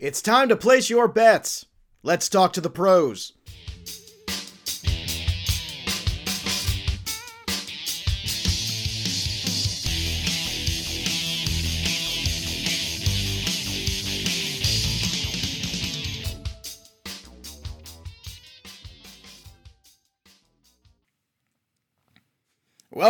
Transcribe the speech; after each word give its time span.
It's 0.00 0.22
time 0.22 0.48
to 0.48 0.56
place 0.56 0.88
your 0.88 1.08
bets. 1.08 1.66
Let's 2.02 2.30
talk 2.30 2.54
to 2.54 2.62
the 2.62 2.70
pros. 2.70 3.34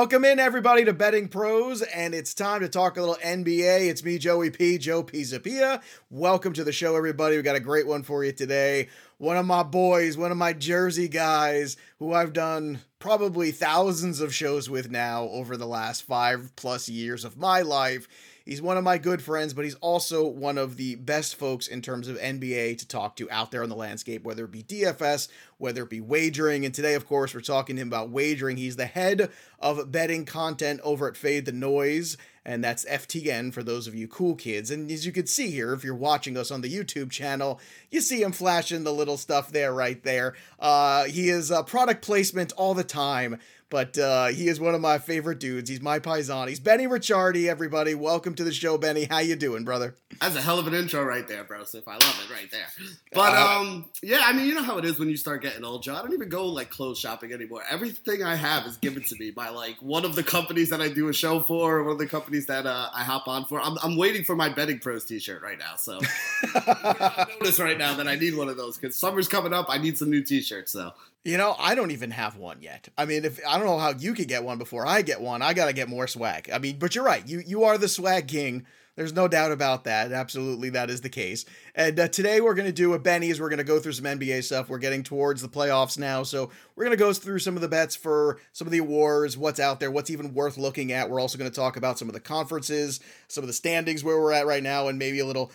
Welcome 0.00 0.24
in, 0.24 0.38
everybody, 0.38 0.86
to 0.86 0.94
Betting 0.94 1.28
Pros, 1.28 1.82
and 1.82 2.14
it's 2.14 2.32
time 2.32 2.62
to 2.62 2.70
talk 2.70 2.96
a 2.96 3.00
little 3.00 3.16
NBA. 3.16 3.90
It's 3.90 4.02
me, 4.02 4.16
Joey 4.16 4.48
P, 4.48 4.78
Joe 4.78 5.02
Pisapia. 5.02 5.82
Welcome 6.08 6.54
to 6.54 6.64
the 6.64 6.72
show, 6.72 6.96
everybody. 6.96 7.36
We 7.36 7.42
got 7.42 7.54
a 7.54 7.60
great 7.60 7.86
one 7.86 8.02
for 8.02 8.24
you 8.24 8.32
today. 8.32 8.88
One 9.18 9.36
of 9.36 9.44
my 9.44 9.62
boys, 9.62 10.16
one 10.16 10.30
of 10.30 10.38
my 10.38 10.54
Jersey 10.54 11.06
guys, 11.06 11.76
who 11.98 12.14
I've 12.14 12.32
done 12.32 12.80
probably 12.98 13.50
thousands 13.50 14.22
of 14.22 14.34
shows 14.34 14.70
with 14.70 14.90
now 14.90 15.24
over 15.24 15.58
the 15.58 15.66
last 15.66 16.04
five 16.04 16.56
plus 16.56 16.88
years 16.88 17.22
of 17.22 17.36
my 17.36 17.60
life. 17.60 18.08
He's 18.50 18.60
one 18.60 18.76
of 18.76 18.82
my 18.82 18.98
good 18.98 19.22
friends, 19.22 19.54
but 19.54 19.64
he's 19.64 19.76
also 19.76 20.26
one 20.26 20.58
of 20.58 20.76
the 20.76 20.96
best 20.96 21.36
folks 21.36 21.68
in 21.68 21.82
terms 21.82 22.08
of 22.08 22.18
NBA 22.18 22.78
to 22.78 22.88
talk 22.88 23.14
to 23.14 23.30
out 23.30 23.52
there 23.52 23.62
on 23.62 23.68
the 23.68 23.76
landscape, 23.76 24.24
whether 24.24 24.44
it 24.44 24.50
be 24.50 24.64
DFS, 24.64 25.28
whether 25.58 25.84
it 25.84 25.88
be 25.88 26.00
wagering. 26.00 26.64
And 26.64 26.74
today, 26.74 26.94
of 26.94 27.06
course, 27.06 27.32
we're 27.32 27.42
talking 27.42 27.76
to 27.76 27.82
him 27.82 27.86
about 27.86 28.10
wagering. 28.10 28.56
He's 28.56 28.74
the 28.74 28.86
head 28.86 29.30
of 29.60 29.92
betting 29.92 30.24
content 30.24 30.80
over 30.82 31.06
at 31.06 31.16
Fade 31.16 31.44
the 31.44 31.52
Noise, 31.52 32.16
and 32.44 32.64
that's 32.64 32.84
FTN 32.86 33.52
for 33.52 33.62
those 33.62 33.86
of 33.86 33.94
you 33.94 34.08
cool 34.08 34.34
kids. 34.34 34.72
And 34.72 34.90
as 34.90 35.06
you 35.06 35.12
can 35.12 35.28
see 35.28 35.52
here, 35.52 35.72
if 35.72 35.84
you're 35.84 35.94
watching 35.94 36.36
us 36.36 36.50
on 36.50 36.60
the 36.60 36.74
YouTube 36.74 37.12
channel, 37.12 37.60
you 37.88 38.00
see 38.00 38.20
him 38.20 38.32
flashing 38.32 38.82
the 38.82 38.92
little 38.92 39.16
stuff 39.16 39.52
there, 39.52 39.72
right 39.72 40.02
there. 40.02 40.34
Uh, 40.58 41.04
he 41.04 41.28
is 41.28 41.52
uh, 41.52 41.62
product 41.62 42.02
placement 42.02 42.50
all 42.56 42.74
the 42.74 42.82
time 42.82 43.38
but 43.70 43.96
uh, 43.96 44.26
he 44.26 44.48
is 44.48 44.58
one 44.60 44.74
of 44.74 44.80
my 44.80 44.98
favorite 44.98 45.38
dudes. 45.38 45.70
He's 45.70 45.80
my 45.80 46.00
paisan. 46.00 46.48
He's 46.48 46.58
Benny 46.58 46.86
Ricciardi. 46.86 47.48
Everybody, 47.48 47.94
welcome 47.94 48.34
to 48.34 48.44
the 48.44 48.52
show, 48.52 48.76
Benny. 48.76 49.04
How 49.04 49.20
you 49.20 49.36
doing, 49.36 49.64
brother? 49.64 49.96
That's 50.20 50.34
a 50.34 50.42
hell 50.42 50.58
of 50.58 50.66
an 50.66 50.74
intro 50.74 51.04
right 51.04 51.26
there, 51.26 51.44
bro. 51.44 51.62
So 51.62 51.78
if 51.78 51.86
I 51.86 51.92
love 51.92 52.20
it 52.24 52.32
right 52.32 52.50
there. 52.50 52.66
But 53.12 53.34
uh, 53.34 53.58
um, 53.60 53.86
yeah, 54.04 54.22
I 54.24 54.32
mean, 54.32 54.46
you 54.46 54.54
know 54.54 54.62
how 54.62 54.78
it 54.78 54.84
is 54.84 54.98
when 55.00 55.08
you 55.08 55.16
start 55.16 55.42
getting 55.42 55.64
old, 55.64 55.82
Joe. 55.82 55.96
I 55.96 56.02
don't 56.02 56.12
even 56.12 56.28
go 56.28 56.46
like 56.46 56.70
clothes 56.70 56.98
shopping 56.98 57.32
anymore. 57.32 57.62
Everything 57.68 58.22
I 58.22 58.36
have 58.36 58.66
is 58.66 58.76
given 58.76 59.02
to 59.02 59.16
me 59.18 59.32
by 59.32 59.48
like 59.48 59.82
one 59.82 60.04
of 60.04 60.14
the 60.14 60.22
companies 60.22 60.70
that 60.70 60.80
I 60.80 60.88
do 60.88 61.08
a 61.08 61.12
show 61.12 61.40
for, 61.40 61.78
or 61.78 61.82
one 61.82 61.92
of 61.94 61.98
the 61.98 62.06
companies 62.06 62.46
that 62.46 62.66
uh, 62.66 62.88
I 62.94 63.02
hop 63.02 63.26
on 63.26 63.46
for. 63.46 63.60
I'm, 63.60 63.76
I'm 63.82 63.96
waiting 63.96 64.22
for 64.22 64.36
my 64.36 64.48
betting 64.48 64.78
pros 64.78 65.04
T-shirt 65.04 65.42
right 65.42 65.58
now. 65.58 65.74
So 65.74 65.98
I 66.54 67.26
notice 67.40 67.58
right 67.58 67.76
now 67.76 67.94
that 67.94 68.06
I 68.06 68.14
need 68.14 68.36
one 68.36 68.48
of 68.48 68.56
those 68.56 68.76
because 68.78 68.94
summer's 68.94 69.26
coming 69.26 69.52
up. 69.52 69.66
I 69.68 69.78
need 69.78 69.98
some 69.98 70.08
new 70.08 70.22
T-shirts. 70.22 70.70
So 70.70 70.92
you 71.24 71.36
know, 71.36 71.54
I 71.58 71.74
don't 71.74 71.90
even 71.90 72.10
have 72.12 72.36
one 72.36 72.62
yet. 72.62 72.88
I 72.96 73.04
mean, 73.04 73.24
if 73.24 73.40
I 73.46 73.58
don't 73.58 73.66
know 73.66 73.78
how 73.78 73.92
you 73.92 74.14
could 74.14 74.28
get 74.28 74.44
one 74.44 74.58
before 74.58 74.86
I 74.86 75.02
get 75.02 75.20
one, 75.20 75.42
I 75.42 75.52
gotta 75.52 75.72
get 75.72 75.88
more 75.88 76.06
swag. 76.06 76.48
I 76.52 76.58
mean, 76.58 76.78
but 76.78 76.94
you're 76.94 77.04
right. 77.04 77.26
You 77.26 77.42
you 77.46 77.64
are 77.64 77.76
the 77.76 77.88
swag 77.88 78.28
king. 78.28 78.66
There's 78.96 79.12
no 79.12 79.28
doubt 79.28 79.52
about 79.52 79.84
that. 79.84 80.12
Absolutely, 80.12 80.70
that 80.70 80.90
is 80.90 81.00
the 81.00 81.08
case. 81.08 81.44
And 81.74 81.98
uh, 81.98 82.08
today 82.08 82.40
we're 82.40 82.54
gonna 82.54 82.72
do 82.72 82.94
a 82.94 82.98
Benny's. 82.98 83.40
We're 83.40 83.50
gonna 83.50 83.64
go 83.64 83.78
through 83.78 83.92
some 83.92 84.06
NBA 84.06 84.44
stuff. 84.44 84.68
We're 84.70 84.78
getting 84.78 85.02
towards 85.02 85.42
the 85.42 85.48
playoffs 85.48 85.98
now, 85.98 86.22
so 86.22 86.50
we're 86.74 86.84
gonna 86.84 86.96
go 86.96 87.12
through 87.12 87.38
some 87.40 87.54
of 87.54 87.60
the 87.60 87.68
bets 87.68 87.94
for 87.94 88.38
some 88.52 88.66
of 88.66 88.72
the 88.72 88.78
awards, 88.78 89.36
what's 89.36 89.60
out 89.60 89.78
there, 89.78 89.90
what's 89.90 90.10
even 90.10 90.32
worth 90.32 90.56
looking 90.56 90.90
at. 90.90 91.10
We're 91.10 91.20
also 91.20 91.36
gonna 91.36 91.50
talk 91.50 91.76
about 91.76 91.98
some 91.98 92.08
of 92.08 92.14
the 92.14 92.20
conferences, 92.20 92.98
some 93.28 93.44
of 93.44 93.48
the 93.48 93.54
standings 93.54 94.02
where 94.02 94.18
we're 94.18 94.32
at 94.32 94.46
right 94.46 94.62
now, 94.62 94.88
and 94.88 94.98
maybe 94.98 95.20
a 95.20 95.26
little 95.26 95.52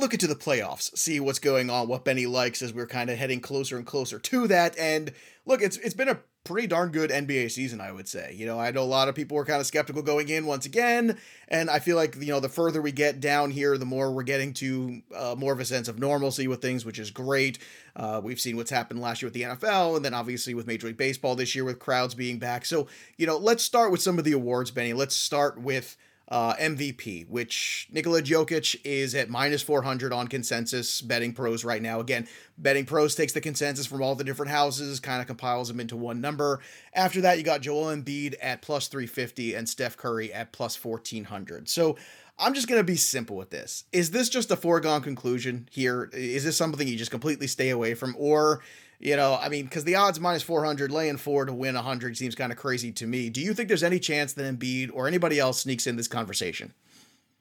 look 0.00 0.12
into 0.12 0.26
the 0.26 0.34
playoffs, 0.34 0.96
see 0.96 1.20
what's 1.20 1.38
going 1.38 1.70
on, 1.70 1.88
what 1.88 2.04
Benny 2.04 2.26
likes 2.26 2.62
as 2.62 2.72
we're 2.72 2.86
kind 2.86 3.10
of 3.10 3.18
heading 3.18 3.40
closer 3.40 3.76
and 3.76 3.86
closer 3.86 4.18
to 4.18 4.48
that. 4.48 4.76
And 4.78 5.12
look, 5.46 5.62
it's 5.62 5.76
it's 5.78 5.94
been 5.94 6.08
a 6.08 6.20
pretty 6.44 6.66
darn 6.66 6.90
good 6.90 7.10
NBA 7.10 7.50
season, 7.50 7.80
I 7.80 7.92
would 7.92 8.08
say. 8.08 8.34
You 8.34 8.46
know, 8.46 8.58
I 8.58 8.70
know 8.70 8.82
a 8.82 8.84
lot 8.84 9.08
of 9.08 9.14
people 9.14 9.36
were 9.36 9.44
kind 9.44 9.60
of 9.60 9.66
skeptical 9.66 10.02
going 10.02 10.28
in 10.28 10.46
once 10.46 10.64
again, 10.66 11.18
and 11.48 11.68
I 11.68 11.78
feel 11.78 11.96
like 11.96 12.16
you 12.16 12.28
know 12.28 12.40
the 12.40 12.48
further 12.48 12.80
we 12.80 12.92
get 12.92 13.20
down 13.20 13.50
here, 13.50 13.76
the 13.76 13.84
more 13.84 14.10
we're 14.10 14.22
getting 14.22 14.52
to 14.54 15.02
uh, 15.14 15.34
more 15.36 15.52
of 15.52 15.60
a 15.60 15.64
sense 15.64 15.88
of 15.88 15.98
normalcy 15.98 16.48
with 16.48 16.62
things, 16.62 16.84
which 16.84 16.98
is 16.98 17.10
great. 17.10 17.58
Uh, 17.94 18.20
we've 18.22 18.40
seen 18.40 18.56
what's 18.56 18.70
happened 18.70 19.00
last 19.00 19.22
year 19.22 19.26
with 19.26 19.34
the 19.34 19.42
NFL, 19.42 19.96
and 19.96 20.04
then 20.04 20.14
obviously 20.14 20.54
with 20.54 20.66
Major 20.66 20.86
League 20.86 20.96
Baseball 20.96 21.34
this 21.34 21.54
year 21.54 21.64
with 21.64 21.78
crowds 21.78 22.14
being 22.14 22.38
back. 22.38 22.64
So 22.64 22.86
you 23.16 23.26
know, 23.26 23.36
let's 23.36 23.62
start 23.62 23.90
with 23.92 24.02
some 24.02 24.18
of 24.18 24.24
the 24.24 24.32
awards, 24.32 24.70
Benny. 24.70 24.92
Let's 24.92 25.14
start 25.14 25.60
with 25.60 25.96
uh, 26.30 26.54
MVP, 26.54 27.28
which 27.28 27.88
Nikola 27.90 28.22
Jokic 28.22 28.80
is 28.84 29.14
at 29.14 29.28
minus 29.28 29.62
400 29.62 30.12
on 30.12 30.28
consensus 30.28 31.00
betting 31.00 31.32
pros 31.32 31.64
right 31.64 31.82
now. 31.82 31.98
Again, 31.98 32.28
betting 32.56 32.84
pros 32.84 33.14
takes 33.14 33.32
the 33.32 33.40
consensus 33.40 33.86
from 33.86 34.02
all 34.02 34.14
the 34.14 34.24
different 34.24 34.52
houses, 34.52 35.00
kind 35.00 35.20
of 35.20 35.26
compiles 35.26 35.68
them 35.68 35.80
into 35.80 35.96
one 35.96 36.20
number. 36.20 36.60
After 36.94 37.20
that, 37.22 37.38
you 37.38 37.44
got 37.44 37.62
Joel 37.62 37.96
Embiid 37.96 38.36
at 38.40 38.62
plus 38.62 38.86
350 38.86 39.54
and 39.54 39.68
Steph 39.68 39.96
Curry 39.96 40.32
at 40.32 40.52
plus 40.52 40.82
1400. 40.82 41.68
So 41.68 41.96
I'm 42.38 42.54
just 42.54 42.68
going 42.68 42.80
to 42.80 42.84
be 42.84 42.96
simple 42.96 43.36
with 43.36 43.50
this. 43.50 43.84
Is 43.92 44.12
this 44.12 44.28
just 44.28 44.50
a 44.50 44.56
foregone 44.56 45.02
conclusion 45.02 45.68
here? 45.70 46.10
Is 46.12 46.44
this 46.44 46.56
something 46.56 46.86
you 46.86 46.96
just 46.96 47.10
completely 47.10 47.48
stay 47.48 47.70
away 47.70 47.94
from? 47.94 48.14
Or 48.16 48.62
you 49.00 49.16
know, 49.16 49.38
I 49.40 49.48
mean, 49.48 49.64
because 49.64 49.84
the 49.84 49.94
odds 49.94 50.20
minus 50.20 50.42
400, 50.42 50.92
laying 50.92 51.16
four 51.16 51.46
to 51.46 51.52
win 51.52 51.74
100 51.74 52.16
seems 52.18 52.34
kind 52.34 52.52
of 52.52 52.58
crazy 52.58 52.92
to 52.92 53.06
me. 53.06 53.30
Do 53.30 53.40
you 53.40 53.54
think 53.54 53.68
there's 53.68 53.82
any 53.82 53.98
chance 53.98 54.34
that 54.34 54.42
Embiid 54.42 54.90
or 54.92 55.08
anybody 55.08 55.38
else 55.38 55.60
sneaks 55.60 55.86
in 55.86 55.96
this 55.96 56.06
conversation? 56.06 56.74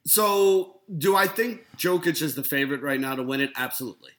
So, 0.06 0.78
do 0.98 1.18
I 1.18 1.28
think 1.28 1.68
Jokic 1.78 2.22
is 2.22 2.36
the 2.36 2.44
favorite 2.44 2.82
right 2.82 3.00
now 3.00 3.16
to 3.16 3.24
win 3.24 3.42
it? 3.42 3.52
Absolutely. 3.58 4.12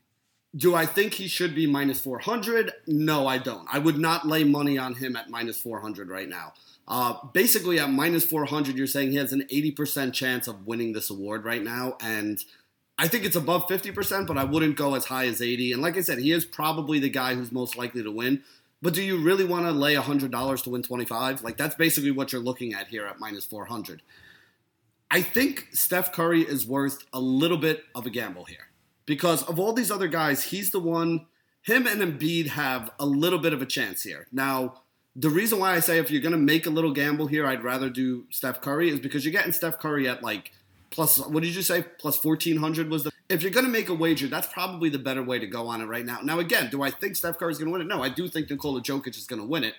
Do 0.54 0.74
I 0.74 0.84
think 0.84 1.14
he 1.14 1.28
should 1.28 1.54
be 1.54 1.66
minus 1.66 1.98
400? 2.00 2.72
No, 2.86 3.26
I 3.26 3.38
don't. 3.38 3.66
I 3.72 3.78
would 3.78 3.98
not 3.98 4.26
lay 4.26 4.44
money 4.44 4.76
on 4.76 4.94
him 4.94 5.16
at 5.16 5.30
minus 5.30 5.58
400 5.58 6.10
right 6.10 6.28
now. 6.28 6.52
Uh, 6.86 7.14
basically, 7.32 7.78
at 7.78 7.88
minus 7.88 8.24
400, 8.24 8.76
you're 8.76 8.86
saying 8.86 9.12
he 9.12 9.16
has 9.16 9.32
an 9.32 9.46
80% 9.50 10.12
chance 10.12 10.46
of 10.46 10.66
winning 10.66 10.92
this 10.92 11.08
award 11.08 11.44
right 11.44 11.62
now. 11.62 11.96
And 12.02 12.44
I 13.00 13.08
think 13.08 13.24
it's 13.24 13.34
above 13.34 13.66
50%, 13.66 14.26
but 14.26 14.36
I 14.36 14.44
wouldn't 14.44 14.76
go 14.76 14.94
as 14.94 15.06
high 15.06 15.26
as 15.26 15.40
80. 15.40 15.72
And 15.72 15.80
like 15.80 15.96
I 15.96 16.02
said, 16.02 16.18
he 16.18 16.32
is 16.32 16.44
probably 16.44 16.98
the 16.98 17.08
guy 17.08 17.34
who's 17.34 17.50
most 17.50 17.74
likely 17.74 18.02
to 18.02 18.10
win. 18.10 18.42
But 18.82 18.92
do 18.92 19.02
you 19.02 19.16
really 19.16 19.46
want 19.46 19.64
to 19.64 19.72
lay 19.72 19.94
$100 19.94 20.62
to 20.64 20.70
win 20.70 20.82
25? 20.82 21.42
Like 21.42 21.56
that's 21.56 21.74
basically 21.76 22.10
what 22.10 22.30
you're 22.30 22.42
looking 22.42 22.74
at 22.74 22.88
here 22.88 23.06
at 23.06 23.18
minus 23.18 23.46
400. 23.46 24.02
I 25.10 25.22
think 25.22 25.68
Steph 25.72 26.12
Curry 26.12 26.42
is 26.42 26.66
worth 26.66 26.98
a 27.10 27.20
little 27.20 27.56
bit 27.56 27.84
of 27.94 28.04
a 28.04 28.10
gamble 28.10 28.44
here. 28.44 28.68
Because 29.06 29.44
of 29.44 29.58
all 29.58 29.72
these 29.72 29.90
other 29.90 30.06
guys, 30.06 30.44
he's 30.44 30.70
the 30.70 30.78
one 30.78 31.26
him 31.62 31.86
and 31.86 32.02
Embiid 32.02 32.48
have 32.48 32.90
a 32.98 33.06
little 33.06 33.38
bit 33.38 33.54
of 33.54 33.62
a 33.62 33.66
chance 33.66 34.02
here. 34.02 34.26
Now, 34.30 34.82
the 35.16 35.30
reason 35.30 35.58
why 35.58 35.74
I 35.74 35.80
say 35.80 35.98
if 35.98 36.10
you're 36.10 36.20
going 36.20 36.32
to 36.32 36.38
make 36.38 36.66
a 36.66 36.70
little 36.70 36.92
gamble 36.92 37.28
here, 37.28 37.46
I'd 37.46 37.64
rather 37.64 37.88
do 37.88 38.26
Steph 38.28 38.60
Curry 38.60 38.90
is 38.90 39.00
because 39.00 39.24
you're 39.24 39.32
getting 39.32 39.52
Steph 39.52 39.78
Curry 39.78 40.06
at 40.06 40.22
like 40.22 40.52
plus 40.90 41.18
what 41.18 41.42
did 41.42 41.54
you 41.54 41.62
say? 41.62 41.84
Plus 41.98 42.22
1400 42.22 42.90
was 42.90 43.04
the 43.04 43.12
if 43.28 43.42
you're 43.42 43.52
going 43.52 43.64
to 43.64 43.72
make 43.72 43.88
a 43.88 43.94
wager 43.94 44.26
that's 44.26 44.48
probably 44.48 44.88
the 44.88 44.98
better 44.98 45.22
way 45.22 45.38
to 45.38 45.46
go 45.46 45.68
on 45.68 45.80
it 45.80 45.86
right 45.86 46.04
now. 46.04 46.18
Now 46.22 46.38
again 46.38 46.68
do 46.70 46.82
i 46.82 46.90
think 46.90 47.16
steph 47.16 47.38
curry 47.38 47.52
is 47.52 47.58
going 47.58 47.68
to 47.68 47.72
win 47.72 47.80
it? 47.80 47.86
No 47.86 48.02
i 48.02 48.08
do 48.08 48.28
think 48.28 48.50
nikola 48.50 48.82
jokic 48.82 49.16
is 49.16 49.26
going 49.26 49.40
to 49.40 49.46
win 49.46 49.64
it. 49.64 49.74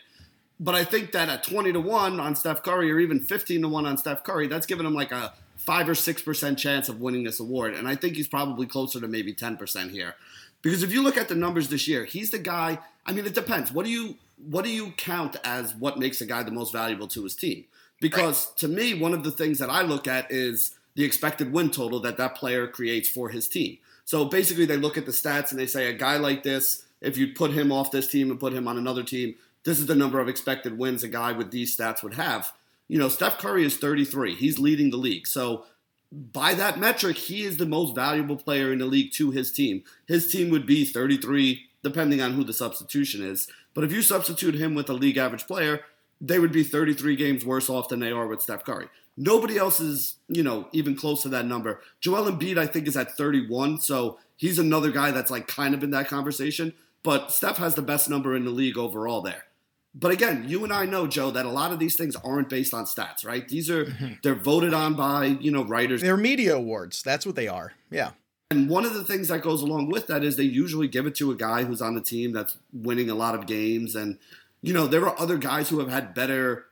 But 0.59 0.75
i 0.75 0.83
think 0.83 1.11
that 1.11 1.29
at 1.29 1.44
20 1.44 1.73
to 1.73 1.79
1 1.79 2.19
on 2.19 2.35
steph 2.35 2.63
curry 2.63 2.91
or 2.91 3.00
even 3.00 3.19
15 3.19 3.61
to 3.61 3.67
1 3.67 3.85
on 3.85 3.97
steph 3.97 4.23
curry 4.23 4.47
that's 4.47 4.66
giving 4.66 4.85
him 4.85 4.94
like 4.94 5.11
a 5.11 5.33
5 5.57 5.89
or 5.89 5.94
6% 5.94 6.57
chance 6.57 6.89
of 6.89 7.00
winning 7.00 7.23
this 7.23 7.39
award. 7.39 7.75
And 7.75 7.88
i 7.88 7.95
think 7.95 8.16
he's 8.16 8.27
probably 8.27 8.66
closer 8.66 9.00
to 9.00 9.07
maybe 9.07 9.33
10% 9.33 9.91
here. 9.91 10.16
Because 10.63 10.81
if 10.81 10.91
you 10.91 11.03
look 11.03 11.17
at 11.17 11.27
the 11.27 11.35
numbers 11.35 11.67
this 11.67 11.88
year 11.88 12.05
he's 12.05 12.31
the 12.31 12.39
guy 12.39 12.79
i 13.05 13.11
mean 13.11 13.25
it 13.25 13.35
depends. 13.35 13.71
What 13.71 13.85
do 13.85 13.91
you 13.91 14.16
what 14.50 14.63
do 14.63 14.71
you 14.71 14.94
count 14.97 15.35
as 15.44 15.75
what 15.75 16.00
makes 16.00 16.21
a 16.21 16.25
guy 16.25 16.41
the 16.41 16.51
most 16.51 16.71
valuable 16.71 17.07
to 17.09 17.23
his 17.23 17.35
team? 17.35 17.66
Because 18.00 18.51
to 18.55 18.67
me 18.67 18.94
one 18.94 19.13
of 19.13 19.23
the 19.23 19.31
things 19.31 19.59
that 19.59 19.69
i 19.69 19.81
look 19.81 20.07
at 20.07 20.31
is 20.31 20.75
the 20.96 21.03
expected 21.03 21.52
win 21.52 21.72
total 21.72 22.00
that 22.02 22.18
that 22.18 22.35
player 22.35 22.68
creates 22.68 23.09
for 23.09 23.29
his 23.29 23.47
team. 23.47 23.78
So 24.06 24.25
basically, 24.25 24.66
they 24.66 24.78
look 24.78 24.97
at 24.97 25.06
the 25.06 25.12
stats 25.12 25.51
and 25.51 25.60
they 25.60 25.68
say 25.68 25.88
a 25.88 25.94
guy 25.94 26.18
like 26.18 26.44
this, 26.44 26.83
if 27.00 27.18
you 27.18 27.33
put 27.33 27.51
him 27.51 27.71
off 27.71 27.92
this 27.92 28.07
team 28.07 28.30
and 28.30 28.39
put 28.39 28.54
him 28.54 28.68
on 28.68 28.77
another 28.77 29.04
team, 29.04 29.36
this 29.63 29.80
is 29.80 29.86
the 29.86 29.95
number 29.95 30.19
of 30.19 30.27
expected 30.27 30.77
wins 30.77 31.04
a 31.04 31.07
guy 31.07 31.31
with 31.31 31.51
these 31.51 31.75
stats 31.75 32.04
would 32.04 32.15
have. 32.15 32.51
You 32.88 33.00
know, 33.00 33.10
Steph 33.10 33.38
Curry 33.38 33.63
is 33.63 33.77
33. 33.77 34.36
He's 34.36 34.60
leading 34.60 34.89
the 34.89 34.98
league. 34.98 35.27
So 35.27 35.65
by 36.12 36.54
that 36.56 36.80
metric, 36.80 37.18
he 37.18 37.44
is 37.44 37.57
the 37.57 37.65
most 37.65 37.95
valuable 37.95 38.36
player 38.36 38.71
in 38.74 38.80
the 38.80 38.86
league 38.86 39.13
to 39.13 39.31
his 39.31 39.51
team. 39.51 39.83
His 40.07 40.30
team 40.30 40.50
would 40.50 40.65
be 40.65 40.83
33, 40.83 41.68
depending 41.83 42.21
on 42.21 42.33
who 42.33 42.44
the 42.44 42.54
substitution 42.54 43.24
is. 43.24 43.48
But 43.74 43.83
if 43.83 43.92
you 43.94 44.01
substitute 44.01 44.56
him 44.56 44.75
with 44.75 44.89
a 44.89 44.94
league 44.94 45.18
average 45.18 45.48
player, 45.48 45.81
they 46.21 46.39
would 46.39 46.51
be 46.51 46.63
33 46.63 47.15
games 47.15 47.44
worse 47.44 47.69
off 47.69 47.89
than 47.89 48.00
they 48.00 48.12
are 48.12 48.27
with 48.27 48.41
Steph 48.41 48.63
Curry. 48.63 48.88
Nobody 49.18 49.57
else 49.57 49.79
is, 49.79 50.15
you 50.29 50.44
know, 50.44 50.68
even 50.71 50.95
close 50.95 51.23
to 51.23 51.29
that 51.29 51.45
number. 51.45 51.81
Joel 52.00 52.31
Embiid, 52.31 52.57
I 52.57 52.68
think, 52.68 52.88
is 52.88 52.95
at 52.95 53.18
31, 53.18 53.81
so 53.81 54.19
he's 54.38 54.59
another 54.59 54.91
guy 54.91 55.12
that's 55.12 55.31
like 55.31 55.47
kind 55.47 55.73
of 55.73 55.83
in 55.83 55.91
that 55.91 56.07
conversation. 56.07 56.73
But 57.03 57.31
Steph 57.31 57.57
has 57.57 57.75
the 57.75 57.81
best 57.81 58.09
number 58.09 58.35
in 58.35 58.45
the 58.45 58.51
league 58.51 58.77
overall 58.77 59.21
there. 59.21 59.45
But 59.94 60.12
again, 60.12 60.45
you 60.47 60.63
and 60.63 60.71
I 60.71 60.85
know, 60.85 61.07
Joe, 61.07 61.31
that 61.31 61.45
a 61.45 61.50
lot 61.50 61.73
of 61.73 61.79
these 61.79 61.97
things 61.97 62.15
aren't 62.18 62.47
based 62.47 62.74
on 62.74 62.85
stats, 62.85 63.25
right? 63.25 63.45
These 63.47 63.69
are 63.69 63.94
they're 64.24 64.35
voted 64.35 64.74
on 64.74 64.94
by, 64.94 65.25
you 65.25 65.51
know, 65.51 65.65
writers. 65.65 66.01
They're 66.01 66.15
media 66.15 66.56
awards. 66.56 67.03
That's 67.03 67.25
what 67.25 67.35
they 67.35 67.47
are. 67.47 67.74
Yeah. 67.89 68.12
And 68.51 68.69
one 68.69 68.85
of 68.85 68.94
the 68.94 69.03
things 69.03 69.29
that 69.29 69.41
goes 69.41 69.62
along 69.62 69.89
with 69.89 70.07
that 70.07 70.24
is 70.24 70.35
they 70.35 70.44
usually 70.44 70.88
give 70.88 71.07
it 71.07 71.15
to 71.15 71.31
a 71.31 71.35
guy 71.35 71.63
who's 71.63 71.81
on 71.81 71.95
the 71.95 72.01
team 72.01 72.33
that's 72.33 72.57
winning 72.74 73.09
a 73.09 73.15
lot 73.15 73.33
of 73.33 73.47
games. 73.47 73.95
And, 73.95 74.17
you 74.62 74.74
know, 74.74 74.88
there 74.88 75.08
are 75.08 75.19
other 75.19 75.38
guys 75.38 75.69
who 75.69 75.80
have 75.80 75.90
had 75.90 76.13
better 76.13 76.66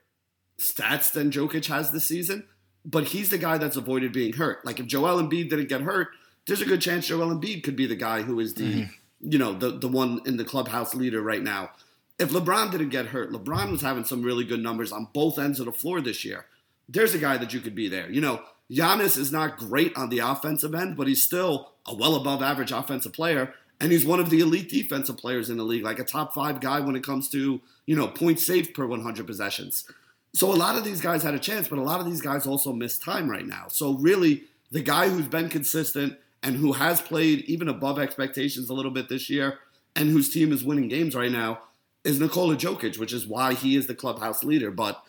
stats 0.60 1.12
than 1.12 1.32
Jokic 1.32 1.66
has 1.68 1.92
this 1.92 2.06
season, 2.06 2.46
but 2.86 3.06
he's 3.06 3.30
the 3.30 3.38
guy 3.38 3.58
that's 3.58 3.76
avoided 3.76 4.14
being 4.14 4.34
hurt. 4.34 4.66
Like 4.66 4.80
if 4.80 4.86
Joel 4.86 5.22
Embiid 5.22 5.50
didn't 5.50 5.70
get 5.70 5.82
hurt, 5.82 6.10
there's 6.48 6.62
a 6.62 6.66
good 6.66 6.82
chance 6.82 7.08
Joel 7.08 7.36
Embiid 7.36 7.64
could 7.64 7.76
be 7.76 7.88
the 7.88 7.96
guy 7.96 8.22
who 8.22 8.40
is 8.40 8.54
the, 8.54 8.84
mm-hmm. 8.84 8.92
you 9.32 9.38
know, 9.38 9.54
the, 9.54 9.72
the 9.72 9.88
one 9.88 10.22
in 10.26 10.38
the 10.38 10.46
clubhouse 10.46 10.94
leader 10.94 11.22
right 11.22 11.44
now. 11.44 11.72
If 12.18 12.32
LeBron 12.32 12.72
didn't 12.72 12.90
get 12.90 13.08
hurt, 13.08 13.32
LeBron 13.32 13.72
was 13.72 13.82
having 13.82 14.04
some 14.04 14.24
really 14.24 14.44
good 14.44 14.62
numbers 14.62 14.92
on 14.92 15.08
both 15.14 15.40
ends 15.40 15.60
of 15.60 15.66
the 15.66 15.72
floor 15.72 16.02
this 16.02 16.26
year. 16.26 16.46
There's 16.88 17.14
a 17.14 17.20
guy 17.20 17.38
that 17.38 17.54
you 17.54 17.60
could 17.62 17.76
be 17.76 17.88
there. 17.88 18.10
You 18.12 18.20
know, 18.20 18.42
Giannis 18.70 19.18
is 19.18 19.32
not 19.32 19.58
great 19.58 19.96
on 19.96 20.10
the 20.10 20.20
offensive 20.20 20.76
end, 20.76 20.98
but 20.98 21.08
he's 21.08 21.24
still 21.24 21.72
a 21.88 21.96
well 21.96 22.16
above 22.16 22.42
average 22.42 22.72
offensive 22.72 23.14
player. 23.14 23.54
And 23.82 23.92
he's 23.92 24.06
one 24.06 24.20
of 24.20 24.30
the 24.30 24.42
elite 24.42 24.70
defensive 24.70 25.18
players 25.18 25.50
in 25.50 25.58
the 25.58 25.64
league, 25.64 25.84
like 25.84 26.00
a 26.00 26.04
top 26.04 26.34
five 26.34 26.60
guy 26.60 26.80
when 26.82 26.96
it 26.96 27.04
comes 27.04 27.30
to, 27.30 27.62
you 27.86 27.96
know, 27.96 28.08
points 28.08 28.46
saved 28.46 28.74
per 28.74 28.86
100 28.86 29.26
possessions. 29.26 29.86
So 30.34 30.54
a 30.54 30.56
lot 30.56 30.78
of 30.78 30.84
these 30.84 31.02
guys 31.02 31.24
had 31.24 31.34
a 31.34 31.40
chance, 31.40 31.68
but 31.68 31.80
a 31.80 31.84
lot 31.84 32.00
of 32.00 32.06
these 32.06 32.22
guys 32.22 32.46
also 32.46 32.74
miss 32.74 33.00
time 33.00 33.30
right 33.30 33.46
now. 33.46 33.68
So 33.70 33.94
really, 33.94 34.44
the 34.72 34.82
guy 34.82 35.10
who's 35.10 35.28
been 35.28 35.50
consistent 35.50 36.18
and 36.44 36.58
who 36.58 36.74
has 36.74 37.02
played 37.02 37.42
even 37.46 37.68
above 37.68 38.00
expectations 38.00 38.70
a 38.70 38.74
little 38.74 38.92
bit 38.92 39.10
this 39.10 39.30
year 39.30 39.60
and 39.96 40.10
whose 40.10 40.30
team 40.30 40.52
is 40.52 40.64
winning 40.64 40.88
games 40.88 41.16
right 41.16 41.32
now 41.32 41.62
is 42.04 42.20
Nikola 42.20 42.56
Jokic, 42.56 42.98
which 42.98 43.14
is 43.14 43.28
why 43.28 43.54
he 43.54 43.76
is 43.76 43.88
the 43.88 43.96
clubhouse 43.96 44.44
leader. 44.44 44.72
But 44.72 45.04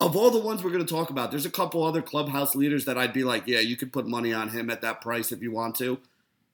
of 0.00 0.16
all 0.16 0.30
the 0.30 0.38
ones 0.38 0.62
we're 0.62 0.70
going 0.70 0.84
to 0.84 0.94
talk 0.94 1.10
about, 1.10 1.30
there's 1.30 1.46
a 1.46 1.50
couple 1.50 1.82
other 1.82 2.02
clubhouse 2.02 2.54
leaders 2.54 2.84
that 2.84 2.98
I'd 2.98 3.12
be 3.12 3.24
like, 3.24 3.46
yeah, 3.46 3.60
you 3.60 3.76
could 3.76 3.92
put 3.92 4.06
money 4.06 4.32
on 4.32 4.50
him 4.50 4.70
at 4.70 4.80
that 4.82 5.00
price 5.00 5.32
if 5.32 5.42
you 5.42 5.50
want 5.50 5.76
to. 5.76 5.98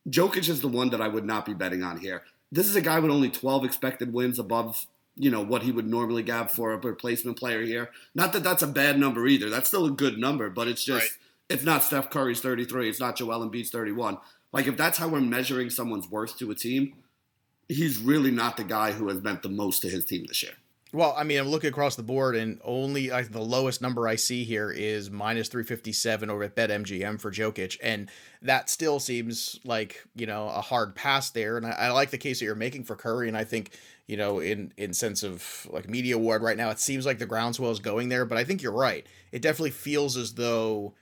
Jokic 0.08 0.48
is 0.48 0.60
the 0.60 0.68
one 0.68 0.90
that 0.90 1.00
I 1.00 1.08
would 1.08 1.24
not 1.24 1.46
be 1.46 1.54
betting 1.54 1.82
on 1.82 1.98
here. 1.98 2.22
This 2.52 2.68
is 2.68 2.76
a 2.76 2.80
guy 2.80 2.98
with 2.98 3.10
only 3.10 3.30
12 3.30 3.64
expected 3.64 4.12
wins 4.12 4.38
above, 4.38 4.86
you 5.16 5.30
know, 5.30 5.42
what 5.42 5.62
he 5.62 5.72
would 5.72 5.88
normally 5.88 6.22
get 6.22 6.50
for 6.50 6.72
a 6.72 6.76
replacement 6.76 7.38
player 7.38 7.62
here. 7.62 7.90
Not 8.14 8.32
that 8.32 8.44
that's 8.44 8.62
a 8.62 8.68
bad 8.68 8.98
number 8.98 9.26
either. 9.26 9.50
That's 9.50 9.68
still 9.68 9.86
a 9.86 9.90
good 9.90 10.18
number, 10.18 10.50
but 10.50 10.68
it's 10.68 10.84
just 10.84 11.02
right. 11.02 11.18
it's 11.48 11.64
not 11.64 11.82
Steph 11.82 12.10
Curry's 12.10 12.40
33, 12.40 12.88
it's 12.88 13.00
not 13.00 13.16
Joel 13.16 13.48
Embiid's 13.48 13.70
31. 13.70 14.18
Like 14.52 14.66
if 14.66 14.76
that's 14.76 14.98
how 14.98 15.08
we're 15.08 15.20
measuring 15.20 15.70
someone's 15.70 16.08
worth 16.08 16.38
to 16.38 16.50
a 16.50 16.54
team, 16.54 16.94
he's 17.68 17.98
really 17.98 18.30
not 18.30 18.56
the 18.56 18.64
guy 18.64 18.92
who 18.92 19.08
has 19.08 19.22
meant 19.22 19.42
the 19.42 19.48
most 19.48 19.82
to 19.82 19.88
his 19.88 20.04
team 20.04 20.26
this 20.26 20.42
year. 20.42 20.52
Well, 20.94 21.12
I 21.16 21.24
mean, 21.24 21.40
I'm 21.40 21.48
looking 21.48 21.70
across 21.70 21.96
the 21.96 22.04
board, 22.04 22.36
and 22.36 22.60
only 22.62 23.08
the 23.08 23.42
lowest 23.42 23.82
number 23.82 24.06
I 24.06 24.14
see 24.14 24.44
here 24.44 24.70
is 24.70 25.10
minus 25.10 25.48
357 25.48 26.30
over 26.30 26.44
at 26.44 26.54
BetMGM 26.54 27.20
for 27.20 27.32
Jokic, 27.32 27.76
and 27.82 28.08
that 28.42 28.70
still 28.70 29.00
seems 29.00 29.58
like 29.64 30.04
you 30.14 30.26
know 30.26 30.48
a 30.48 30.60
hard 30.60 30.94
pass 30.94 31.30
there. 31.30 31.56
And 31.56 31.66
I, 31.66 31.70
I, 31.70 31.90
like 31.90 32.10
the 32.10 32.18
case 32.18 32.38
that 32.38 32.44
you're 32.44 32.54
making 32.54 32.84
for 32.84 32.94
Curry, 32.94 33.26
and 33.26 33.36
I 33.36 33.42
think 33.42 33.76
you 34.06 34.16
know 34.16 34.38
in 34.38 34.72
in 34.76 34.94
sense 34.94 35.24
of 35.24 35.66
like 35.68 35.88
media 35.88 36.14
award 36.14 36.42
right 36.44 36.56
now, 36.56 36.70
it 36.70 36.78
seems 36.78 37.04
like 37.04 37.18
the 37.18 37.26
groundswell 37.26 37.72
is 37.72 37.80
going 37.80 38.08
there. 38.08 38.24
But 38.24 38.38
I 38.38 38.44
think 38.44 38.62
you're 38.62 38.70
right. 38.70 39.04
It 39.32 39.42
definitely 39.42 39.72
feels 39.72 40.16
as 40.16 40.34
though 40.34 40.94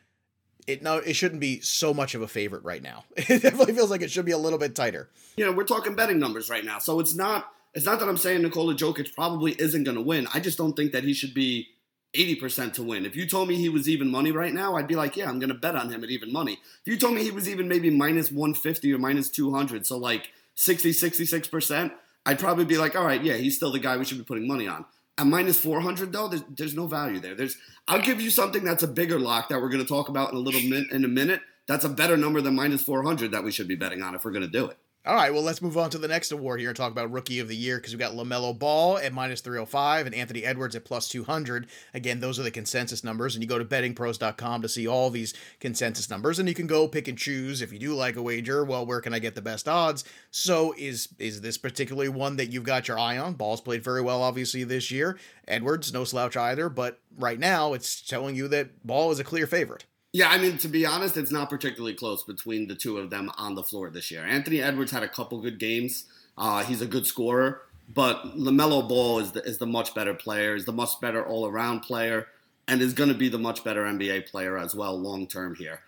it 0.67 0.83
no 0.83 0.97
it 0.97 1.17
shouldn't 1.17 1.43
be 1.43 1.61
so 1.61 1.93
much 1.93 2.15
of 2.15 2.23
a 2.23 2.29
favorite 2.29 2.65
right 2.65 2.83
now. 2.83 3.05
It 3.17 3.43
definitely 3.43 3.75
feels 3.75 3.91
like 3.91 4.01
it 4.01 4.11
should 4.11 4.25
be 4.25 4.33
a 4.33 4.39
little 4.39 4.59
bit 4.59 4.75
tighter. 4.75 5.11
You 5.37 5.45
know, 5.45 5.53
we're 5.53 5.65
talking 5.65 5.95
betting 5.95 6.19
numbers 6.19 6.49
right 6.49 6.65
now, 6.65 6.79
so 6.79 6.99
it's 6.99 7.15
not 7.15 7.53
it's 7.75 7.87
not 7.87 7.99
that 8.01 8.09
I'm 8.09 8.17
saying 8.17 8.43
Nikola 8.43 8.75
Jokic 8.75 9.15
probably 9.15 9.53
isn't 9.53 9.85
going 9.85 9.97
to 9.97 10.03
win. 10.03 10.27
I 10.35 10.41
just 10.41 10.59
don't 10.59 10.75
think 10.75 10.93
that 10.93 11.05
he 11.05 11.15
should 11.15 11.35
be 11.35 11.69
80% 12.15 12.75
to 12.75 12.83
win. 12.83 13.07
If 13.07 13.17
you 13.17 13.27
told 13.27 13.49
me 13.49 13.57
he 13.57 13.69
was 13.69 13.89
even 13.89 14.11
money 14.11 14.33
right 14.33 14.53
now, 14.53 14.77
I'd 14.77 14.87
be 14.87 14.97
like, 14.97 15.17
yeah, 15.17 15.29
I'm 15.29 15.39
going 15.39 15.49
to 15.49 15.55
bet 15.55 15.75
on 15.75 15.91
him 15.91 16.05
at 16.05 16.11
even 16.11 16.33
money. 16.33 16.59
If 16.85 16.93
you 16.93 16.99
told 16.99 17.15
me 17.15 17.23
he 17.23 17.31
was 17.31 17.49
even 17.49 17.69
maybe 17.69 17.89
minus 17.89 18.31
150 18.31 18.93
or 18.93 18.99
minus 18.99 19.31
200, 19.31 19.87
so 19.87 19.97
like 19.97 20.31
60, 20.55 20.91
66%, 20.91 21.93
I'd 22.27 22.39
probably 22.39 22.67
be 22.67 22.77
like, 22.77 22.95
all 22.95 23.07
right, 23.07 23.23
yeah, 23.23 23.35
he's 23.35 23.57
still 23.57 23.73
the 23.73 23.79
guy 23.79 23.97
we 23.97 24.05
should 24.05 24.19
be 24.19 24.25
putting 24.25 24.47
money 24.47 24.69
on. 24.69 24.85
At 25.19 25.27
minus 25.27 25.59
400 25.59 26.13
though, 26.13 26.29
there's, 26.29 26.43
there's 26.57 26.75
no 26.75 26.87
value 26.87 27.21
there. 27.21 27.35
There's 27.35 27.57
I'll 27.89 28.01
give 28.01 28.21
you 28.21 28.31
something 28.31 28.65
that's 28.65 28.83
a 28.83 28.89
bigger 28.89 29.19
lock 29.19 29.49
that 29.49 29.61
we're 29.61 29.69
going 29.69 29.83
to 29.83 29.89
talk 29.89 30.09
about 30.09 30.31
in 30.31 30.37
a 30.37 30.41
little 30.41 30.63
min- 30.63 30.89
in 30.91 31.05
a 31.05 31.09
minute. 31.09 31.41
That's 31.67 31.85
a 31.85 31.89
better 31.89 32.17
number 32.17 32.41
than 32.41 32.55
minus 32.55 32.83
400 32.83 33.31
that 33.31 33.45
we 33.45 33.53
should 33.53 33.69
be 33.69 33.75
betting 33.75 34.03
on 34.03 34.15
if 34.15 34.25
we're 34.25 34.33
going 34.33 34.43
to 34.43 34.49
do 34.49 34.67
it. 34.67 34.79
All 35.05 35.17
right, 35.17 35.35
well, 35.35 35.43
let's 35.43 35.61
move 35.61 35.77
on 35.77 35.91
to 35.91 35.99
the 35.99 36.07
next 36.07 36.31
award 36.31 36.61
here 36.61 36.69
and 36.69 36.77
talk 36.77 36.93
about 36.93 37.11
Rookie 37.11 37.41
of 37.41 37.49
the 37.49 37.57
Year 37.57 37.79
because 37.79 37.93
we've 37.93 37.99
got 37.99 38.13
LaMelo 38.13 38.57
Ball 38.57 38.99
at 38.99 39.13
minus 39.13 39.41
305 39.41 40.07
and 40.07 40.15
Anthony 40.15 40.45
Edwards 40.45 40.77
at 40.77 40.85
plus 40.85 41.09
200. 41.09 41.67
Again, 41.93 42.21
those 42.21 42.39
are 42.39 42.45
the 42.45 42.53
consensus 42.53 43.03
numbers, 43.03 43.35
and 43.35 43.43
you 43.43 43.49
go 43.49 43.59
to 43.59 43.65
bettingpros.com 43.65 44.63
to 44.63 44.69
see 44.69 44.87
all 44.87 45.11
these 45.11 45.35
consensus 45.59 46.09
numbers, 46.09 46.39
and 46.39 46.49
you 46.49 46.55
can 46.55 46.69
go 46.69 46.87
pick 46.87 47.09
and 47.09 47.19
choose 47.19 47.63
if 47.63 47.73
you 47.73 47.81
do 47.81 47.95
like 47.95 48.15
a 48.15 48.23
wager. 48.23 48.65
Well, 48.65 48.87
where 48.87 49.01
can 49.01 49.13
I 49.13 49.19
get 49.19 49.35
the 49.35 49.43
best 49.43 49.67
odds? 49.67 50.05
So, 50.31 50.73
is 50.79 51.09
is 51.19 51.41
this 51.41 51.59
particularly 51.59 52.09
one 52.09 52.37
that 52.37 52.53
you've 52.53 52.63
got 52.63 52.87
your 52.87 53.01
eye 53.01 53.19
on? 53.19 53.35
Ball's 53.35 53.61
played 53.61 53.83
very 53.83 54.03
well, 54.03 54.23
obviously, 54.23 54.63
this 54.63 54.93
year. 54.93 55.19
Edwards, 55.49 55.93
no 55.93 56.05
slouch 56.05 56.37
either, 56.37 56.69
but 56.69 57.01
right 57.19 57.41
now 57.41 57.73
it's 57.73 58.01
telling 58.01 58.37
you 58.37 58.47
that 58.47 58.87
Ball 58.87 59.11
is 59.11 59.19
a 59.19 59.25
clear 59.25 59.49
favorite. 59.49 59.85
Yeah, 60.13 60.29
I 60.29 60.37
mean, 60.37 60.59
to 60.59 60.69
be 60.69 60.85
honest, 60.85 61.17
it's 61.17 61.33
not 61.33 61.49
particularly 61.49 61.95
close 61.95 62.23
between 62.23 62.69
the 62.69 62.75
two 62.75 62.99
of 62.99 63.09
them 63.09 63.31
on 63.39 63.55
the 63.55 63.63
floor 63.63 63.89
this 63.89 64.11
year. 64.11 64.25
Anthony 64.25 64.61
Edwards 64.61 64.93
had 64.93 65.03
a 65.03 65.09
couple 65.09 65.41
good 65.41 65.59
games. 65.59 66.05
Uh, 66.37 66.63
he's 66.65 66.83
a 66.83 66.87
good 66.87 67.07
scorer, 67.07 67.63
but 67.93 68.37
LaMelo 68.37 68.87
Ball 68.87 69.21
is 69.21 69.33
the, 69.33 69.43
is 69.43 69.59
the 69.59 69.67
much 69.67 69.95
better 69.95 70.13
player, 70.13 70.55
is 70.55 70.67
the 70.67 70.73
much 70.73 71.01
better 71.01 71.25
all 71.25 71.47
around 71.47 71.81
player, 71.81 72.29
and 72.69 72.83
is 72.83 72.93
going 72.93 73.09
to 73.09 73.15
be 73.15 73.31
the 73.31 73.39
much 73.39 73.65
better 73.65 73.85
NBA 73.85 74.31
player 74.31 74.59
as 74.59 74.75
well 74.75 74.99
long 74.99 75.27
term 75.27 75.55
here. 75.55 75.81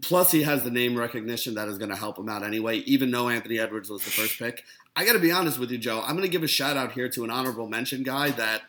Plus, 0.00 0.32
he 0.32 0.42
has 0.42 0.64
the 0.64 0.70
name 0.70 0.96
recognition 0.96 1.54
that 1.54 1.68
is 1.68 1.78
going 1.78 1.90
to 1.90 1.96
help 1.96 2.18
him 2.18 2.28
out 2.28 2.42
anyway, 2.42 2.78
even 2.78 3.10
though 3.10 3.28
Anthony 3.28 3.58
Edwards 3.58 3.90
was 3.90 4.02
the 4.04 4.10
first 4.10 4.38
pick. 4.38 4.64
I 4.96 5.04
got 5.04 5.12
to 5.12 5.18
be 5.18 5.30
honest 5.30 5.58
with 5.58 5.70
you, 5.70 5.78
Joe. 5.78 6.00
I'm 6.00 6.16
going 6.16 6.22
to 6.22 6.28
give 6.28 6.42
a 6.42 6.48
shout 6.48 6.76
out 6.76 6.92
here 6.92 7.08
to 7.10 7.24
an 7.24 7.30
honorable 7.30 7.68
mention 7.68 8.02
guy 8.02 8.30
that 8.30 8.62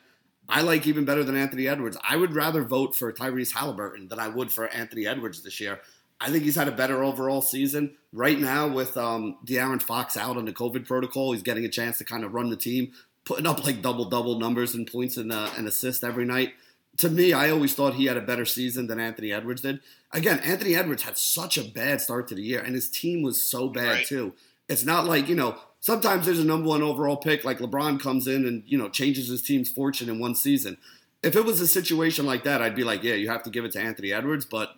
I 0.50 0.62
like 0.62 0.86
even 0.88 1.06
better 1.06 1.24
than 1.24 1.38
Anthony 1.38 1.68
Edwards. 1.68 1.98
I 2.08 2.16
would 2.16 2.34
rather 2.34 2.64
vote 2.64 2.96
for 2.96 3.12
Tyrese 3.12 3.54
Halliburton 3.54 4.08
than 4.10 4.20
I 4.20 4.28
would 4.28 4.52
for 4.52 4.68
Anthony 4.68 5.08
Edwards 5.08 5.42
this 5.42 5.60
year. 5.60 5.80
I 6.20 6.30
think 6.30 6.44
he's 6.44 6.56
had 6.56 6.68
a 6.68 6.74
better 6.74 7.04
overall 7.04 7.42
season. 7.42 7.96
Right 8.12 8.40
now, 8.40 8.68
with 8.68 8.96
um, 8.96 9.38
De'Aaron 9.46 9.82
Fox 9.82 10.16
out 10.16 10.38
on 10.38 10.46
the 10.46 10.54
COVID 10.54 10.86
protocol, 10.86 11.34
he's 11.34 11.44
getting 11.44 11.66
a 11.66 11.70
chance 11.70 11.98
to 11.98 12.06
kind 12.06 12.24
of 12.24 12.34
run 12.34 12.50
the 12.50 12.56
team, 12.56 12.94
putting 13.26 13.48
up 13.48 13.66
like 13.66 13.82
double 13.82 14.06
double 14.06 14.40
numbers 14.40 14.74
and 14.74 14.90
points 14.90 15.18
and, 15.18 15.32
uh, 15.32 15.50
and 15.58 15.68
assists 15.68 16.04
every 16.04 16.26
night. 16.26 16.54
To 17.00 17.10
me, 17.10 17.34
I 17.34 17.50
always 17.50 17.74
thought 17.74 17.96
he 17.96 18.06
had 18.06 18.18
a 18.18 18.22
better 18.22 18.46
season 18.46 18.88
than 18.88 19.00
Anthony 19.00 19.34
Edwards 19.34 19.62
did. 19.62 19.80
Again, 20.12 20.40
Anthony 20.40 20.76
Edwards 20.76 21.04
had 21.04 21.18
such 21.18 21.58
a 21.58 21.64
bad 21.64 22.02
start 22.02 22.28
to 22.28 22.36
the 22.36 22.44
year, 22.44 22.62
and 22.62 22.76
his 22.76 22.90
team 22.90 23.24
was 23.24 23.42
so 23.42 23.68
bad 23.68 23.90
right. 23.90 24.06
too. 24.06 24.34
It's 24.70 24.86
not 24.86 25.06
like, 25.06 25.28
you 25.28 25.36
know, 25.36 25.58
sometimes 25.84 26.26
there's 26.26 26.40
a 26.40 26.46
number 26.46 26.70
one 26.70 26.82
overall 26.82 27.18
pick, 27.18 27.44
like 27.44 27.60
LeBron 27.60 28.00
comes 28.00 28.26
in 28.26 28.46
and, 28.46 28.64
you 28.66 28.78
know, 28.78 28.88
changes 28.88 29.28
his 29.28 29.42
team's 29.42 29.70
fortune 29.70 30.08
in 30.08 30.18
one 30.18 30.34
season. 30.34 30.78
If 31.22 31.36
it 31.36 31.44
was 31.44 31.60
a 31.60 31.68
situation 31.68 32.26
like 32.26 32.46
that, 32.46 32.62
I'd 32.62 32.76
be 32.76 32.86
like, 32.86 33.04
yeah, 33.04 33.16
you 33.16 33.28
have 33.28 33.44
to 33.44 33.50
give 33.50 33.66
it 33.66 33.74
to 33.74 33.82
Anthony 33.82 34.14
Edwards. 34.14 34.46
But 34.46 34.70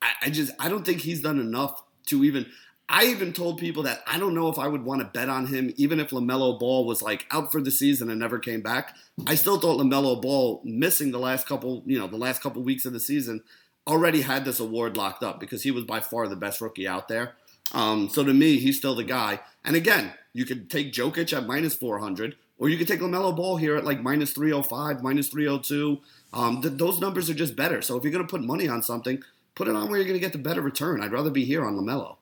I, 0.00 0.12
I 0.22 0.30
just, 0.30 0.52
I 0.58 0.70
don't 0.70 0.84
think 0.84 1.02
he's 1.02 1.20
done 1.20 1.38
enough 1.38 1.82
to 2.06 2.24
even. 2.24 2.46
I 2.88 3.04
even 3.04 3.34
told 3.34 3.58
people 3.58 3.82
that 3.82 4.02
I 4.06 4.18
don't 4.18 4.34
know 4.34 4.48
if 4.48 4.58
I 4.58 4.66
would 4.66 4.82
want 4.82 5.02
to 5.02 5.06
bet 5.06 5.28
on 5.28 5.46
him, 5.46 5.74
even 5.76 6.00
if 6.00 6.08
LaMelo 6.08 6.58
Ball 6.58 6.86
was 6.86 7.02
like 7.02 7.26
out 7.30 7.52
for 7.52 7.60
the 7.60 7.70
season 7.70 8.10
and 8.10 8.18
never 8.18 8.38
came 8.38 8.62
back. 8.62 8.96
I 9.26 9.34
still 9.34 9.60
thought 9.60 9.78
LaMelo 9.78 10.20
Ball 10.20 10.62
missing 10.64 11.12
the 11.12 11.18
last 11.18 11.46
couple, 11.46 11.82
you 11.86 11.98
know, 11.98 12.08
the 12.08 12.16
last 12.16 12.42
couple 12.42 12.62
weeks 12.62 12.86
of 12.86 12.92
the 12.94 12.98
season 12.98 13.42
already 13.86 14.22
had 14.22 14.44
this 14.44 14.58
award 14.58 14.96
locked 14.96 15.22
up 15.22 15.38
because 15.38 15.62
he 15.62 15.70
was 15.70 15.84
by 15.84 16.00
far 16.00 16.26
the 16.26 16.34
best 16.34 16.60
rookie 16.60 16.88
out 16.88 17.08
there. 17.08 17.36
Um, 17.72 18.08
so 18.08 18.24
to 18.24 18.32
me, 18.34 18.58
he's 18.58 18.78
still 18.78 18.94
the 18.94 19.04
guy. 19.04 19.40
And 19.64 19.76
again, 19.76 20.12
you 20.32 20.44
could 20.44 20.70
take 20.70 20.92
Jokic 20.92 21.36
at 21.36 21.46
minus 21.46 21.74
400, 21.74 22.36
or 22.58 22.68
you 22.68 22.78
could 22.78 22.88
take 22.88 23.00
LaMelo 23.00 23.34
Ball 23.34 23.56
here 23.56 23.76
at 23.76 23.84
like 23.84 24.02
minus 24.02 24.32
305, 24.32 25.02
minus 25.02 25.28
302. 25.28 26.00
Um, 26.32 26.62
th- 26.62 26.74
those 26.74 27.00
numbers 27.00 27.28
are 27.28 27.34
just 27.34 27.56
better. 27.56 27.82
So 27.82 27.96
if 27.96 28.04
you're 28.04 28.12
going 28.12 28.26
to 28.26 28.30
put 28.30 28.42
money 28.42 28.68
on 28.68 28.82
something, 28.82 29.22
put 29.54 29.68
it 29.68 29.76
on 29.76 29.88
where 29.88 29.98
you're 29.98 30.06
going 30.06 30.18
to 30.18 30.24
get 30.24 30.32
the 30.32 30.38
better 30.38 30.60
return. 30.60 31.02
I'd 31.02 31.12
rather 31.12 31.30
be 31.30 31.44
here 31.44 31.64
on 31.64 31.76
LaMelo. 31.76 32.16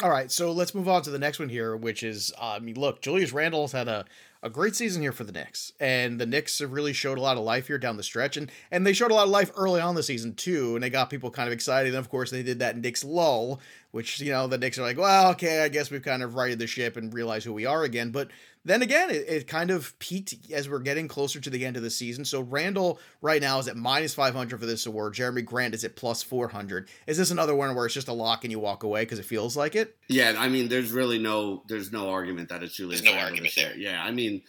All 0.00 0.10
right, 0.10 0.30
so 0.30 0.50
let's 0.52 0.74
move 0.74 0.88
on 0.88 1.02
to 1.02 1.10
the 1.10 1.18
next 1.18 1.38
one 1.38 1.50
here, 1.50 1.76
which 1.76 2.02
is 2.02 2.32
uh, 2.40 2.54
I 2.56 2.58
mean, 2.60 2.76
look, 2.76 3.02
Julius 3.02 3.32
Randle's 3.32 3.72
had 3.72 3.88
a 3.88 4.06
a 4.42 4.50
great 4.50 4.74
season 4.74 5.02
here 5.02 5.12
for 5.12 5.22
the 5.22 5.30
Knicks, 5.30 5.72
and 5.78 6.18
the 6.18 6.26
Knicks 6.26 6.58
have 6.58 6.72
really 6.72 6.92
showed 6.92 7.16
a 7.16 7.20
lot 7.20 7.36
of 7.36 7.44
life 7.44 7.68
here 7.68 7.78
down 7.78 7.96
the 7.96 8.02
stretch, 8.02 8.36
and 8.36 8.50
and 8.70 8.86
they 8.86 8.94
showed 8.94 9.10
a 9.10 9.14
lot 9.14 9.24
of 9.24 9.30
life 9.30 9.52
early 9.54 9.80
on 9.80 9.94
the 9.94 10.02
season 10.02 10.34
too, 10.34 10.74
and 10.74 10.82
they 10.82 10.90
got 10.90 11.10
people 11.10 11.30
kind 11.30 11.46
of 11.46 11.52
excited. 11.52 11.90
And 11.90 11.98
of 11.98 12.08
course, 12.08 12.30
they 12.30 12.42
did 12.42 12.58
that 12.58 12.76
Knicks 12.76 13.04
lull, 13.04 13.60
which 13.92 14.20
you 14.20 14.32
know 14.32 14.46
the 14.48 14.58
Knicks 14.58 14.78
are 14.78 14.82
like, 14.82 14.98
well, 14.98 15.30
okay, 15.30 15.62
I 15.62 15.68
guess 15.68 15.90
we've 15.90 16.02
kind 16.02 16.22
of 16.22 16.34
righted 16.34 16.58
the 16.58 16.66
ship 16.66 16.96
and 16.96 17.14
realized 17.14 17.44
who 17.46 17.52
we 17.52 17.64
are 17.64 17.84
again. 17.84 18.10
But 18.10 18.28
then 18.64 18.82
again, 18.82 19.10
it, 19.10 19.28
it 19.28 19.46
kind 19.46 19.70
of 19.70 19.98
peaked 19.98 20.34
as 20.52 20.68
we're 20.68 20.80
getting 20.80 21.08
closer 21.08 21.40
to 21.40 21.50
the 21.50 21.64
end 21.64 21.76
of 21.76 21.82
the 21.82 21.90
season. 21.90 22.24
So 22.24 22.40
Randle 22.40 22.98
right 23.20 23.40
now 23.40 23.58
is 23.58 23.68
at 23.68 23.76
minus 23.76 24.14
500 24.14 24.58
for 24.58 24.66
this 24.66 24.86
award. 24.86 25.14
Jerami 25.14 25.44
Grant 25.44 25.74
is 25.74 25.84
at 25.84 25.96
plus 25.96 26.22
400. 26.22 26.88
Is 27.06 27.18
this 27.18 27.30
another 27.30 27.54
one 27.54 27.74
where 27.74 27.86
it's 27.86 27.94
just 27.94 28.08
a 28.08 28.12
lock 28.12 28.44
and 28.44 28.50
you 28.50 28.58
walk 28.58 28.82
away 28.82 29.02
because 29.02 29.18
it 29.18 29.24
feels 29.24 29.56
like 29.56 29.76
it? 29.76 29.96
Yeah, 30.08 30.34
I 30.36 30.48
mean, 30.48 30.68
there's 30.68 30.90
really 30.90 31.18
no 31.18 31.62
there's 31.68 31.92
no 31.92 32.10
argument 32.10 32.48
that 32.48 32.62
it's 32.62 32.74
Julius. 32.74 33.02
There's 33.02 33.14
no 33.14 33.20
argument 33.20 33.54
there. 33.54 33.76
Yeah, 33.76 34.02
I 34.02 34.10
mean 34.10 34.42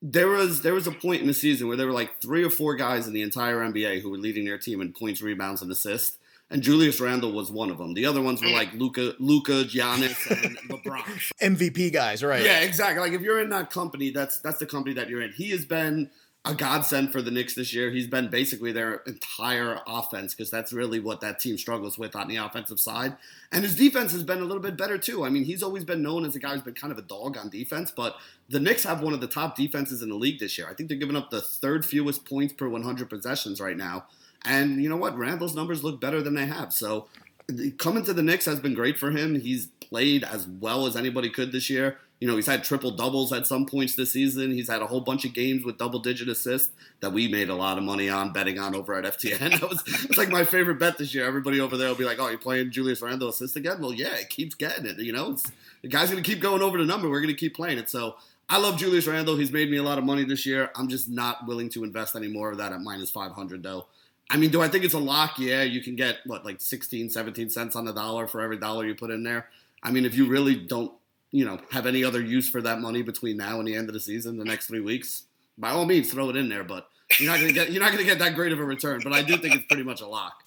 there 0.00 0.28
was 0.28 0.62
there 0.62 0.74
was 0.74 0.86
a 0.86 0.92
point 0.92 1.20
in 1.20 1.26
the 1.26 1.34
season 1.34 1.66
where 1.66 1.76
there 1.76 1.86
were 1.86 1.92
like 1.92 2.20
three 2.20 2.44
or 2.44 2.50
four 2.50 2.76
guys 2.76 3.06
in 3.06 3.12
the 3.12 3.22
entire 3.22 3.58
NBA 3.58 4.00
who 4.00 4.10
were 4.10 4.18
leading 4.18 4.44
their 4.44 4.58
team 4.58 4.80
in 4.80 4.92
points, 4.92 5.20
rebounds, 5.20 5.62
and 5.62 5.70
assists. 5.70 6.18
And 6.50 6.62
Julius 6.62 7.00
Randle 7.00 7.32
was 7.32 7.50
one 7.50 7.70
of 7.70 7.78
them. 7.78 7.94
The 7.94 8.06
other 8.06 8.22
ones 8.22 8.42
were 8.42 8.48
like 8.48 8.72
Luca, 8.74 9.14
Luka, 9.18 9.64
Giannis, 9.64 10.30
and 10.30 10.56
LeBron. 10.68 11.32
MVP 11.42 11.92
guys, 11.92 12.24
right? 12.24 12.42
Yeah, 12.42 12.60
exactly. 12.60 13.00
Like 13.00 13.12
if 13.12 13.20
you're 13.20 13.40
in 13.40 13.50
that 13.50 13.70
company, 13.70 14.10
that's 14.10 14.38
that's 14.40 14.58
the 14.58 14.66
company 14.66 14.94
that 14.94 15.08
you're 15.08 15.20
in. 15.20 15.32
He 15.32 15.50
has 15.50 15.64
been 15.64 16.10
a 16.44 16.54
godsend 16.54 17.12
for 17.12 17.20
the 17.20 17.30
Knicks 17.30 17.54
this 17.54 17.74
year. 17.74 17.90
He's 17.90 18.06
been 18.06 18.28
basically 18.28 18.72
their 18.72 19.02
entire 19.06 19.80
offense 19.86 20.34
because 20.34 20.50
that's 20.50 20.72
really 20.72 21.00
what 21.00 21.20
that 21.20 21.40
team 21.40 21.58
struggles 21.58 21.98
with 21.98 22.16
on 22.16 22.28
the 22.28 22.36
offensive 22.36 22.80
side. 22.80 23.16
And 23.52 23.64
his 23.64 23.76
defense 23.76 24.12
has 24.12 24.22
been 24.22 24.38
a 24.38 24.44
little 24.44 24.62
bit 24.62 24.76
better 24.76 24.96
too. 24.96 25.24
I 25.24 25.28
mean, 25.28 25.44
he's 25.44 25.62
always 25.62 25.84
been 25.84 26.00
known 26.00 26.24
as 26.24 26.34
a 26.36 26.38
guy 26.38 26.54
who's 26.54 26.62
been 26.62 26.74
kind 26.74 26.92
of 26.92 26.98
a 26.98 27.02
dog 27.02 27.36
on 27.36 27.50
defense, 27.50 27.90
but 27.90 28.16
the 28.48 28.60
Knicks 28.60 28.84
have 28.84 29.02
one 29.02 29.12
of 29.12 29.20
the 29.20 29.26
top 29.26 29.56
defenses 29.56 30.00
in 30.00 30.08
the 30.08 30.14
league 30.14 30.38
this 30.38 30.56
year. 30.56 30.68
I 30.70 30.74
think 30.74 30.88
they're 30.88 30.98
giving 30.98 31.16
up 31.16 31.30
the 31.30 31.42
third 31.42 31.84
fewest 31.84 32.24
points 32.24 32.54
per 32.54 32.68
100 32.68 33.10
possessions 33.10 33.60
right 33.60 33.76
now. 33.76 34.06
And 34.44 34.82
you 34.82 34.88
know 34.88 34.96
what? 34.96 35.16
Randle's 35.16 35.54
numbers 35.54 35.84
look 35.84 36.00
better 36.00 36.22
than 36.22 36.34
they 36.34 36.46
have. 36.46 36.72
So 36.72 37.06
coming 37.78 38.04
to 38.04 38.12
the 38.12 38.22
Knicks 38.22 38.44
has 38.44 38.60
been 38.60 38.74
great 38.74 38.98
for 38.98 39.10
him. 39.10 39.40
He's 39.40 39.68
played 39.80 40.24
as 40.24 40.46
well 40.46 40.86
as 40.86 40.96
anybody 40.96 41.30
could 41.30 41.52
this 41.52 41.70
year. 41.70 41.98
You 42.20 42.26
know, 42.26 42.34
he's 42.34 42.46
had 42.46 42.64
triple 42.64 42.90
doubles 42.90 43.32
at 43.32 43.46
some 43.46 43.64
points 43.64 43.94
this 43.94 44.10
season. 44.10 44.50
He's 44.50 44.68
had 44.68 44.82
a 44.82 44.86
whole 44.86 45.00
bunch 45.00 45.24
of 45.24 45.32
games 45.32 45.64
with 45.64 45.78
double 45.78 46.00
digit 46.00 46.28
assists 46.28 46.72
that 47.00 47.12
we 47.12 47.28
made 47.28 47.48
a 47.48 47.54
lot 47.54 47.78
of 47.78 47.84
money 47.84 48.08
on 48.08 48.32
betting 48.32 48.58
on 48.58 48.74
over 48.74 48.94
at 48.94 49.04
FTN. 49.04 49.38
That 49.60 49.68
was 49.68 49.82
it's 49.86 50.18
like 50.18 50.28
my 50.28 50.44
favorite 50.44 50.80
bet 50.80 50.98
this 50.98 51.14
year. 51.14 51.24
Everybody 51.24 51.60
over 51.60 51.76
there 51.76 51.88
will 51.88 51.94
be 51.94 52.04
like, 52.04 52.18
"Oh, 52.18 52.28
you're 52.28 52.38
playing 52.38 52.72
Julius 52.72 53.02
Randle 53.02 53.28
assist 53.28 53.54
again?" 53.54 53.80
Well, 53.80 53.92
yeah, 53.92 54.16
it 54.16 54.30
keeps 54.30 54.56
getting 54.56 54.86
it. 54.86 54.98
You 54.98 55.12
know, 55.12 55.36
the 55.82 55.88
guy's 55.88 56.10
going 56.10 56.22
to 56.22 56.28
keep 56.28 56.40
going 56.42 56.60
over 56.60 56.76
the 56.76 56.84
number. 56.84 57.08
We're 57.08 57.20
going 57.20 57.34
to 57.34 57.38
keep 57.38 57.54
playing 57.54 57.78
it. 57.78 57.88
So 57.88 58.16
I 58.48 58.58
love 58.58 58.78
Julius 58.78 59.06
Randle. 59.06 59.36
He's 59.36 59.52
made 59.52 59.70
me 59.70 59.76
a 59.76 59.82
lot 59.84 59.98
of 59.98 60.04
money 60.04 60.24
this 60.24 60.44
year. 60.44 60.70
I'm 60.74 60.88
just 60.88 61.08
not 61.08 61.46
willing 61.46 61.68
to 61.70 61.84
invest 61.84 62.16
any 62.16 62.28
more 62.28 62.50
of 62.50 62.58
that 62.58 62.72
at 62.72 62.80
minus 62.80 63.10
500 63.12 63.62
though. 63.62 63.86
I 64.30 64.36
mean, 64.36 64.50
do 64.50 64.60
I 64.60 64.68
think 64.68 64.84
it's 64.84 64.94
a 64.94 64.98
lock? 64.98 65.38
Yeah, 65.38 65.62
you 65.62 65.80
can 65.80 65.96
get 65.96 66.18
what 66.26 66.44
like 66.44 66.60
16, 66.60 67.10
17 67.10 67.48
cents 67.48 67.76
on 67.76 67.84
the 67.84 67.92
dollar 67.92 68.26
for 68.26 68.40
every 68.40 68.58
dollar 68.58 68.86
you 68.86 68.94
put 68.94 69.10
in 69.10 69.22
there. 69.22 69.48
I 69.82 69.90
mean, 69.90 70.04
if 70.04 70.14
you 70.14 70.26
really 70.26 70.54
don't 70.54 70.92
you 71.30 71.44
know, 71.44 71.60
have 71.70 71.86
any 71.86 72.04
other 72.04 72.20
use 72.20 72.48
for 72.48 72.62
that 72.62 72.80
money 72.80 73.02
between 73.02 73.36
now 73.36 73.58
and 73.58 73.68
the 73.68 73.74
end 73.74 73.88
of 73.88 73.94
the 73.94 74.00
season, 74.00 74.38
the 74.38 74.44
next 74.44 74.66
three 74.66 74.80
weeks, 74.80 75.24
by 75.58 75.70
all 75.70 75.84
means, 75.84 76.10
throw 76.10 76.30
it 76.30 76.36
in 76.36 76.48
there. 76.48 76.64
But 76.64 76.88
you're 77.18 77.30
not 77.30 77.40
gonna 77.40 77.52
get 77.52 77.72
you're 77.72 77.82
not 77.82 77.92
gonna 77.92 78.04
get 78.04 78.18
that 78.18 78.34
great 78.34 78.52
of 78.52 78.58
a 78.58 78.64
return. 78.64 79.00
But 79.02 79.12
I 79.12 79.22
do 79.22 79.36
think 79.38 79.54
it's 79.54 79.64
pretty 79.64 79.82
much 79.82 80.00
a 80.00 80.06
lock. 80.06 80.44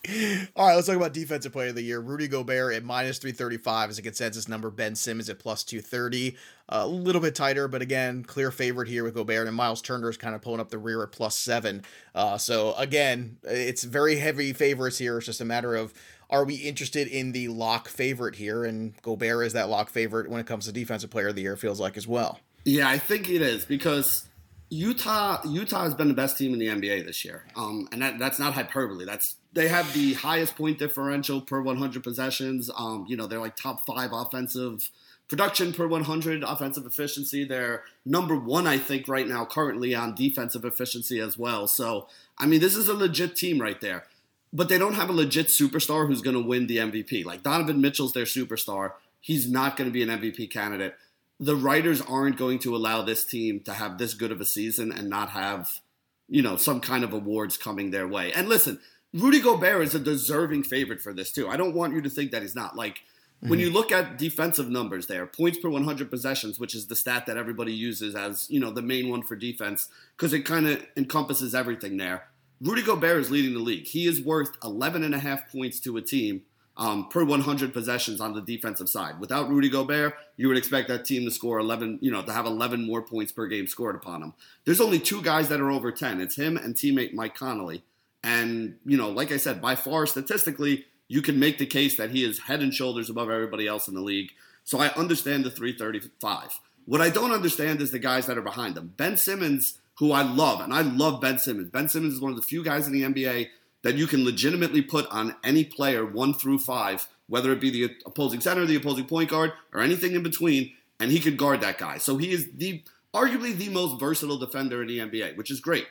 All 0.55 0.67
right, 0.67 0.75
let's 0.75 0.87
talk 0.87 0.95
about 0.95 1.13
defensive 1.13 1.51
player 1.51 1.69
of 1.69 1.75
the 1.75 1.81
year. 1.81 1.99
Rudy 1.99 2.27
Gobert 2.27 2.73
at 2.73 2.83
minus 2.83 3.17
three 3.17 3.31
thirty 3.31 3.57
five 3.57 3.89
is 3.89 3.97
a 3.97 4.01
consensus 4.01 4.47
number. 4.47 4.69
Ben 4.69 4.95
Simmons 4.95 5.29
at 5.29 5.39
plus 5.39 5.63
two 5.63 5.81
thirty, 5.81 6.37
a 6.69 6.87
little 6.87 7.21
bit 7.21 7.33
tighter, 7.35 7.67
but 7.67 7.81
again, 7.81 8.23
clear 8.23 8.51
favorite 8.51 8.87
here 8.87 9.03
with 9.03 9.15
Gobert 9.15 9.47
and 9.47 9.55
Miles 9.55 9.81
Turner 9.81 10.09
is 10.09 10.17
kind 10.17 10.35
of 10.35 10.41
pulling 10.41 10.59
up 10.59 10.69
the 10.69 10.77
rear 10.77 11.01
at 11.03 11.11
plus 11.11 11.35
seven. 11.35 11.83
Uh, 12.13 12.37
so 12.37 12.73
again, 12.75 13.37
it's 13.43 13.83
very 13.83 14.17
heavy 14.17 14.53
favorites 14.53 14.97
here. 14.97 15.17
It's 15.17 15.25
just 15.25 15.41
a 15.41 15.45
matter 15.45 15.75
of 15.75 15.93
are 16.29 16.45
we 16.45 16.55
interested 16.55 17.07
in 17.07 17.33
the 17.33 17.49
lock 17.49 17.89
favorite 17.89 18.35
here? 18.35 18.63
And 18.63 18.93
Gobert 19.01 19.45
is 19.45 19.53
that 19.53 19.67
lock 19.67 19.89
favorite 19.89 20.29
when 20.29 20.39
it 20.39 20.45
comes 20.45 20.65
to 20.65 20.71
defensive 20.71 21.09
player 21.09 21.27
of 21.27 21.35
the 21.35 21.41
year, 21.41 21.57
feels 21.57 21.79
like 21.79 21.97
as 21.97 22.07
well. 22.07 22.39
Yeah, 22.63 22.87
I 22.87 22.99
think 22.99 23.29
it 23.29 23.41
is 23.41 23.65
because 23.65 24.27
Utah 24.73 25.41
Utah 25.45 25.83
has 25.83 25.93
been 25.93 26.07
the 26.07 26.13
best 26.13 26.37
team 26.37 26.53
in 26.53 26.59
the 26.59 26.67
NBA 26.67 27.05
this 27.05 27.23
year, 27.23 27.43
um, 27.55 27.87
and 27.91 28.01
that, 28.01 28.17
that's 28.17 28.39
not 28.39 28.53
hyperbole. 28.53 29.05
That's 29.05 29.35
they 29.53 29.67
have 29.67 29.93
the 29.93 30.13
highest 30.13 30.55
point 30.55 30.79
differential 30.79 31.41
per 31.41 31.61
100 31.61 32.01
possessions. 32.01 32.71
Um, 32.75 33.05
you 33.07 33.17
know, 33.17 33.27
they're 33.27 33.39
like 33.39 33.55
top 33.55 33.85
five 33.85 34.11
offensive 34.13 34.89
production 35.27 35.73
per 35.73 35.87
100 35.87 36.43
offensive 36.43 36.85
efficiency. 36.85 37.43
They're 37.43 37.83
number 38.05 38.35
one, 38.35 38.65
I 38.65 38.77
think, 38.77 39.07
right 39.07 39.27
now 39.27 39.45
currently 39.45 39.93
on 39.93 40.15
defensive 40.15 40.63
efficiency 40.63 41.19
as 41.19 41.37
well. 41.37 41.67
So, 41.67 42.07
I 42.37 42.47
mean, 42.47 42.61
this 42.61 42.75
is 42.75 42.87
a 42.87 42.93
legit 42.93 43.35
team 43.35 43.61
right 43.61 43.79
there 43.81 44.05
but 44.53 44.69
they 44.69 44.77
don't 44.77 44.95
have 44.95 45.09
a 45.09 45.13
legit 45.13 45.47
superstar 45.47 46.07
who's 46.07 46.21
going 46.21 46.35
to 46.35 46.41
win 46.41 46.67
the 46.67 46.77
MVP. 46.77 47.25
Like 47.25 47.43
Donovan 47.43 47.81
Mitchell's 47.81 48.13
their 48.13 48.25
superstar. 48.25 48.93
He's 49.19 49.49
not 49.49 49.77
going 49.77 49.89
to 49.89 49.93
be 49.93 50.03
an 50.03 50.09
MVP 50.09 50.49
candidate. 50.49 50.95
The 51.41 51.55
writers 51.55 52.01
aren't 52.01 52.37
going 52.37 52.59
to 52.59 52.75
allow 52.75 53.01
this 53.01 53.25
team 53.25 53.59
to 53.61 53.73
have 53.73 53.97
this 53.97 54.13
good 54.13 54.31
of 54.31 54.39
a 54.39 54.45
season 54.45 54.91
and 54.91 55.09
not 55.09 55.31
have, 55.31 55.81
you 56.29 56.41
know, 56.41 56.55
some 56.55 56.79
kind 56.79 57.03
of 57.03 57.11
awards 57.13 57.57
coming 57.57 57.91
their 57.91 58.07
way. 58.07 58.31
And 58.31 58.47
listen, 58.47 58.79
Rudy 59.13 59.41
Gobert 59.41 59.83
is 59.83 59.95
a 59.95 59.99
deserving 59.99 60.63
favorite 60.63 61.01
for 61.01 61.13
this 61.13 61.31
too. 61.31 61.49
I 61.49 61.57
don't 61.57 61.75
want 61.75 61.93
you 61.93 62.01
to 62.01 62.09
think 62.09 62.31
that 62.31 62.43
he's 62.43 62.55
not. 62.55 62.77
Like 62.77 62.95
mm-hmm. 62.95 63.49
when 63.49 63.59
you 63.59 63.71
look 63.71 63.91
at 63.91 64.17
defensive 64.17 64.69
numbers 64.69 65.07
there, 65.07 65.25
points 65.25 65.57
per 65.57 65.69
100 65.69 66.09
possessions, 66.09 66.59
which 66.59 66.75
is 66.75 66.87
the 66.87 66.95
stat 66.95 67.25
that 67.25 67.37
everybody 67.37 67.73
uses 67.73 68.15
as, 68.15 68.49
you 68.49 68.59
know, 68.59 68.71
the 68.71 68.81
main 68.83 69.09
one 69.09 69.23
for 69.23 69.35
defense 69.35 69.89
because 70.15 70.31
it 70.31 70.45
kind 70.45 70.67
of 70.67 70.85
encompasses 70.95 71.55
everything 71.55 71.97
there 71.97 72.25
Rudy 72.61 72.83
Gobert 72.83 73.19
is 73.19 73.31
leading 73.31 73.53
the 73.53 73.59
league. 73.59 73.87
He 73.87 74.05
is 74.05 74.21
worth 74.21 74.55
11 74.63 75.03
and 75.03 75.15
a 75.15 75.19
half 75.19 75.51
points 75.51 75.79
to 75.79 75.97
a 75.97 76.01
team 76.01 76.43
um, 76.77 77.09
per 77.09 77.23
100 77.23 77.73
possessions 77.73 78.21
on 78.21 78.33
the 78.33 78.41
defensive 78.41 78.89
side. 78.89 79.19
Without 79.19 79.49
Rudy 79.49 79.69
Gobert, 79.69 80.15
you 80.37 80.47
would 80.47 80.57
expect 80.57 80.87
that 80.87 81.05
team 81.05 81.25
to 81.25 81.31
score 81.31 81.59
11, 81.59 81.99
you 82.01 82.11
know, 82.11 82.21
to 82.23 82.33
have 82.33 82.45
11 82.45 82.85
more 82.85 83.01
points 83.01 83.31
per 83.31 83.47
game 83.47 83.67
scored 83.67 83.95
upon 83.95 84.21
them. 84.21 84.33
There's 84.65 84.81
only 84.81 84.99
two 84.99 85.21
guys 85.21 85.49
that 85.49 85.61
are 85.61 85.71
over 85.71 85.91
10. 85.91 86.21
It's 86.21 86.35
him 86.35 86.57
and 86.57 86.75
teammate 86.75 87.13
Mike 87.13 87.35
Conley. 87.35 87.83
And, 88.23 88.77
you 88.85 88.97
know, 88.97 89.09
like 89.09 89.31
I 89.31 89.37
said, 89.37 89.61
by 89.61 89.75
far 89.75 90.05
statistically, 90.05 90.85
you 91.07 91.21
can 91.21 91.39
make 91.39 91.57
the 91.57 91.65
case 91.65 91.97
that 91.97 92.11
he 92.11 92.23
is 92.23 92.39
head 92.39 92.61
and 92.61 92.73
shoulders 92.73 93.09
above 93.09 93.29
everybody 93.29 93.67
else 93.67 93.87
in 93.87 93.93
the 93.93 94.01
league. 94.01 94.31
So 94.63 94.79
I 94.79 94.89
understand 94.93 95.43
the 95.43 95.51
335. 95.51 96.59
What 96.85 97.01
I 97.01 97.09
don't 97.09 97.31
understand 97.31 97.81
is 97.81 97.91
the 97.91 97.99
guys 97.99 98.27
that 98.27 98.37
are 98.37 98.43
behind 98.43 98.77
him. 98.77 98.93
Ben 98.95 99.17
Simmons 99.17 99.79
who 100.01 100.11
I 100.11 100.23
love, 100.23 100.61
and 100.61 100.73
I 100.73 100.81
love 100.81 101.21
Ben 101.21 101.37
Simmons. 101.37 101.69
Ben 101.69 101.87
Simmons 101.87 102.15
is 102.15 102.19
one 102.19 102.31
of 102.31 102.35
the 102.35 102.41
few 102.41 102.63
guys 102.63 102.87
in 102.87 102.93
the 102.93 103.03
NBA 103.03 103.49
that 103.83 103.95
you 103.95 104.07
can 104.07 104.23
legitimately 104.23 104.81
put 104.81 105.07
on 105.07 105.35
any 105.43 105.63
player 105.63 106.05
one 106.05 106.33
through 106.33 106.59
five, 106.59 107.07
whether 107.27 107.51
it 107.51 107.59
be 107.59 107.69
the 107.69 107.95
opposing 108.05 108.41
center, 108.41 108.65
the 108.65 108.75
opposing 108.75 109.05
point 109.05 109.29
guard, 109.29 109.53
or 109.73 109.81
anything 109.81 110.13
in 110.13 110.23
between, 110.23 110.71
and 110.99 111.11
he 111.11 111.19
could 111.19 111.37
guard 111.37 111.61
that 111.61 111.77
guy. 111.77 111.97
So 111.97 112.17
he 112.17 112.31
is 112.31 112.49
the 112.55 112.83
arguably 113.13 113.55
the 113.55 113.69
most 113.69 113.99
versatile 113.99 114.37
defender 114.37 114.81
in 114.81 114.87
the 114.87 114.99
NBA, 114.99 115.35
which 115.35 115.51
is 115.51 115.59
great. 115.59 115.87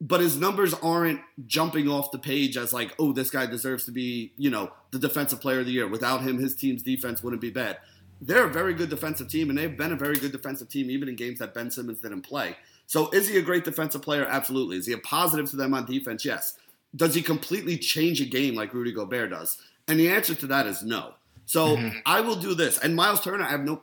But 0.00 0.20
his 0.20 0.38
numbers 0.38 0.72
aren't 0.72 1.20
jumping 1.46 1.88
off 1.88 2.10
the 2.10 2.18
page 2.18 2.56
as 2.56 2.72
like, 2.72 2.94
oh, 2.98 3.12
this 3.12 3.30
guy 3.30 3.44
deserves 3.44 3.84
to 3.84 3.92
be, 3.92 4.32
you 4.38 4.48
know, 4.48 4.72
the 4.92 4.98
defensive 4.98 5.42
player 5.42 5.60
of 5.60 5.66
the 5.66 5.72
year. 5.72 5.86
Without 5.86 6.22
him, 6.22 6.38
his 6.38 6.54
team's 6.54 6.82
defense 6.82 7.22
wouldn't 7.22 7.42
be 7.42 7.50
bad. 7.50 7.78
They're 8.22 8.46
a 8.46 8.52
very 8.52 8.72
good 8.72 8.88
defensive 8.88 9.28
team, 9.28 9.50
and 9.50 9.58
they've 9.58 9.76
been 9.76 9.92
a 9.92 9.96
very 9.96 10.16
good 10.16 10.32
defensive 10.32 10.70
team 10.70 10.90
even 10.90 11.08
in 11.08 11.16
games 11.16 11.38
that 11.40 11.52
Ben 11.52 11.70
Simmons 11.70 12.00
didn't 12.00 12.22
play. 12.22 12.56
So 12.86 13.10
is 13.10 13.28
he 13.28 13.36
a 13.38 13.42
great 13.42 13.64
defensive 13.64 14.02
player? 14.02 14.24
Absolutely. 14.24 14.76
Is 14.76 14.86
he 14.86 14.94
a 14.94 14.98
positive 14.98 15.48
to 15.50 15.56
them 15.56 15.74
on 15.74 15.84
defense? 15.84 16.24
Yes. 16.24 16.56
Does 16.94 17.14
he 17.14 17.22
completely 17.22 17.78
change 17.78 18.20
a 18.20 18.26
game 18.26 18.54
like 18.54 18.74
Rudy 18.74 18.92
Gobert 18.92 19.30
does? 19.30 19.58
And 19.86 19.98
the 19.98 20.08
answer 20.10 20.34
to 20.34 20.46
that 20.48 20.66
is 20.66 20.82
no. 20.82 21.14
So 21.46 21.76
mm-hmm. 21.76 21.98
I 22.06 22.20
will 22.20 22.36
do 22.36 22.54
this. 22.54 22.78
And 22.78 22.94
Miles 22.94 23.20
Turner, 23.20 23.44
I 23.44 23.50
have 23.50 23.62
no 23.62 23.82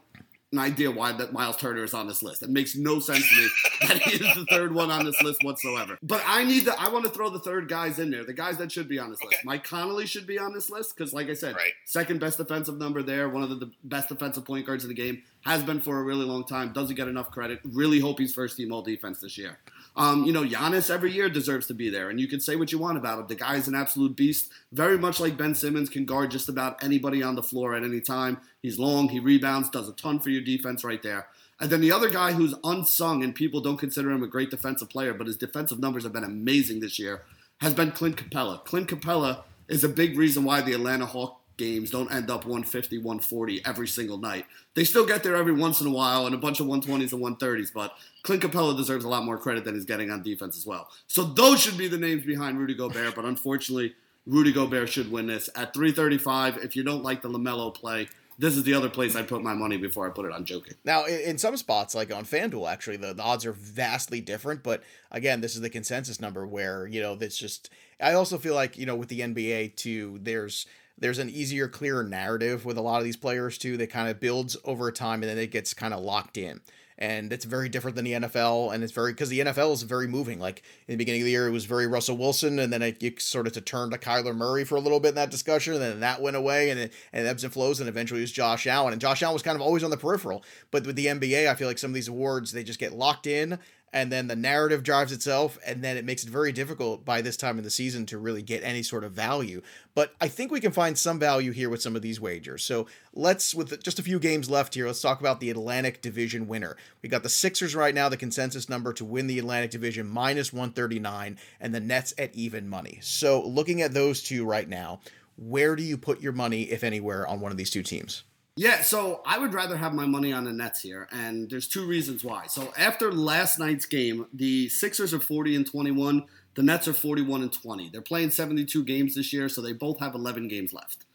idea 0.57 0.89
why 0.89 1.11
that 1.11 1.33
Miles 1.33 1.57
Turner 1.57 1.83
is 1.83 1.93
on 1.93 2.07
this 2.07 2.23
list. 2.23 2.41
It 2.41 2.49
makes 2.49 2.75
no 2.75 2.99
sense 2.99 3.27
to 3.27 3.35
me 3.35 3.49
that 3.87 3.97
he 3.97 4.23
is 4.25 4.35
the 4.35 4.45
third 4.45 4.73
one 4.73 4.89
on 4.89 5.03
this 5.03 5.21
list 5.21 5.43
whatsoever. 5.43 5.97
But 6.01 6.23
I 6.25 6.45
need 6.45 6.65
to. 6.65 6.79
I 6.79 6.89
want 6.89 7.03
to 7.03 7.11
throw 7.11 7.29
the 7.29 7.39
third 7.39 7.67
guys 7.67 7.99
in 7.99 8.09
there. 8.09 8.23
The 8.23 8.33
guys 8.33 8.57
that 8.57 8.71
should 8.71 8.87
be 8.87 8.99
on 8.99 9.09
this 9.09 9.19
okay. 9.19 9.35
list. 9.35 9.45
Mike 9.45 9.65
Conley 9.65 10.05
should 10.05 10.25
be 10.25 10.39
on 10.39 10.53
this 10.53 10.69
list 10.69 10.95
because, 10.95 11.13
like 11.13 11.29
I 11.29 11.33
said, 11.33 11.55
right. 11.55 11.73
second 11.85 12.21
best 12.21 12.37
defensive 12.37 12.77
number 12.77 13.03
there. 13.03 13.27
One 13.27 13.43
of 13.43 13.49
the, 13.49 13.55
the 13.55 13.71
best 13.83 14.07
defensive 14.07 14.45
point 14.45 14.65
guards 14.65 14.83
in 14.85 14.89
the 14.89 14.95
game. 14.95 15.23
Has 15.41 15.63
been 15.63 15.81
for 15.81 15.99
a 15.99 16.03
really 16.03 16.25
long 16.25 16.45
time. 16.45 16.73
Doesn't 16.73 16.95
get 16.95 17.07
enough 17.07 17.31
credit. 17.31 17.59
Really 17.63 17.99
hope 17.99 18.19
he's 18.19 18.33
first 18.33 18.57
team 18.57 18.71
all 18.71 18.81
defense 18.81 19.19
this 19.19 19.37
year. 19.37 19.59
Um, 19.98 20.25
you 20.25 20.32
know, 20.32 20.44
Giannis 20.44 20.92
every 20.92 21.12
year 21.12 21.27
deserves 21.27 21.66
to 21.68 21.74
be 21.74 21.89
there, 21.89 22.10
and 22.12 22.20
you 22.20 22.27
can 22.27 22.39
say 22.39 22.56
what 22.56 22.72
you 22.72 22.77
want 22.77 23.00
about 23.00 23.20
him. 23.20 23.27
The 23.27 23.36
guy 23.36 23.56
is 23.56 23.68
an 23.68 23.74
absolute 23.74 24.16
beast. 24.16 24.51
Very 24.72 24.98
much 24.98 25.20
like 25.20 25.38
Ben 25.38 25.56
Simmons, 25.56 25.89
can 25.89 26.06
guard 26.06 26.30
just 26.30 26.48
about 26.48 26.84
anybody 26.84 27.24
on 27.24 27.34
the 27.34 27.42
floor 27.42 27.75
at 27.75 27.84
any 27.84 28.00
time. 28.00 28.39
He's 28.62 28.77
long, 28.77 29.10
he 29.10 29.20
rebounds, 29.20 29.70
does 29.70 29.89
a 29.89 29.94
ton 29.94 30.20
for 30.20 30.30
your 30.30 30.44
defense 30.44 30.84
right 30.84 31.01
there. 31.01 31.27
And 31.60 31.72
then 31.72 31.82
the 31.82 31.92
other 31.92 32.10
guy 32.10 32.34
who's 32.34 32.54
unsung 32.63 33.24
and 33.24 33.34
people 33.34 33.60
don't 33.60 33.80
consider 33.80 34.12
him 34.12 34.22
a 34.22 34.27
great 34.27 34.51
defensive 34.51 34.89
player, 34.89 35.16
but 35.16 35.25
his 35.25 35.38
defensive 35.38 35.80
numbers 35.80 36.04
have 36.04 36.13
been 36.13 36.24
amazing 36.24 36.80
this 36.80 37.00
year, 37.00 37.24
has 37.62 37.74
been 37.74 37.92
Clint 37.92 38.18
Capela. 38.18 38.63
Clint 38.63 38.88
Capela 38.88 39.42
is 39.68 39.84
a 39.84 39.89
big 39.89 40.16
reason 40.16 40.44
why 40.44 40.62
the 40.62 40.74
Atlanta 40.74 41.08
Hawks 41.08 41.37
games 41.57 41.91
don't 41.91 42.11
end 42.11 42.29
up 42.29 42.45
150, 42.45 42.97
140 42.99 43.65
every 43.65 43.87
single 43.87 44.17
night. 44.17 44.45
They 44.75 44.83
still 44.83 45.05
get 45.05 45.23
there 45.23 45.35
every 45.35 45.53
once 45.53 45.81
in 45.81 45.87
a 45.87 45.91
while 45.91 46.25
and 46.25 46.35
a 46.35 46.37
bunch 46.37 46.59
of 46.59 46.67
120s 46.67 47.11
and 47.11 47.21
130s, 47.21 47.73
but 47.73 47.93
Clint 48.23 48.43
Capela 48.43 48.77
deserves 48.77 49.05
a 49.05 49.09
lot 49.09 49.25
more 49.25 49.37
credit 49.37 49.65
than 49.65 49.75
he's 49.75 49.85
getting 49.85 50.11
on 50.11 50.21
defense 50.21 50.57
as 50.57 50.65
well. 50.65 50.89
So 51.07 51.23
those 51.23 51.59
should 51.59 51.77
be 51.77 51.87
the 51.87 51.97
names 51.97 52.25
behind 52.25 52.59
Rudy 52.59 52.75
Gobert, 52.75 53.15
but 53.15 53.25
unfortunately, 53.25 53.95
Rudy 54.25 54.51
Gobert 54.51 54.89
should 54.89 55.11
win 55.11 55.27
this. 55.27 55.49
At 55.55 55.73
335, 55.73 56.57
if 56.57 56.75
you 56.75 56.83
don't 56.83 57.03
like 57.03 57.21
the 57.21 57.29
LaMelo 57.29 57.73
play, 57.73 58.09
this 58.39 58.55
is 58.55 58.63
the 58.63 58.73
other 58.73 58.89
place 58.89 59.15
I 59.15 59.23
put 59.23 59.41
my 59.41 59.53
money 59.53 59.77
before 59.77 60.05
I 60.05 60.11
put 60.11 60.25
it 60.25 60.31
on 60.31 60.45
Jokic. 60.45 60.75
Now, 60.85 61.05
in 61.05 61.37
some 61.37 61.57
spots, 61.57 61.95
like 61.95 62.13
on 62.13 62.23
FanDuel, 62.23 62.71
actually, 62.71 62.97
the, 62.97 63.13
the 63.13 63.23
odds 63.23 63.45
are 63.45 63.53
vastly 63.53 64.21
different. 64.21 64.61
But 64.61 64.83
again, 65.11 65.41
this 65.41 65.55
is 65.55 65.61
the 65.61 65.69
consensus 65.69 66.21
number 66.21 66.45
where, 66.45 66.85
you 66.85 67.01
know, 67.01 67.15
that's 67.15 67.37
just. 67.37 67.69
I 67.99 68.13
also 68.13 68.37
feel 68.37 68.53
like, 68.53 68.77
you 68.77 68.85
know, 68.85 68.95
with 68.95 69.09
the 69.09 69.21
NBA, 69.21 69.75
too, 69.75 70.19
there's 70.21 70.67
there's 70.98 71.20
an 71.20 71.30
easier, 71.30 71.68
clearer 71.68 72.04
narrative 72.04 72.66
with 72.66 72.77
a 72.77 72.82
lot 72.82 72.98
of 72.98 73.04
these 73.04 73.18
players 73.18 73.58
too 73.58 73.77
that 73.77 73.92
kind 73.92 74.10
of 74.10 74.20
builds 74.20 74.58
over 74.66 74.92
time 74.92 75.22
and 75.22 75.30
then 75.30 75.38
it 75.38 75.51
gets 75.51 75.74
kind 75.74 75.94
of 75.94 76.01
locked 76.01 76.38
in. 76.38 76.62
and 76.98 77.32
it's 77.32 77.46
very 77.46 77.70
different 77.70 77.96
than 77.96 78.06
the 78.06 78.13
NFL, 78.13 78.74
and 78.74 78.84
it's 78.84 78.92
very 78.92 79.12
because 79.12 79.30
the 79.30 79.42
NFL 79.42 79.72
is 79.74 79.84
very 79.84 80.08
moving. 80.08 80.39
Like 80.39 80.63
in 80.88 80.94
the 80.94 80.98
beginning 80.98 81.22
of 81.22 81.25
the 81.25 81.32
year, 81.32 81.48
it 81.48 81.51
was 81.51 81.66
very 81.66 81.86
Russell 81.86 82.18
Wilson, 82.18 82.58
and 82.58 82.74
then 82.74 82.82
it, 82.82 83.01
it 83.04 83.22
sort 83.22 83.46
of 83.46 83.54
to 83.54 83.62
turn 83.62 83.92
to 83.92 83.98
Kyler 84.00 84.36
Murray 84.36 84.63
for 84.63 84.75
a 84.75 84.80
little 84.80 85.00
bit 85.00 85.10
in 85.10 85.16
that 85.16 85.30
discussion, 85.30 85.74
and 85.74 85.82
then 85.82 86.00
that 86.00 86.22
went 86.22 86.36
away, 86.36 86.72
and 86.72 86.80
it, 86.80 86.94
and 87.13 87.27
ebbs 87.27 87.44
and 87.44 87.54
flows, 87.54 87.80
and 87.80 87.88
eventually 87.88 88.22
it 88.22 88.24
was 88.24 88.32
Josh 88.32 88.66
Allen, 88.66 88.94
and 88.94 89.01
Josh 89.01 89.22
Allen 89.22 89.34
was 89.34 89.44
kind 89.44 89.56
of 89.56 89.62
always 89.62 89.84
on 89.84 89.92
the 89.92 89.98
peripheral. 89.98 90.44
But 90.72 90.88
with 90.88 90.96
the 90.96 91.06
NBA, 91.06 91.48
I 91.48 91.54
feel 91.54 91.68
like 91.68 91.77
some 91.77 91.92
of 91.92 91.96
these 91.96 92.08
awards 92.08 92.51
they 92.51 92.63
just 92.63 92.80
get 92.80 92.94
locked 92.94 93.27
in, 93.27 93.60
and 93.94 94.12
then 94.12 94.27
the 94.27 94.36
narrative 94.36 94.84
drives 94.84 95.12
itself 95.12 95.58
and 95.65 95.84
then 95.84 95.98
it 95.98 96.06
makes 96.06 96.24
it 96.24 96.29
very 96.29 96.51
difficult 96.51 97.06
by 97.06 97.22
this 97.22 97.38
time 97.38 97.58
of 97.58 97.63
the 97.63 97.70
season 97.70 98.06
to 98.06 98.17
really 98.17 98.41
get 98.41 98.63
any 98.63 98.84
sort 98.84 99.03
of 99.03 99.13
value. 99.13 99.62
But 99.96 100.13
i 100.20 100.27
think 100.27 100.51
we 100.51 100.60
can 100.60 100.72
find 100.72 100.98
some 100.98 101.20
value 101.20 101.51
here 101.51 101.70
with 101.70 101.82
some 101.82 101.96
of 101.96 102.01
these 102.01 102.20
wagers. 102.20 102.63
So 102.63 102.88
let's 103.13 103.56
with 103.56 103.82
just 103.84 104.00
a 104.00 104.03
few 104.03 104.20
games 104.20 104.50
left 104.50 104.74
here 104.74 104.88
let's 104.88 105.01
talk 105.01 105.20
about 105.20 105.39
the 105.39 105.50
atlantic 105.50 106.01
division 106.01 106.48
winner. 106.48 106.75
We 107.01 107.10
got 107.10 107.24
the 107.24 107.29
sixers 107.29 107.75
right 107.75 107.96
now 107.96 108.10
the 108.10 108.17
consensus 108.17 108.70
number 108.70 108.94
to 108.94 109.06
win 109.06 109.27
the 109.27 109.39
atlantic 109.39 109.72
division 109.72 110.08
minus 110.08 110.51
139 110.51 111.38
and 111.60 111.74
the 111.74 111.79
nets 111.79 112.13
at 112.17 112.36
even 112.36 112.67
money. 112.67 113.00
So 113.01 113.41
looking 113.48 113.82
at 113.82 113.94
those 113.94 114.22
two 114.22 114.46
right 114.46 114.67
now 114.67 115.00
where 115.38 115.75
do 115.75 115.84
you 115.84 115.98
put 115.98 116.20
your 116.20 116.34
money 116.34 116.63
if 116.63 116.84
anywhere 116.84 117.27
on 117.27 117.39
one 117.39 117.51
of 117.51 117.58
these 117.58 117.70
two 117.70 117.84
teams 117.84 118.24
yeah, 118.57 118.81
so 118.81 119.21
I 119.25 119.37
would 119.37 119.53
rather 119.53 119.77
have 119.77 119.93
my 119.93 120.05
money 120.05 120.33
on 120.33 120.43
the 120.43 120.51
Nets 120.51 120.81
here, 120.81 121.07
and 121.11 121.49
there's 121.49 121.67
two 121.67 121.85
reasons 121.85 122.23
why. 122.23 122.47
So 122.47 122.73
after 122.75 123.11
last 123.11 123.59
night's 123.59 123.85
game, 123.85 124.25
the 124.33 124.67
Sixers 124.69 125.13
are 125.13 125.19
40 125.19 125.55
and 125.55 125.65
21, 125.65 126.25
the 126.55 126.63
Nets 126.63 126.87
are 126.87 126.93
41 126.93 127.43
and 127.43 127.53
20. 127.53 127.89
They're 127.89 128.01
playing 128.01 128.31
72 128.31 128.83
games 128.83 129.13
this 129.13 129.31
year, 129.31 129.47
so 129.47 129.61
they 129.61 129.73
both 129.73 129.99
have 129.99 130.15
11 130.15 130.47
games 130.47 130.73
left. 130.73 131.05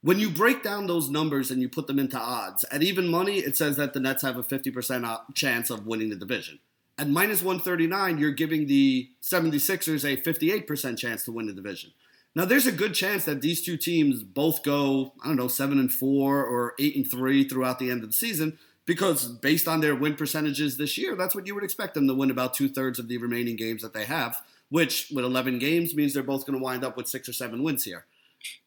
When 0.00 0.18
you 0.18 0.30
break 0.30 0.64
down 0.64 0.88
those 0.88 1.08
numbers 1.08 1.52
and 1.52 1.62
you 1.62 1.68
put 1.68 1.86
them 1.86 2.00
into 2.00 2.18
odds, 2.18 2.64
at 2.72 2.82
even 2.82 3.06
money, 3.06 3.38
it 3.38 3.56
says 3.56 3.76
that 3.76 3.92
the 3.92 4.00
Nets 4.00 4.22
have 4.22 4.36
a 4.36 4.42
50% 4.42 5.34
chance 5.34 5.70
of 5.70 5.86
winning 5.86 6.10
the 6.10 6.16
division. 6.16 6.58
At 6.98 7.08
minus 7.08 7.40
139, 7.40 8.18
you're 8.18 8.32
giving 8.32 8.66
the 8.66 9.10
76ers 9.22 10.04
a 10.04 10.20
58% 10.20 10.98
chance 10.98 11.24
to 11.24 11.32
win 11.32 11.46
the 11.46 11.52
division. 11.52 11.92
Now, 12.34 12.46
there's 12.46 12.66
a 12.66 12.72
good 12.72 12.94
chance 12.94 13.26
that 13.26 13.42
these 13.42 13.62
two 13.62 13.76
teams 13.76 14.22
both 14.22 14.62
go, 14.62 15.12
I 15.22 15.28
don't 15.28 15.36
know, 15.36 15.48
seven 15.48 15.78
and 15.78 15.92
four 15.92 16.42
or 16.42 16.74
eight 16.78 16.96
and 16.96 17.08
three 17.08 17.46
throughout 17.46 17.78
the 17.78 17.90
end 17.90 18.02
of 18.02 18.08
the 18.08 18.14
season, 18.14 18.58
because 18.86 19.26
based 19.28 19.68
on 19.68 19.80
their 19.80 19.94
win 19.94 20.14
percentages 20.14 20.78
this 20.78 20.96
year, 20.96 21.14
that's 21.14 21.34
what 21.34 21.46
you 21.46 21.54
would 21.54 21.64
expect 21.64 21.94
them 21.94 22.08
to 22.08 22.14
win 22.14 22.30
about 22.30 22.54
two 22.54 22.68
thirds 22.68 22.98
of 22.98 23.08
the 23.08 23.18
remaining 23.18 23.56
games 23.56 23.82
that 23.82 23.92
they 23.92 24.04
have, 24.04 24.42
which 24.70 25.12
with 25.14 25.26
11 25.26 25.58
games 25.58 25.94
means 25.94 26.14
they're 26.14 26.22
both 26.22 26.46
going 26.46 26.58
to 26.58 26.64
wind 26.64 26.84
up 26.84 26.96
with 26.96 27.06
six 27.06 27.28
or 27.28 27.34
seven 27.34 27.62
wins 27.62 27.84
here. 27.84 28.06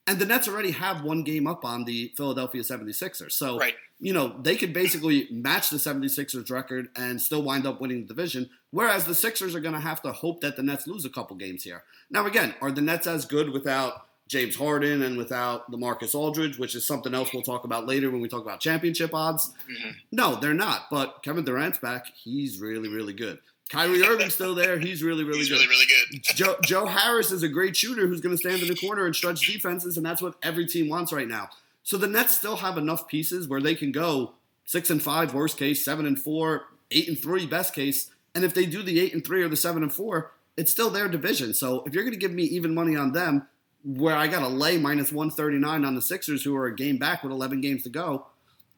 And 0.08 0.20
the 0.20 0.26
Nets 0.26 0.48
already 0.48 0.72
have 0.72 1.04
one 1.04 1.24
game 1.24 1.48
up 1.48 1.66
on 1.66 1.86
the 1.86 2.14
Philadelphia 2.16 2.62
76ers. 2.62 3.32
So, 3.32 3.58
right. 3.58 3.76
you 4.00 4.14
know, 4.14 4.36
they 4.40 4.56
could 4.56 4.72
basically 4.72 5.28
match 5.32 5.70
the 5.70 5.78
76ers 5.78 6.52
record 6.52 6.90
and 6.96 7.20
still 7.20 7.42
wind 7.42 7.66
up 7.66 7.82
winning 7.82 8.02
the 8.02 8.08
division. 8.08 8.50
Whereas 8.70 9.06
the 9.06 9.16
Sixers 9.16 9.56
are 9.56 9.60
going 9.60 9.74
to 9.74 9.80
have 9.80 10.02
to 10.04 10.12
hope 10.12 10.42
that 10.42 10.58
the 10.58 10.64
Nets 10.64 10.86
lose 10.86 11.06
a 11.06 11.10
couple 11.10 11.36
games 11.38 11.64
here. 11.64 11.84
Now, 12.12 12.28
again, 12.28 12.54
are 12.62 12.72
the 12.72 12.82
Nets 12.82 13.08
as 13.08 13.26
good 13.26 13.50
without 13.50 14.06
James 14.28 14.56
Harden 14.56 15.02
and 15.02 15.18
without 15.18 15.72
LaMarcus 15.72 16.14
Aldridge, 16.14 16.60
which 16.60 16.76
is 16.76 16.86
something 16.86 17.14
else 17.14 17.34
we'll 17.34 17.44
talk 17.44 17.64
about 17.64 17.88
later 17.88 18.12
when 18.12 18.22
we 18.22 18.30
talk 18.30 18.44
about 18.44 18.60
championship 18.60 19.14
odds? 19.14 19.54
Mm-hmm. 19.72 19.92
No, 20.12 20.36
they're 20.36 20.54
not. 20.54 20.88
But 20.92 21.24
Kevin 21.24 21.46
Durant's 21.46 21.80
back. 21.80 22.08
He's 22.16 22.60
really, 22.60 22.90
really 22.90 23.14
good. 23.14 23.40
Kyrie 23.70 24.04
Irving's 24.04 24.36
still 24.36 24.54
there. 24.54 24.78
He's 24.80 25.02
really, 25.02 25.24
really 25.24 25.40
He's 25.40 25.50
good. 25.50 25.56
really, 25.56 25.68
really 25.68 25.86
good. 26.12 26.24
Joe, 26.36 26.56
Joe 26.64 26.86
Harris 26.86 27.32
is 27.32 27.42
a 27.44 27.48
great 27.50 27.76
shooter 27.76 28.08
who's 28.08 28.22
going 28.22 28.36
to 28.36 28.38
stand 28.38 28.62
in 28.62 28.68
the 28.68 28.76
corner 28.76 29.06
and 29.06 29.16
stretch 29.16 29.46
defenses, 29.48 29.98
and 29.98 30.06
that's 30.06 30.22
what 30.22 30.36
every 30.44 30.68
team 30.68 30.88
wants 30.88 31.12
right 31.12 31.28
now. 31.28 31.50
So 31.84 31.98
the 31.98 32.08
Nets 32.08 32.38
still 32.38 32.58
have 32.58 32.78
enough 32.78 33.08
pieces 33.08 33.48
where 33.48 33.62
they 33.62 33.76
can 33.76 33.92
go 33.92 34.34
six 34.66 34.90
and 34.90 35.02
five, 35.02 35.34
worst 35.34 35.58
case, 35.58 35.84
seven 35.84 36.06
and 36.06 36.20
four, 36.20 36.66
eight 36.92 37.08
and 37.08 37.18
three, 37.20 37.46
best 37.46 37.74
case. 37.74 38.12
And 38.34 38.44
if 38.44 38.54
they 38.54 38.66
do 38.66 38.84
the 38.84 39.00
eight 39.00 39.14
and 39.14 39.26
three 39.26 39.42
or 39.44 39.48
the 39.50 39.56
seven 39.56 39.82
and 39.84 39.94
four, 39.94 40.32
it's 40.58 40.72
still 40.72 40.90
their 40.90 41.08
division. 41.08 41.54
So 41.54 41.84
if 41.86 41.94
you're 41.94 42.04
going 42.04 42.14
to 42.14 42.20
give 42.20 42.32
me 42.32 42.44
even 42.44 42.74
money 42.74 42.96
on 42.96 43.12
them, 43.14 43.48
where 43.84 44.16
I 44.16 44.28
got 44.28 44.40
to 44.40 44.48
lay 44.48 44.78
minus 44.78 45.12
139 45.12 45.86
on 45.86 45.96
the 45.96 46.02
Sixers, 46.02 46.44
who 46.44 46.56
are 46.56 46.66
a 46.66 46.76
game 46.76 46.98
back 46.98 47.22
with 47.24 47.32
11 47.32 47.62
games 47.62 47.84
to 47.84 47.90
go, 47.90 48.26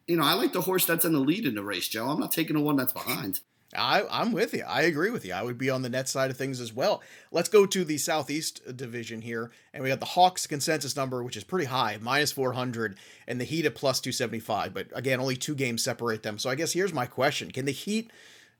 you 0.05 0.17
know, 0.17 0.23
I 0.23 0.33
like 0.33 0.51
the 0.53 0.61
horse 0.61 0.85
that's 0.85 1.05
in 1.05 1.13
the 1.13 1.19
lead 1.19 1.45
in 1.45 1.55
the 1.55 1.63
race, 1.63 1.87
Joe. 1.87 2.07
I'm 2.09 2.19
not 2.19 2.31
taking 2.31 2.55
the 2.55 2.61
one 2.61 2.75
that's 2.75 2.93
behind. 2.93 3.39
I, 3.77 4.03
I'm 4.09 4.31
with 4.31 4.53
you. 4.53 4.63
I 4.67 4.81
agree 4.81 5.09
with 5.11 5.25
you. 5.25 5.33
I 5.33 5.43
would 5.43 5.57
be 5.57 5.69
on 5.69 5.81
the 5.81 5.89
net 5.89 6.09
side 6.09 6.31
of 6.31 6.37
things 6.37 6.59
as 6.59 6.73
well. 6.73 7.01
Let's 7.31 7.49
go 7.49 7.65
to 7.65 7.85
the 7.85 7.97
Southeast 7.97 8.75
division 8.75 9.21
here, 9.21 9.51
and 9.73 9.83
we 9.83 9.89
got 9.89 9.99
the 9.99 10.05
Hawks 10.05 10.47
consensus 10.47 10.95
number, 10.95 11.23
which 11.23 11.37
is 11.37 11.43
pretty 11.43 11.65
high, 11.65 11.97
minus 12.01 12.31
400, 12.31 12.97
and 13.27 13.39
the 13.39 13.45
Heat 13.45 13.65
at 13.65 13.75
plus 13.75 13.99
275. 13.99 14.73
But 14.73 14.87
again, 14.93 15.19
only 15.19 15.35
two 15.35 15.55
games 15.55 15.83
separate 15.83 16.23
them. 16.23 16.37
So 16.39 16.49
I 16.49 16.55
guess 16.55 16.73
here's 16.73 16.93
my 16.93 17.05
question: 17.05 17.51
Can 17.51 17.65
the 17.65 17.71
Heat 17.71 18.11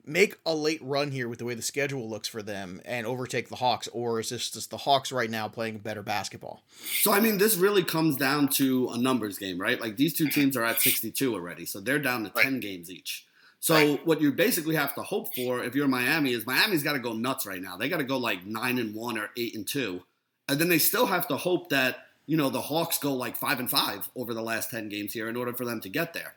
make 0.08 0.38
a 0.46 0.56
late 0.56 0.82
run 0.82 1.12
here 1.12 1.28
with 1.28 1.39
the 1.39 1.46
way 1.46 1.54
the 1.54 1.62
schedule 1.62 2.10
looks 2.10 2.28
for 2.28 2.41
them 2.41 2.82
and 2.86 3.06
overtake 3.06 3.50
the 3.50 3.58
Hawks, 3.58 3.88
or 3.89 4.20
is 4.20 4.30
this 4.30 4.50
just 4.50 4.72
the 4.72 4.78
Hawks 4.78 5.12
right 5.12 5.30
now 5.30 5.48
playing 5.48 5.80
better 5.80 6.02
basketball? 6.02 6.63
So 7.02 7.12
I 7.12 7.20
mean, 7.20 7.38
this 7.38 7.56
really 7.58 7.84
comes 7.84 8.15
down 8.15 8.48
to 8.50 8.89
a 8.89 8.98
numbers 8.98 9.38
game, 9.38 9.60
right? 9.60 9.80
Like 9.80 9.98
these 9.98 10.13
two 10.13 10.30
teams 10.30 10.56
are 10.56 10.63
at 10.63 10.82
62 10.82 11.34
already, 11.34 11.65
so 11.65 11.80
they're 11.80 12.00
down 12.00 12.24
to 12.24 12.30
10 12.30 12.60
games 12.60 12.89
each. 12.89 13.27
So 13.60 13.98
what 14.06 14.22
you 14.22 14.32
basically 14.32 14.76
have 14.76 14.96
to 14.96 15.02
hope 15.02 15.34
for 15.36 15.63
if 15.63 15.76
you're 15.76 15.88
Miami 15.88 16.32
is 16.34 16.46
Miami's 16.46 16.84
got 16.84 16.93
to 16.93 17.00
go 17.00 17.13
nuts 17.13 17.46
right 17.46 17.62
now. 17.62 17.76
They 17.76 17.89
got 17.89 17.98
to 17.98 18.04
go 18.04 18.17
like 18.17 18.46
nine 18.46 18.78
and 18.78 18.96
one 18.96 19.17
or 19.17 19.30
eight 19.36 19.56
and 19.56 19.67
two, 19.67 20.04
and 20.48 20.60
then 20.60 20.70
they 20.70 20.78
still 20.78 21.08
have 21.08 21.28
to 21.30 21.38
hope 21.38 21.70
that 21.70 22.08
you 22.28 22.38
know 22.38 22.50
the 22.50 22.62
Hawks 22.62 22.98
go 22.98 23.13
like 23.13 23.36
five 23.36 23.60
and 23.60 23.70
five 23.70 24.10
over 24.15 24.34
the 24.34 24.41
last 24.41 24.70
ten 24.70 24.89
games 24.89 25.13
here 25.13 25.28
in 25.28 25.36
order 25.36 25.54
for 25.54 25.65
them 25.65 25.82
to 25.82 25.89
get 25.89 26.13
there. 26.13 26.36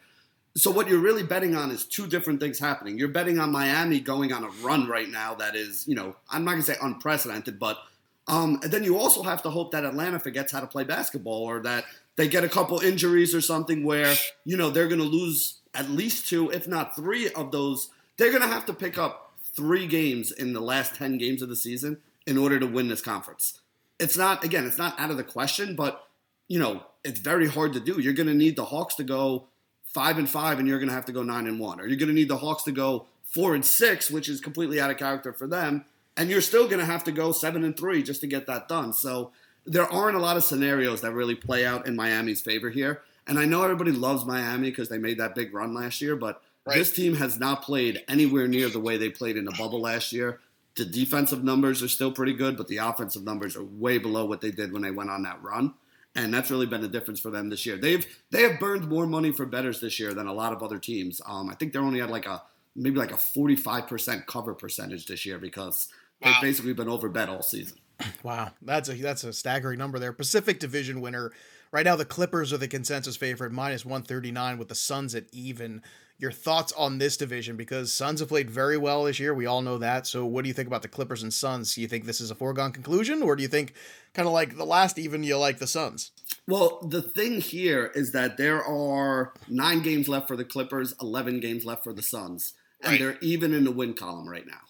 So 0.56 0.70
what 0.70 0.88
you're 0.88 0.98
really 0.98 1.22
betting 1.22 1.54
on 1.54 1.70
is 1.70 1.84
two 1.84 2.08
different 2.08 2.40
things 2.40 2.58
happening. 2.58 2.98
You're 2.98 3.08
betting 3.08 3.38
on 3.38 3.52
Miami 3.52 4.00
going 4.00 4.32
on 4.32 4.42
a 4.42 4.48
run 4.62 4.88
right 4.88 5.08
now 5.08 5.34
that 5.36 5.54
is, 5.54 5.86
you 5.86 5.94
know, 5.94 6.16
I'm 6.28 6.44
not 6.44 6.52
gonna 6.52 6.62
say 6.64 6.76
unprecedented, 6.82 7.60
but 7.60 7.78
um, 8.26 8.58
and 8.62 8.72
then 8.72 8.82
you 8.82 8.98
also 8.98 9.22
have 9.22 9.42
to 9.42 9.50
hope 9.50 9.70
that 9.72 9.84
Atlanta 9.84 10.18
forgets 10.18 10.52
how 10.52 10.60
to 10.60 10.66
play 10.66 10.84
basketball 10.84 11.44
or 11.44 11.60
that 11.60 11.84
they 12.16 12.28
get 12.28 12.44
a 12.44 12.48
couple 12.48 12.80
injuries 12.80 13.34
or 13.34 13.40
something 13.40 13.84
where 13.84 14.14
you 14.44 14.56
know 14.56 14.70
they're 14.70 14.88
gonna 14.88 15.04
lose 15.04 15.59
at 15.74 15.90
least 15.90 16.28
two, 16.28 16.50
if 16.50 16.66
not 16.66 16.96
three 16.96 17.30
of 17.30 17.50
those. 17.50 17.90
They're 18.16 18.30
going 18.30 18.42
to 18.42 18.48
have 18.48 18.66
to 18.66 18.74
pick 18.74 18.98
up 18.98 19.32
three 19.54 19.86
games 19.86 20.30
in 20.30 20.52
the 20.52 20.60
last 20.60 20.94
10 20.96 21.18
games 21.18 21.42
of 21.42 21.48
the 21.48 21.56
season 21.56 21.98
in 22.26 22.36
order 22.36 22.58
to 22.58 22.66
win 22.66 22.88
this 22.88 23.00
conference. 23.00 23.60
It's 23.98 24.16
not, 24.16 24.44
again, 24.44 24.66
it's 24.66 24.78
not 24.78 24.98
out 24.98 25.10
of 25.10 25.16
the 25.16 25.24
question, 25.24 25.76
but, 25.76 26.06
you 26.48 26.58
know, 26.58 26.84
it's 27.04 27.20
very 27.20 27.48
hard 27.48 27.72
to 27.74 27.80
do. 27.80 28.00
You're 28.00 28.12
going 28.12 28.26
to 28.26 28.34
need 28.34 28.56
the 28.56 28.66
Hawks 28.66 28.94
to 28.96 29.04
go 29.04 29.46
five 29.84 30.18
and 30.18 30.28
five, 30.28 30.58
and 30.58 30.68
you're 30.68 30.78
going 30.78 30.88
to 30.88 30.94
have 30.94 31.06
to 31.06 31.12
go 31.12 31.22
nine 31.22 31.46
and 31.46 31.58
one. 31.58 31.80
Or 31.80 31.86
you're 31.86 31.96
going 31.98 32.08
to 32.08 32.14
need 32.14 32.28
the 32.28 32.38
Hawks 32.38 32.62
to 32.64 32.72
go 32.72 33.06
four 33.24 33.54
and 33.54 33.64
six, 33.64 34.10
which 34.10 34.28
is 34.28 34.40
completely 34.40 34.80
out 34.80 34.90
of 34.90 34.96
character 34.96 35.32
for 35.32 35.46
them. 35.46 35.84
And 36.16 36.30
you're 36.30 36.40
still 36.40 36.66
going 36.66 36.80
to 36.80 36.84
have 36.84 37.04
to 37.04 37.12
go 37.12 37.32
seven 37.32 37.64
and 37.64 37.76
three 37.76 38.02
just 38.02 38.20
to 38.20 38.26
get 38.26 38.46
that 38.46 38.68
done. 38.68 38.92
So 38.92 39.32
there 39.66 39.90
aren't 39.90 40.16
a 40.16 40.20
lot 40.20 40.36
of 40.36 40.44
scenarios 40.44 41.00
that 41.00 41.12
really 41.12 41.34
play 41.34 41.64
out 41.64 41.86
in 41.86 41.96
Miami's 41.96 42.40
favor 42.40 42.70
here. 42.70 43.02
And 43.30 43.38
I 43.38 43.44
know 43.44 43.62
everybody 43.62 43.92
loves 43.92 44.24
Miami 44.24 44.70
because 44.70 44.88
they 44.88 44.98
made 44.98 45.18
that 45.18 45.36
big 45.36 45.54
run 45.54 45.72
last 45.72 46.02
year, 46.02 46.16
but 46.16 46.42
right. 46.66 46.74
this 46.74 46.92
team 46.92 47.14
has 47.14 47.38
not 47.38 47.62
played 47.62 48.02
anywhere 48.08 48.48
near 48.48 48.68
the 48.68 48.80
way 48.80 48.96
they 48.96 49.08
played 49.08 49.36
in 49.36 49.44
the 49.44 49.54
bubble 49.56 49.80
last 49.80 50.12
year. 50.12 50.40
The 50.74 50.84
defensive 50.84 51.44
numbers 51.44 51.80
are 51.80 51.88
still 51.88 52.10
pretty 52.10 52.32
good, 52.32 52.56
but 52.56 52.66
the 52.66 52.78
offensive 52.78 53.22
numbers 53.22 53.54
are 53.54 53.62
way 53.62 53.98
below 53.98 54.24
what 54.24 54.40
they 54.40 54.50
did 54.50 54.72
when 54.72 54.82
they 54.82 54.90
went 54.90 55.10
on 55.10 55.22
that 55.22 55.40
run. 55.44 55.74
And 56.16 56.34
that's 56.34 56.50
really 56.50 56.66
been 56.66 56.80
the 56.80 56.88
difference 56.88 57.20
for 57.20 57.30
them 57.30 57.50
this 57.50 57.64
year. 57.64 57.76
They've 57.76 58.04
they 58.32 58.42
have 58.42 58.58
burned 58.58 58.88
more 58.88 59.06
money 59.06 59.30
for 59.30 59.46
betters 59.46 59.80
this 59.80 60.00
year 60.00 60.12
than 60.12 60.26
a 60.26 60.32
lot 60.32 60.52
of 60.52 60.60
other 60.60 60.80
teams. 60.80 61.20
Um, 61.24 61.48
I 61.48 61.54
think 61.54 61.72
they're 61.72 61.82
only 61.82 62.00
at 62.00 62.10
like 62.10 62.26
a 62.26 62.42
maybe 62.74 62.98
like 62.98 63.12
a 63.12 63.16
45% 63.16 64.26
cover 64.26 64.54
percentage 64.54 65.06
this 65.06 65.24
year 65.24 65.38
because 65.38 65.86
wow. 66.20 66.32
they've 66.32 66.50
basically 66.50 66.72
been 66.72 66.88
overbet 66.88 67.28
all 67.28 67.42
season. 67.42 67.78
Wow, 68.24 68.50
that's 68.60 68.88
a 68.88 68.94
that's 68.94 69.22
a 69.22 69.32
staggering 69.32 69.78
number 69.78 70.00
there. 70.00 70.12
Pacific 70.12 70.58
Division 70.58 71.00
winner 71.00 71.30
Right 71.72 71.84
now, 71.84 71.94
the 71.94 72.04
Clippers 72.04 72.52
are 72.52 72.58
the 72.58 72.66
consensus 72.66 73.16
favorite, 73.16 73.52
minus 73.52 73.84
139, 73.84 74.58
with 74.58 74.68
the 74.68 74.74
Suns 74.74 75.14
at 75.14 75.26
even. 75.32 75.82
Your 76.18 76.32
thoughts 76.32 76.72
on 76.72 76.98
this 76.98 77.16
division? 77.16 77.56
Because 77.56 77.94
Suns 77.94 78.20
have 78.20 78.28
played 78.28 78.50
very 78.50 78.76
well 78.76 79.04
this 79.04 79.20
year. 79.20 79.32
We 79.32 79.46
all 79.46 79.62
know 79.62 79.78
that. 79.78 80.06
So, 80.06 80.26
what 80.26 80.42
do 80.42 80.48
you 80.48 80.54
think 80.54 80.66
about 80.66 80.82
the 80.82 80.88
Clippers 80.88 81.22
and 81.22 81.32
Suns? 81.32 81.74
Do 81.74 81.80
you 81.80 81.88
think 81.88 82.04
this 82.04 82.20
is 82.20 82.30
a 82.30 82.34
foregone 82.34 82.72
conclusion, 82.72 83.22
or 83.22 83.36
do 83.36 83.42
you 83.42 83.48
think, 83.48 83.74
kind 84.14 84.26
of 84.26 84.34
like 84.34 84.56
the 84.56 84.66
last 84.66 84.98
even, 84.98 85.22
you 85.22 85.38
like 85.38 85.58
the 85.58 85.66
Suns? 85.66 86.10
Well, 86.48 86.86
the 86.90 87.02
thing 87.02 87.40
here 87.40 87.92
is 87.94 88.10
that 88.12 88.36
there 88.36 88.62
are 88.62 89.32
nine 89.48 89.80
games 89.80 90.08
left 90.08 90.26
for 90.26 90.36
the 90.36 90.44
Clippers, 90.44 90.94
11 91.00 91.38
games 91.38 91.64
left 91.64 91.84
for 91.84 91.92
the 91.92 92.02
Suns, 92.02 92.54
and 92.82 92.92
right. 92.92 93.00
they're 93.00 93.18
even 93.20 93.54
in 93.54 93.64
the 93.64 93.70
win 93.70 93.94
column 93.94 94.28
right 94.28 94.46
now. 94.46 94.62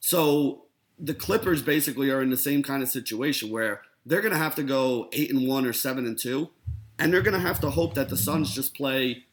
So, 0.00 0.64
the 0.98 1.14
Clippers 1.14 1.62
basically 1.62 2.10
are 2.10 2.20
in 2.20 2.30
the 2.30 2.36
same 2.36 2.64
kind 2.64 2.82
of 2.82 2.88
situation 2.88 3.48
where 3.48 3.82
they're 4.04 4.20
going 4.20 4.32
to 4.32 4.38
have 4.38 4.54
to 4.56 4.62
go 4.62 5.08
eight 5.12 5.30
and 5.30 5.48
one 5.48 5.66
or 5.66 5.72
seven 5.72 6.06
and 6.06 6.18
two, 6.18 6.50
and 6.98 7.12
they're 7.12 7.22
going 7.22 7.34
to 7.34 7.46
have 7.46 7.60
to 7.60 7.70
hope 7.70 7.94
that 7.94 8.08
the 8.08 8.16
Suns 8.16 8.54
just 8.54 8.74
play 8.74 9.24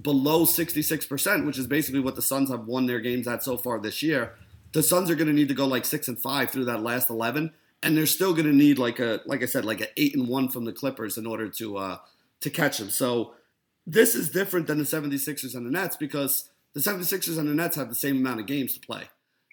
below 0.00 0.44
66%, 0.44 1.46
which 1.46 1.58
is 1.58 1.66
basically 1.66 2.00
what 2.00 2.16
the 2.16 2.22
Suns 2.22 2.50
have 2.50 2.66
won 2.66 2.86
their 2.86 3.00
games 3.00 3.26
at 3.26 3.42
so 3.42 3.56
far 3.56 3.78
this 3.78 4.02
year. 4.02 4.34
The 4.72 4.82
Suns 4.82 5.10
are 5.10 5.14
going 5.14 5.28
to 5.28 5.32
need 5.32 5.48
to 5.48 5.54
go 5.54 5.66
like 5.66 5.84
six 5.84 6.08
and 6.08 6.18
five 6.18 6.50
through 6.50 6.66
that 6.66 6.82
last 6.82 7.08
11, 7.08 7.52
and 7.82 7.96
they're 7.96 8.06
still 8.06 8.32
going 8.32 8.46
to 8.46 8.52
need 8.52 8.78
like 8.78 8.98
a 8.98 9.20
like 9.26 9.42
I 9.42 9.46
said 9.46 9.64
like 9.64 9.80
an 9.80 9.88
eight 9.96 10.14
and 10.14 10.28
one 10.28 10.48
from 10.48 10.64
the 10.64 10.72
Clippers 10.72 11.16
in 11.16 11.26
order 11.26 11.48
to 11.48 11.78
uh, 11.78 11.98
to 12.40 12.50
catch 12.50 12.78
them. 12.78 12.90
So 12.90 13.34
this 13.86 14.14
is 14.14 14.30
different 14.30 14.66
than 14.66 14.78
the 14.78 14.84
76ers 14.84 15.54
and 15.54 15.66
the 15.66 15.70
Nets 15.70 15.96
because 15.96 16.50
the 16.74 16.80
76ers 16.80 17.38
and 17.38 17.48
the 17.48 17.54
Nets 17.54 17.76
have 17.76 17.88
the 17.88 17.94
same 17.94 18.18
amount 18.18 18.40
of 18.40 18.46
games 18.46 18.74
to 18.74 18.80
play. 18.80 19.04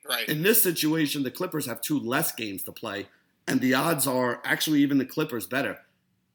Right. 0.07 0.27
In 0.27 0.41
this 0.41 0.61
situation, 0.61 1.23
the 1.23 1.31
Clippers 1.31 1.65
have 1.67 1.79
two 1.79 1.99
less 1.99 2.33
games 2.33 2.63
to 2.63 2.73
play, 2.73 3.07
and 3.47 3.61
the 3.61 3.73
odds 3.73 4.07
are 4.07 4.41
actually 4.43 4.81
even 4.81 4.97
the 4.97 5.05
Clippers 5.05 5.47
better. 5.47 5.79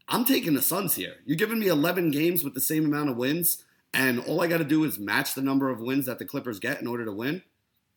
I'm 0.08 0.24
taking 0.24 0.54
the 0.54 0.62
Suns 0.62 0.94
here. 0.94 1.16
You're 1.26 1.36
giving 1.36 1.58
me 1.58 1.66
11 1.66 2.10
games 2.10 2.42
with 2.42 2.54
the 2.54 2.60
same 2.60 2.86
amount 2.86 3.10
of 3.10 3.16
wins, 3.16 3.64
and 3.92 4.20
all 4.20 4.40
I 4.40 4.46
got 4.46 4.58
to 4.58 4.64
do 4.64 4.84
is 4.84 4.98
match 4.98 5.34
the 5.34 5.42
number 5.42 5.70
of 5.70 5.80
wins 5.80 6.06
that 6.06 6.18
the 6.18 6.24
Clippers 6.24 6.58
get 6.58 6.80
in 6.80 6.86
order 6.86 7.04
to 7.04 7.12
win. 7.12 7.42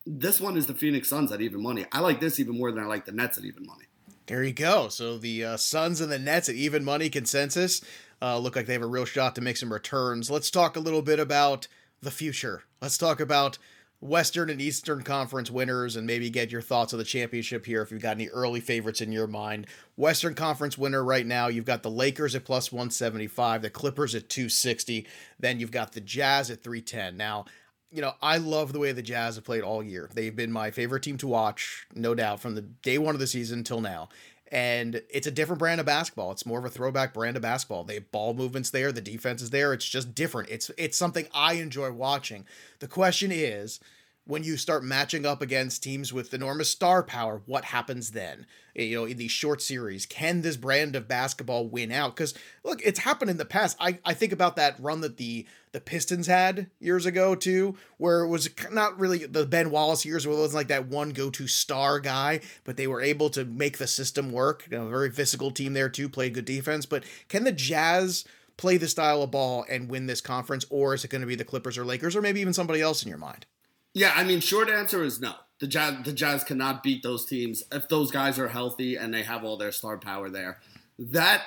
This 0.05 0.41
one 0.41 0.57
is 0.57 0.65
the 0.65 0.73
Phoenix 0.73 1.09
Suns 1.09 1.31
at 1.31 1.41
even 1.41 1.61
money. 1.61 1.85
I 1.91 1.99
like 1.99 2.19
this 2.19 2.39
even 2.39 2.57
more 2.57 2.71
than 2.71 2.83
I 2.83 2.87
like 2.87 3.05
the 3.05 3.11
Nets 3.11 3.37
at 3.37 3.45
even 3.45 3.65
money. 3.65 3.85
There 4.25 4.43
you 4.43 4.53
go. 4.53 4.87
So 4.89 5.17
the 5.17 5.43
uh, 5.43 5.57
Suns 5.57 6.01
and 6.01 6.11
the 6.11 6.19
Nets 6.19 6.49
at 6.49 6.55
even 6.55 6.83
money 6.83 7.09
consensus 7.09 7.81
uh, 8.21 8.37
look 8.37 8.55
like 8.55 8.65
they 8.65 8.73
have 8.73 8.81
a 8.81 8.87
real 8.87 9.05
shot 9.05 9.35
to 9.35 9.41
make 9.41 9.57
some 9.57 9.71
returns. 9.71 10.29
Let's 10.29 10.51
talk 10.51 10.75
a 10.75 10.79
little 10.79 11.01
bit 11.01 11.19
about 11.19 11.67
the 12.01 12.11
future. 12.11 12.63
Let's 12.81 12.97
talk 12.97 13.19
about 13.19 13.57
Western 14.01 14.49
and 14.49 14.59
Eastern 14.59 15.03
Conference 15.03 15.51
winners 15.51 15.95
and 15.95 16.07
maybe 16.07 16.31
get 16.31 16.51
your 16.51 16.61
thoughts 16.61 16.91
on 16.91 16.97
the 16.97 17.05
championship 17.05 17.67
here 17.67 17.83
if 17.83 17.91
you've 17.91 18.01
got 18.01 18.17
any 18.17 18.29
early 18.29 18.59
favorites 18.59 18.99
in 18.99 19.11
your 19.11 19.27
mind. 19.27 19.67
Western 19.95 20.33
Conference 20.33 20.75
winner 20.75 21.03
right 21.03 21.25
now, 21.25 21.47
you've 21.47 21.65
got 21.65 21.83
the 21.83 21.91
Lakers 21.91 22.33
at 22.33 22.43
plus 22.43 22.71
175, 22.71 23.61
the 23.61 23.69
Clippers 23.69 24.15
at 24.15 24.27
260, 24.27 25.05
then 25.39 25.59
you've 25.59 25.71
got 25.71 25.91
the 25.91 26.01
Jazz 26.01 26.49
at 26.49 26.63
310. 26.63 27.15
Now, 27.15 27.45
you 27.91 28.01
know, 28.01 28.13
I 28.23 28.37
love 28.37 28.73
the 28.73 28.79
way 28.79 28.91
the 28.91 29.03
Jazz 29.03 29.35
have 29.35 29.43
played 29.43 29.61
all 29.61 29.83
year. 29.83 30.09
They've 30.11 30.35
been 30.35 30.51
my 30.51 30.71
favorite 30.71 31.03
team 31.03 31.17
to 31.17 31.27
watch, 31.27 31.85
no 31.93 32.15
doubt, 32.15 32.39
from 32.39 32.55
the 32.55 32.61
day 32.61 32.97
one 32.97 33.13
of 33.13 33.19
the 33.19 33.27
season 33.27 33.63
till 33.63 33.81
now 33.81 34.09
and 34.51 35.01
it's 35.09 35.27
a 35.27 35.31
different 35.31 35.59
brand 35.59 35.79
of 35.79 35.85
basketball. 35.85 36.31
It's 36.31 36.45
more 36.45 36.59
of 36.59 36.65
a 36.65 36.69
throwback 36.69 37.13
brand 37.13 37.37
of 37.37 37.41
basketball. 37.41 37.85
They 37.85 37.93
have 37.95 38.11
ball 38.11 38.33
movements 38.33 38.69
there, 38.69 38.91
the 38.91 39.01
defense 39.01 39.41
is 39.41 39.49
there. 39.49 39.73
It's 39.73 39.87
just 39.87 40.13
different. 40.13 40.49
It's 40.49 40.69
it's 40.77 40.97
something 40.97 41.27
I 41.33 41.53
enjoy 41.53 41.91
watching. 41.91 42.45
The 42.79 42.87
question 42.87 43.31
is, 43.31 43.79
when 44.25 44.43
you 44.43 44.55
start 44.55 44.83
matching 44.83 45.25
up 45.25 45.41
against 45.41 45.81
teams 45.81 46.13
with 46.13 46.33
enormous 46.33 46.69
star 46.69 47.01
power, 47.01 47.41
what 47.45 47.65
happens 47.65 48.11
then? 48.11 48.45
Eh, 48.75 48.83
you 48.83 48.95
know, 48.95 49.05
in 49.05 49.17
these 49.17 49.31
short 49.31 49.61
series, 49.61 50.05
can 50.05 50.41
this 50.41 50.57
brand 50.57 50.95
of 50.95 51.07
basketball 51.07 51.67
win 51.67 51.91
out? 51.91 52.15
Because 52.15 52.33
look, 52.63 52.81
it's 52.83 52.99
happened 52.99 53.31
in 53.31 53.37
the 53.37 53.45
past. 53.45 53.75
I, 53.79 53.99
I 54.05 54.13
think 54.13 54.31
about 54.31 54.55
that 54.57 54.79
run 54.79 55.01
that 55.01 55.17
the 55.17 55.47
the 55.71 55.81
Pistons 55.81 56.27
had 56.27 56.69
years 56.79 57.05
ago 57.05 57.33
too, 57.33 57.75
where 57.97 58.21
it 58.21 58.27
was 58.27 58.49
not 58.71 58.99
really 58.99 59.25
the 59.25 59.45
Ben 59.45 59.71
Wallace 59.71 60.05
years, 60.05 60.27
where 60.27 60.37
it 60.37 60.39
wasn't 60.39 60.55
like 60.55 60.67
that 60.67 60.87
one 60.87 61.11
go 61.11 61.29
to 61.31 61.47
star 61.47 61.99
guy, 61.99 62.41
but 62.63 62.77
they 62.77 62.87
were 62.87 63.01
able 63.01 63.29
to 63.31 63.43
make 63.43 63.77
the 63.77 63.87
system 63.87 64.31
work. 64.31 64.67
You 64.69 64.77
know, 64.77 64.87
a 64.87 64.89
very 64.89 65.09
physical 65.09 65.49
team 65.51 65.73
there 65.73 65.89
too, 65.89 66.09
played 66.09 66.35
good 66.35 66.45
defense. 66.45 66.85
But 66.85 67.03
can 67.27 67.43
the 67.43 67.51
Jazz? 67.51 68.25
Play 68.57 68.77
the 68.77 68.87
style 68.87 69.23
of 69.23 69.31
ball 69.31 69.65
and 69.69 69.89
win 69.89 70.05
this 70.05 70.21
conference, 70.21 70.65
or 70.69 70.93
is 70.93 71.03
it 71.03 71.07
going 71.07 71.21
to 71.21 71.27
be 71.27 71.33
the 71.33 71.43
Clippers 71.43 71.79
or 71.79 71.85
Lakers, 71.85 72.15
or 72.15 72.21
maybe 72.21 72.41
even 72.41 72.53
somebody 72.53 72.79
else 72.79 73.01
in 73.01 73.09
your 73.09 73.17
mind? 73.17 73.47
Yeah, 73.93 74.13
I 74.15 74.23
mean, 74.23 74.39
short 74.39 74.69
answer 74.69 75.03
is 75.03 75.19
no. 75.19 75.33
The 75.59 75.67
Jazz, 75.67 76.03
the 76.03 76.13
Jazz 76.13 76.43
cannot 76.43 76.81
beat 76.81 77.03
those 77.03 77.25
teams 77.25 77.63
if 77.71 77.87
those 77.87 78.09
guys 78.09 78.39
are 78.39 78.47
healthy 78.47 78.95
and 78.95 79.13
they 79.13 79.23
have 79.23 79.43
all 79.43 79.57
their 79.57 79.71
star 79.71 79.97
power 79.97 80.29
there. 80.29 80.59
That 80.97 81.43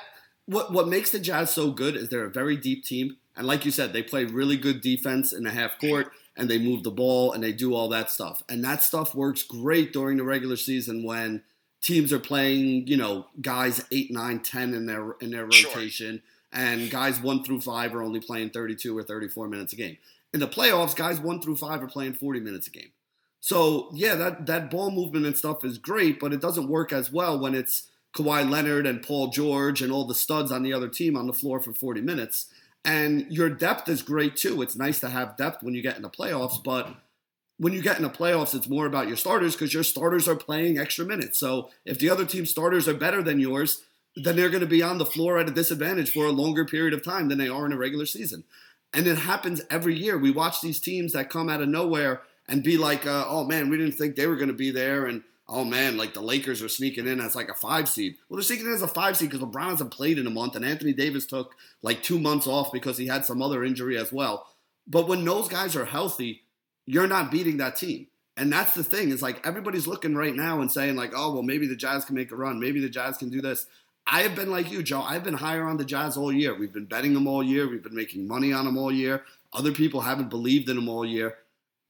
what 0.46 0.72
what 0.72 0.88
makes 0.88 1.10
the 1.10 1.18
Jazz 1.18 1.50
so 1.50 1.70
good 1.70 1.96
is 1.96 2.08
they're 2.08 2.24
a 2.24 2.30
very 2.30 2.56
deep 2.56 2.84
team, 2.84 3.16
and 3.36 3.46
like 3.46 3.64
you 3.64 3.70
said, 3.70 3.92
they 3.92 4.02
play 4.02 4.24
really 4.24 4.56
good 4.56 4.80
defense 4.80 5.32
in 5.32 5.44
the 5.44 5.50
half 5.50 5.78
court 5.80 6.12
and 6.36 6.48
they 6.48 6.58
move 6.58 6.82
the 6.82 6.90
ball 6.90 7.32
and 7.32 7.42
they 7.42 7.52
do 7.52 7.74
all 7.74 7.88
that 7.88 8.10
stuff. 8.10 8.42
And 8.48 8.64
that 8.64 8.82
stuff 8.82 9.14
works 9.14 9.42
great 9.42 9.92
during 9.92 10.16
the 10.16 10.24
regular 10.24 10.56
season 10.56 11.04
when 11.04 11.42
teams 11.80 12.12
are 12.12 12.18
playing, 12.18 12.86
you 12.86 12.96
know, 12.96 13.26
guys 13.40 13.84
8, 13.92 14.10
9, 14.10 14.40
10 14.40 14.74
in 14.74 14.86
their 14.86 15.12
in 15.20 15.30
their 15.30 15.44
rotation 15.44 16.16
sure. 16.16 16.33
And 16.54 16.90
guys 16.90 17.20
1 17.20 17.44
through 17.44 17.60
5 17.60 17.94
are 17.94 18.02
only 18.02 18.20
playing 18.20 18.50
32 18.50 18.96
or 18.96 19.02
34 19.02 19.48
minutes 19.48 19.72
a 19.72 19.76
game 19.76 19.98
in 20.34 20.40
the 20.40 20.48
playoffs, 20.48 20.96
guys 20.96 21.20
one 21.20 21.40
through 21.40 21.56
five 21.56 21.82
are 21.82 21.86
playing 21.86 22.14
40 22.14 22.40
minutes 22.40 22.66
a 22.66 22.70
game. 22.70 22.90
So 23.40 23.88
yeah, 23.94 24.16
that 24.16 24.46
that 24.46 24.70
ball 24.70 24.90
movement 24.90 25.24
and 25.26 25.38
stuff 25.38 25.64
is 25.64 25.78
great, 25.78 26.18
but 26.18 26.32
it 26.32 26.40
doesn't 26.40 26.68
work 26.68 26.92
as 26.92 27.12
well 27.12 27.38
when 27.38 27.54
it's 27.54 27.86
Kawhi 28.16 28.48
Leonard 28.50 28.86
and 28.86 29.02
Paul 29.02 29.28
George 29.28 29.80
and 29.80 29.92
all 29.92 30.04
the 30.04 30.14
studs 30.14 30.50
on 30.50 30.62
the 30.62 30.72
other 30.72 30.88
team 30.88 31.16
on 31.16 31.28
the 31.28 31.32
floor 31.32 31.60
for 31.60 31.72
40 31.72 32.00
minutes. 32.00 32.46
And 32.84 33.26
your 33.30 33.48
depth 33.48 33.88
is 33.88 34.02
great 34.02 34.36
too. 34.36 34.60
It's 34.60 34.76
nice 34.76 34.98
to 35.00 35.08
have 35.08 35.36
depth 35.36 35.62
when 35.62 35.74
you 35.74 35.82
get 35.82 35.96
in 35.96 36.02
the 36.02 36.10
playoffs, 36.10 36.62
but 36.62 36.94
when 37.58 37.72
you 37.72 37.80
get 37.80 37.96
in 37.96 38.02
the 38.02 38.10
playoffs, 38.10 38.54
it's 38.54 38.68
more 38.68 38.86
about 38.86 39.06
your 39.06 39.16
starters 39.16 39.54
because 39.54 39.72
your 39.72 39.84
starters 39.84 40.26
are 40.26 40.34
playing 40.34 40.78
extra 40.78 41.04
minutes. 41.04 41.38
So 41.38 41.70
if 41.84 41.98
the 41.98 42.10
other 42.10 42.26
team's 42.26 42.50
starters 42.50 42.88
are 42.88 42.94
better 42.94 43.22
than 43.22 43.38
yours, 43.38 43.84
then 44.16 44.36
they're 44.36 44.50
going 44.50 44.60
to 44.60 44.66
be 44.66 44.82
on 44.82 44.98
the 44.98 45.06
floor 45.06 45.38
at 45.38 45.48
a 45.48 45.52
disadvantage 45.52 46.10
for 46.12 46.26
a 46.26 46.32
longer 46.32 46.64
period 46.64 46.94
of 46.94 47.02
time 47.02 47.28
than 47.28 47.38
they 47.38 47.48
are 47.48 47.66
in 47.66 47.72
a 47.72 47.76
regular 47.76 48.06
season. 48.06 48.44
And 48.92 49.06
it 49.06 49.18
happens 49.18 49.60
every 49.70 49.96
year. 49.96 50.16
We 50.16 50.30
watch 50.30 50.60
these 50.60 50.78
teams 50.78 51.12
that 51.12 51.30
come 51.30 51.48
out 51.48 51.60
of 51.60 51.68
nowhere 51.68 52.22
and 52.48 52.62
be 52.62 52.76
like, 52.76 53.06
uh, 53.06 53.24
oh 53.26 53.44
man, 53.44 53.68
we 53.68 53.76
didn't 53.76 53.94
think 53.94 54.14
they 54.14 54.26
were 54.26 54.36
going 54.36 54.48
to 54.48 54.54
be 54.54 54.70
there. 54.70 55.06
And 55.06 55.24
oh 55.48 55.64
man, 55.64 55.96
like 55.96 56.14
the 56.14 56.20
Lakers 56.20 56.62
are 56.62 56.68
sneaking 56.68 57.08
in 57.08 57.20
as 57.20 57.34
like 57.34 57.48
a 57.48 57.54
five 57.54 57.88
seed. 57.88 58.16
Well, 58.28 58.36
they're 58.36 58.44
sneaking 58.44 58.66
in 58.66 58.72
as 58.72 58.82
a 58.82 58.88
five 58.88 59.16
seed 59.16 59.30
because 59.30 59.44
LeBron 59.44 59.70
hasn't 59.70 59.90
played 59.90 60.18
in 60.18 60.26
a 60.26 60.30
month 60.30 60.54
and 60.54 60.64
Anthony 60.64 60.92
Davis 60.92 61.26
took 61.26 61.54
like 61.82 62.02
two 62.02 62.18
months 62.18 62.46
off 62.46 62.72
because 62.72 62.98
he 62.98 63.06
had 63.06 63.24
some 63.24 63.42
other 63.42 63.64
injury 63.64 63.98
as 63.98 64.12
well. 64.12 64.46
But 64.86 65.08
when 65.08 65.24
those 65.24 65.48
guys 65.48 65.74
are 65.74 65.86
healthy, 65.86 66.42
you're 66.86 67.06
not 67.06 67.30
beating 67.30 67.56
that 67.56 67.76
team. 67.76 68.06
And 68.36 68.52
that's 68.52 68.74
the 68.74 68.84
thing 68.84 69.10
is 69.10 69.22
like 69.22 69.46
everybody's 69.46 69.86
looking 69.86 70.14
right 70.14 70.34
now 70.34 70.60
and 70.60 70.70
saying 70.70 70.96
like, 70.96 71.12
oh 71.14 71.32
well, 71.32 71.42
maybe 71.42 71.66
the 71.66 71.76
Jazz 71.76 72.04
can 72.04 72.16
make 72.16 72.32
a 72.32 72.36
run, 72.36 72.60
maybe 72.60 72.80
the 72.80 72.88
Jazz 72.88 73.16
can 73.16 73.30
do 73.30 73.40
this. 73.40 73.66
I 74.06 74.20
have 74.20 74.34
been 74.34 74.50
like 74.50 74.70
you, 74.70 74.82
Joe. 74.82 75.00
I've 75.00 75.24
been 75.24 75.34
higher 75.34 75.64
on 75.64 75.78
the 75.78 75.84
Jazz 75.84 76.16
all 76.16 76.32
year. 76.32 76.54
We've 76.54 76.72
been 76.72 76.84
betting 76.84 77.14
them 77.14 77.26
all 77.26 77.42
year. 77.42 77.68
We've 77.68 77.82
been 77.82 77.94
making 77.94 78.28
money 78.28 78.52
on 78.52 78.66
them 78.66 78.76
all 78.76 78.92
year. 78.92 79.24
Other 79.52 79.72
people 79.72 80.02
haven't 80.02 80.28
believed 80.28 80.68
in 80.68 80.76
them 80.76 80.88
all 80.88 81.06
year. 81.06 81.38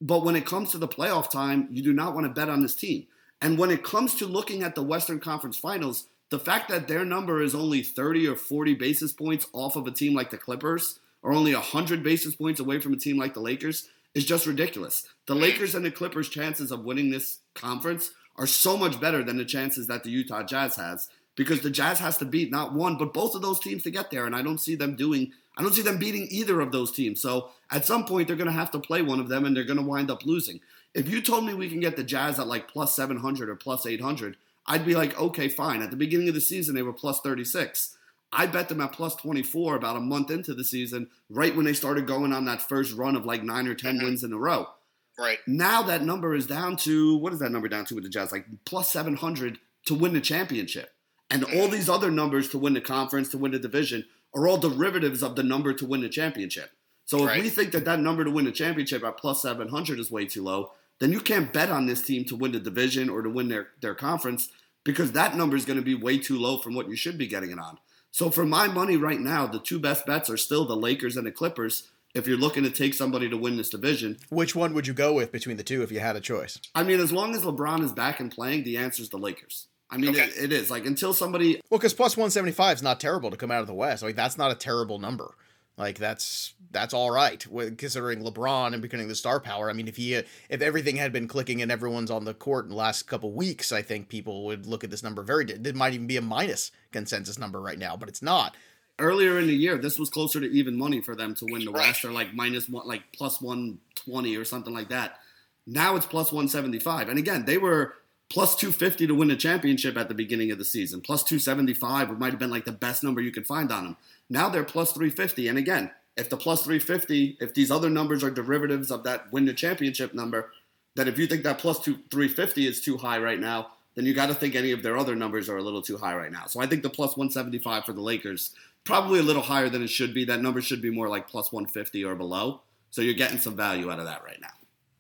But 0.00 0.24
when 0.24 0.37
it 0.37 0.46
comes 0.46 0.70
to 0.70 0.79
the 0.79 0.88
playoff 0.88 1.31
time, 1.31 1.68
you 1.70 1.83
do 1.83 1.92
not 1.92 2.14
want 2.14 2.27
to 2.27 2.33
bet 2.33 2.48
on 2.48 2.62
this 2.62 2.74
team. 2.74 3.07
And 3.42 3.59
when 3.59 3.70
it 3.70 3.83
comes 3.83 4.14
to 4.16 4.27
looking 4.27 4.62
at 4.62 4.74
the 4.74 4.83
Western 4.83 5.18
Conference 5.18 5.59
Finals, 5.59 6.07
the 6.31 6.38
fact 6.38 6.68
that 6.68 6.88
their 6.88 7.05
number 7.05 7.42
is 7.42 7.55
only 7.55 7.83
30 7.83 8.29
or 8.29 8.37
40 8.37 8.74
basis 8.74 9.12
points 9.12 9.46
off 9.53 9.77
of 9.77 9.87
a 9.87 9.90
team 9.90 10.14
like 10.14 10.31
the 10.31 10.38
Clippers, 10.38 11.00
or 11.22 11.33
only 11.33 11.55
100 11.55 12.03
basis 12.03 12.35
points 12.35 12.61
away 12.61 12.81
from 12.81 12.92
a 12.92 12.98
team 12.98 13.18
like 13.18 13.35
the 13.35 13.40
Lakers, 13.40 13.88
is 14.14 14.24
just 14.24 14.46
ridiculous. 14.46 15.07
The 15.27 15.35
Lakers 15.35 15.74
and 15.74 15.85
the 15.85 15.90
Clippers' 15.90 16.29
chances 16.29 16.70
of 16.70 16.85
winning 16.85 17.11
this 17.11 17.38
conference 17.55 18.12
are 18.37 18.46
so 18.46 18.77
much 18.77 19.00
better 19.00 19.22
than 19.22 19.37
the 19.37 19.44
chances 19.44 19.87
that 19.88 20.05
the 20.05 20.11
Utah 20.11 20.42
Jazz 20.42 20.77
has 20.77 21.09
because 21.36 21.60
the 21.60 21.70
Jazz 21.70 21.98
has 21.98 22.18
to 22.18 22.24
beat 22.24 22.50
not 22.50 22.72
one 22.72 22.96
but 22.96 23.12
both 23.14 23.34
of 23.34 23.42
those 23.42 23.60
teams 23.60 23.82
to 23.84 23.90
get 23.90 24.10
there, 24.10 24.26
and 24.26 24.34
I 24.34 24.42
don't 24.42 24.60
see 24.60 24.74
them 24.74 24.96
doing. 24.96 25.32
I 25.56 25.62
don't 25.62 25.74
see 25.74 25.82
them 25.82 25.98
beating 25.98 26.26
either 26.30 26.60
of 26.60 26.72
those 26.72 26.90
teams. 26.90 27.22
So 27.22 27.50
at 27.70 27.84
some 27.84 28.04
point 28.06 28.26
they're 28.26 28.36
going 28.36 28.48
to 28.48 28.52
have 28.52 28.72
to 28.72 28.80
play 28.80 29.02
one 29.02 29.20
of 29.20 29.28
them, 29.28 29.44
and 29.44 29.56
they're 29.56 29.64
going 29.64 29.78
to 29.78 29.84
wind 29.84 30.10
up 30.10 30.26
losing. 30.26 30.60
If 30.94 31.08
you 31.08 31.20
told 31.20 31.44
me 31.44 31.54
we 31.54 31.68
can 31.68 31.80
get 31.80 31.96
the 31.96 32.04
Jazz 32.04 32.38
at 32.38 32.46
like 32.46 32.68
plus 32.68 32.94
700 32.94 33.48
or 33.48 33.56
plus 33.56 33.86
800, 33.86 34.36
I'd 34.66 34.86
be 34.86 34.94
like, 34.94 35.18
okay, 35.18 35.48
fine. 35.48 35.82
At 35.82 35.90
the 35.90 35.96
beginning 35.96 36.28
of 36.28 36.34
the 36.34 36.40
season, 36.40 36.74
they 36.74 36.82
were 36.82 36.92
plus 36.92 37.20
36. 37.20 37.96
I 38.32 38.46
bet 38.46 38.68
them 38.68 38.80
at 38.80 38.92
plus 38.92 39.14
24 39.16 39.76
about 39.76 39.96
a 39.96 40.00
month 40.00 40.30
into 40.30 40.54
the 40.54 40.64
season, 40.64 41.08
right 41.30 41.54
when 41.54 41.64
they 41.64 41.72
started 41.72 42.06
going 42.06 42.32
on 42.32 42.46
that 42.46 42.62
first 42.62 42.92
run 42.94 43.14
of 43.14 43.24
like 43.24 43.44
nine 43.44 43.68
or 43.68 43.74
10 43.74 43.96
mm-hmm. 43.96 44.04
wins 44.04 44.24
in 44.24 44.32
a 44.32 44.38
row. 44.38 44.68
Right. 45.16 45.38
Now 45.46 45.82
that 45.82 46.02
number 46.02 46.34
is 46.34 46.46
down 46.46 46.76
to, 46.78 47.16
what 47.18 47.32
is 47.32 47.38
that 47.38 47.52
number 47.52 47.68
down 47.68 47.84
to 47.86 47.94
with 47.94 48.04
the 48.04 48.10
Jazz? 48.10 48.32
Like 48.32 48.46
plus 48.64 48.90
700 48.90 49.58
to 49.86 49.94
win 49.94 50.14
the 50.14 50.20
championship. 50.20 50.90
And 51.34 51.42
all 51.42 51.66
these 51.66 51.88
other 51.88 52.12
numbers 52.12 52.48
to 52.50 52.58
win 52.58 52.74
the 52.74 52.80
conference, 52.80 53.28
to 53.30 53.38
win 53.38 53.50
the 53.50 53.58
division, 53.58 54.04
are 54.36 54.46
all 54.46 54.56
derivatives 54.56 55.20
of 55.20 55.34
the 55.34 55.42
number 55.42 55.72
to 55.74 55.84
win 55.84 56.00
the 56.00 56.08
championship. 56.08 56.70
So 57.06 57.24
if 57.24 57.26
right. 57.26 57.42
we 57.42 57.48
think 57.48 57.72
that 57.72 57.84
that 57.86 57.98
number 57.98 58.22
to 58.22 58.30
win 58.30 58.44
the 58.44 58.52
championship 58.52 59.02
at 59.02 59.18
plus 59.18 59.42
700 59.42 59.98
is 59.98 60.12
way 60.12 60.26
too 60.26 60.44
low, 60.44 60.70
then 61.00 61.10
you 61.10 61.18
can't 61.18 61.52
bet 61.52 61.70
on 61.70 61.86
this 61.86 62.02
team 62.02 62.24
to 62.26 62.36
win 62.36 62.52
the 62.52 62.60
division 62.60 63.10
or 63.10 63.20
to 63.20 63.28
win 63.28 63.48
their, 63.48 63.70
their 63.80 63.96
conference 63.96 64.48
because 64.84 65.10
that 65.10 65.36
number 65.36 65.56
is 65.56 65.64
going 65.64 65.78
to 65.78 65.84
be 65.84 65.96
way 65.96 66.18
too 66.18 66.38
low 66.38 66.58
from 66.58 66.74
what 66.74 66.88
you 66.88 66.94
should 66.94 67.18
be 67.18 67.26
getting 67.26 67.50
it 67.50 67.58
on. 67.58 67.78
So 68.12 68.30
for 68.30 68.46
my 68.46 68.68
money 68.68 68.96
right 68.96 69.18
now, 69.18 69.48
the 69.48 69.58
two 69.58 69.80
best 69.80 70.06
bets 70.06 70.30
are 70.30 70.36
still 70.36 70.64
the 70.64 70.76
Lakers 70.76 71.16
and 71.16 71.26
the 71.26 71.32
Clippers. 71.32 71.90
If 72.14 72.28
you're 72.28 72.38
looking 72.38 72.62
to 72.62 72.70
take 72.70 72.94
somebody 72.94 73.28
to 73.28 73.36
win 73.36 73.56
this 73.56 73.70
division, 73.70 74.18
which 74.28 74.54
one 74.54 74.72
would 74.72 74.86
you 74.86 74.94
go 74.94 75.12
with 75.12 75.32
between 75.32 75.56
the 75.56 75.64
two 75.64 75.82
if 75.82 75.90
you 75.90 75.98
had 75.98 76.14
a 76.14 76.20
choice? 76.20 76.60
I 76.76 76.84
mean, 76.84 77.00
as 77.00 77.10
long 77.10 77.34
as 77.34 77.42
LeBron 77.42 77.82
is 77.82 77.90
back 77.90 78.20
and 78.20 78.30
playing, 78.30 78.62
the 78.62 78.76
answer 78.76 79.02
is 79.02 79.08
the 79.08 79.18
Lakers. 79.18 79.66
I 79.90 79.96
mean, 79.96 80.10
okay. 80.10 80.24
it, 80.24 80.44
it 80.44 80.52
is 80.52 80.70
like 80.70 80.86
until 80.86 81.12
somebody. 81.12 81.60
Well, 81.70 81.78
because 81.78 81.94
plus 81.94 82.16
one 82.16 82.30
seventy 82.30 82.52
five 82.52 82.76
is 82.76 82.82
not 82.82 83.00
terrible 83.00 83.30
to 83.30 83.36
come 83.36 83.50
out 83.50 83.60
of 83.60 83.66
the 83.66 83.74
West. 83.74 84.02
Like 84.02 84.16
that's 84.16 84.38
not 84.38 84.50
a 84.50 84.54
terrible 84.54 84.98
number. 84.98 85.34
Like 85.76 85.98
that's 85.98 86.54
that's 86.70 86.94
all 86.94 87.10
right 87.10 87.44
considering 87.76 88.22
LeBron 88.22 88.72
and 88.72 88.82
becoming 88.82 89.08
the 89.08 89.14
star 89.14 89.40
power. 89.40 89.70
I 89.70 89.72
mean, 89.72 89.88
if 89.88 89.96
he 89.96 90.14
if 90.14 90.60
everything 90.60 90.96
had 90.96 91.12
been 91.12 91.28
clicking 91.28 91.62
and 91.62 91.72
everyone's 91.72 92.10
on 92.10 92.24
the 92.24 92.34
court 92.34 92.66
in 92.66 92.70
the 92.70 92.76
last 92.76 93.04
couple 93.04 93.32
weeks, 93.32 93.72
I 93.72 93.82
think 93.82 94.08
people 94.08 94.44
would 94.46 94.66
look 94.66 94.84
at 94.84 94.90
this 94.90 95.02
number 95.02 95.22
very. 95.22 95.44
It 95.44 95.74
might 95.74 95.94
even 95.94 96.06
be 96.06 96.16
a 96.16 96.22
minus 96.22 96.70
consensus 96.92 97.38
number 97.38 97.60
right 97.60 97.78
now, 97.78 97.96
but 97.96 98.08
it's 98.08 98.22
not. 98.22 98.56
Earlier 99.00 99.40
in 99.40 99.48
the 99.48 99.54
year, 99.54 99.76
this 99.76 99.98
was 99.98 100.10
closer 100.10 100.38
to 100.38 100.46
even 100.46 100.78
money 100.78 101.00
for 101.00 101.16
them 101.16 101.34
to 101.36 101.46
win 101.48 101.64
the 101.64 101.72
right. 101.72 101.88
West, 101.88 102.04
or 102.04 102.12
like 102.12 102.32
minus 102.32 102.68
one, 102.68 102.86
like 102.86 103.02
plus 103.12 103.40
one 103.40 103.78
twenty 103.96 104.36
or 104.36 104.44
something 104.44 104.72
like 104.72 104.90
that. 104.90 105.18
Now 105.66 105.96
it's 105.96 106.06
plus 106.06 106.30
one 106.30 106.46
seventy 106.46 106.78
five, 106.78 107.08
and 107.08 107.18
again, 107.18 107.44
they 107.46 107.58
were 107.58 107.94
plus 108.34 108.56
250 108.56 109.06
to 109.06 109.14
win 109.14 109.30
a 109.30 109.36
championship 109.36 109.96
at 109.96 110.08
the 110.08 110.14
beginning 110.14 110.50
of 110.50 110.58
the 110.58 110.64
season. 110.64 111.00
Plus 111.00 111.22
275 111.22 112.10
it 112.10 112.18
might 112.18 112.32
have 112.32 112.38
been 112.40 112.50
like 112.50 112.64
the 112.64 112.72
best 112.72 113.04
number 113.04 113.20
you 113.20 113.30
could 113.30 113.46
find 113.46 113.70
on 113.70 113.84
them. 113.84 113.96
Now 114.28 114.48
they're 114.48 114.64
plus 114.64 114.90
350. 114.90 115.46
And 115.46 115.56
again, 115.56 115.92
if 116.16 116.28
the 116.28 116.36
plus 116.36 116.64
350, 116.64 117.38
if 117.40 117.54
these 117.54 117.70
other 117.70 117.88
numbers 117.88 118.24
are 118.24 118.32
derivatives 118.32 118.90
of 118.90 119.04
that 119.04 119.32
win 119.32 119.44
the 119.44 119.54
championship 119.54 120.14
number, 120.14 120.50
then 120.96 121.06
if 121.06 121.16
you 121.16 121.28
think 121.28 121.44
that 121.44 121.58
plus 121.58 121.78
two, 121.78 121.98
350 122.10 122.66
is 122.66 122.80
too 122.80 122.96
high 122.96 123.18
right 123.18 123.38
now, 123.38 123.68
then 123.94 124.04
you 124.04 124.14
got 124.14 124.26
to 124.26 124.34
think 124.34 124.56
any 124.56 124.72
of 124.72 124.82
their 124.82 124.98
other 124.98 125.14
numbers 125.14 125.48
are 125.48 125.58
a 125.58 125.62
little 125.62 125.82
too 125.82 125.96
high 125.96 126.16
right 126.16 126.32
now. 126.32 126.46
So 126.46 126.60
I 126.60 126.66
think 126.66 126.82
the 126.82 126.90
plus 126.90 127.16
175 127.16 127.84
for 127.84 127.92
the 127.92 128.00
Lakers 128.00 128.50
probably 128.82 129.20
a 129.20 129.22
little 129.22 129.42
higher 129.42 129.68
than 129.68 129.84
it 129.84 129.90
should 129.90 130.12
be. 130.12 130.24
That 130.24 130.42
number 130.42 130.60
should 130.60 130.82
be 130.82 130.90
more 130.90 131.08
like 131.08 131.28
plus 131.28 131.52
150 131.52 132.04
or 132.04 132.16
below. 132.16 132.62
So 132.90 133.00
you're 133.00 133.14
getting 133.14 133.38
some 133.38 133.54
value 133.54 133.92
out 133.92 134.00
of 134.00 134.06
that 134.06 134.24
right 134.24 134.40
now. 134.40 134.48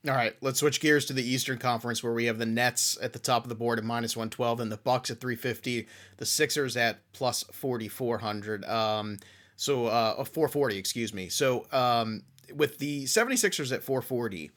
All 0.06 0.14
right, 0.14 0.36
let's 0.42 0.60
switch 0.60 0.80
gears 0.80 1.06
to 1.06 1.14
the 1.14 1.26
Eastern 1.26 1.56
Conference 1.56 2.02
where 2.02 2.12
we 2.12 2.26
have 2.26 2.36
the 2.36 2.44
Nets 2.44 2.98
at 3.00 3.14
the 3.14 3.18
top 3.18 3.44
of 3.44 3.48
the 3.48 3.54
board 3.54 3.78
at 3.78 3.86
minus 3.86 4.14
112 4.14 4.60
and 4.60 4.70
the 4.70 4.76
Bucks 4.76 5.10
at 5.10 5.18
350, 5.18 5.86
the 6.18 6.26
Sixers 6.26 6.76
at 6.76 6.98
plus 7.14 7.42
4400. 7.44 8.66
Um 8.66 9.18
so 9.56 9.86
uh 9.86 10.22
440, 10.22 10.76
excuse 10.76 11.14
me. 11.14 11.30
So 11.30 11.66
um 11.72 12.22
with 12.54 12.78
the 12.78 13.04
76ers 13.04 13.72
at 13.72 13.82
440, 13.82 14.50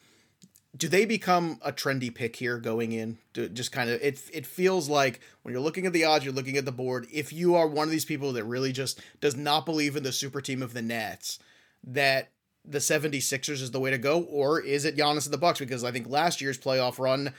do 0.75 0.89
they 0.89 1.05
become 1.05 1.59
a 1.61 1.71
trendy 1.71 2.13
pick 2.13 2.35
here 2.35 2.57
going 2.57 2.91
in? 2.91 3.17
Do, 3.31 3.47
just 3.47 3.71
kind 3.71 3.89
of 3.89 4.01
it 4.01 4.21
it 4.33 4.45
feels 4.45 4.89
like 4.89 5.21
when 5.43 5.53
you're 5.53 5.61
looking 5.61 5.85
at 5.85 5.93
the 5.93 6.03
odds, 6.03 6.25
you're 6.25 6.33
looking 6.33 6.57
at 6.57 6.65
the 6.65 6.73
board. 6.73 7.07
If 7.09 7.31
you 7.31 7.55
are 7.55 7.67
one 7.67 7.87
of 7.87 7.91
these 7.91 8.03
people 8.03 8.33
that 8.33 8.43
really 8.43 8.73
just 8.73 8.99
does 9.21 9.37
not 9.37 9.65
believe 9.65 9.95
in 9.95 10.03
the 10.03 10.11
super 10.11 10.41
team 10.41 10.61
of 10.61 10.73
the 10.73 10.81
Nets, 10.81 11.39
that 11.85 12.31
the 12.67 12.79
76ers 12.79 13.61
is 13.61 13.71
the 13.71 13.79
way 13.79 13.91
to 13.91 13.97
go, 13.97 14.21
or 14.23 14.59
is 14.59 14.85
it 14.85 14.97
Giannis 14.97 15.25
and 15.25 15.33
the 15.33 15.37
Bucks? 15.37 15.59
Because 15.59 15.83
I 15.83 15.91
think 15.91 16.09
last 16.09 16.41
year's 16.41 16.57
playoff 16.57 16.99
run, 16.99 17.33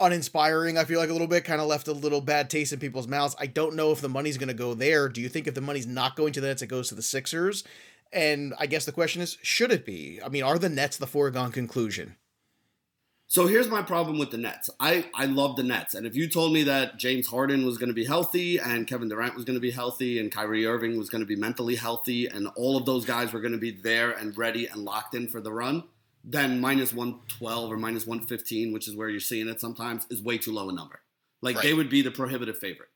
uninspiring, 0.00 0.76
I 0.76 0.84
feel 0.84 0.98
like 0.98 1.08
a 1.08 1.12
little 1.12 1.28
bit, 1.28 1.44
kind 1.44 1.60
of 1.60 1.68
left 1.68 1.88
a 1.88 1.92
little 1.92 2.20
bad 2.20 2.50
taste 2.50 2.72
in 2.72 2.80
people's 2.80 3.08
mouths. 3.08 3.36
I 3.38 3.46
don't 3.46 3.76
know 3.76 3.92
if 3.92 4.00
the 4.00 4.08
money's 4.08 4.38
going 4.38 4.48
to 4.48 4.54
go 4.54 4.74
there. 4.74 5.08
Do 5.08 5.20
you 5.20 5.28
think 5.28 5.46
if 5.46 5.54
the 5.54 5.60
money's 5.60 5.86
not 5.86 6.16
going 6.16 6.32
to 6.34 6.40
the 6.40 6.48
Nets, 6.48 6.62
it 6.62 6.66
goes 6.66 6.88
to 6.88 6.94
the 6.94 7.02
Sixers? 7.02 7.64
And 8.12 8.54
I 8.58 8.66
guess 8.66 8.84
the 8.84 8.92
question 8.92 9.22
is, 9.22 9.38
should 9.42 9.72
it 9.72 9.84
be? 9.84 10.20
I 10.24 10.28
mean, 10.28 10.42
are 10.42 10.58
the 10.58 10.68
Nets 10.68 10.96
the 10.96 11.06
foregone 11.06 11.52
conclusion? 11.52 12.16
So 13.28 13.48
here's 13.48 13.68
my 13.68 13.82
problem 13.82 14.18
with 14.18 14.30
the 14.30 14.38
Nets. 14.38 14.70
I, 14.78 15.06
I 15.12 15.26
love 15.26 15.56
the 15.56 15.64
Nets. 15.64 15.94
And 15.94 16.06
if 16.06 16.14
you 16.14 16.28
told 16.28 16.52
me 16.52 16.62
that 16.64 16.96
James 16.96 17.26
Harden 17.26 17.66
was 17.66 17.76
going 17.76 17.88
to 17.88 17.94
be 17.94 18.04
healthy 18.04 18.58
and 18.58 18.86
Kevin 18.86 19.08
Durant 19.08 19.34
was 19.34 19.44
going 19.44 19.56
to 19.56 19.60
be 19.60 19.72
healthy 19.72 20.20
and 20.20 20.30
Kyrie 20.30 20.64
Irving 20.64 20.96
was 20.96 21.10
going 21.10 21.22
to 21.22 21.26
be 21.26 21.34
mentally 21.34 21.74
healthy 21.74 22.28
and 22.28 22.48
all 22.54 22.76
of 22.76 22.86
those 22.86 23.04
guys 23.04 23.32
were 23.32 23.40
going 23.40 23.52
to 23.52 23.58
be 23.58 23.72
there 23.72 24.12
and 24.12 24.38
ready 24.38 24.66
and 24.68 24.84
locked 24.84 25.14
in 25.14 25.26
for 25.26 25.40
the 25.40 25.52
run, 25.52 25.82
then 26.22 26.60
minus 26.60 26.92
112 26.92 27.72
or 27.72 27.76
minus 27.76 28.06
115, 28.06 28.72
which 28.72 28.86
is 28.86 28.94
where 28.94 29.08
you're 29.08 29.18
seeing 29.18 29.48
it 29.48 29.60
sometimes, 29.60 30.06
is 30.08 30.22
way 30.22 30.38
too 30.38 30.52
low 30.52 30.68
a 30.68 30.72
number. 30.72 31.00
Like 31.42 31.56
right. 31.56 31.64
they 31.64 31.74
would 31.74 31.90
be 31.90 32.02
the 32.02 32.12
prohibitive 32.12 32.58
favorite. 32.58 32.90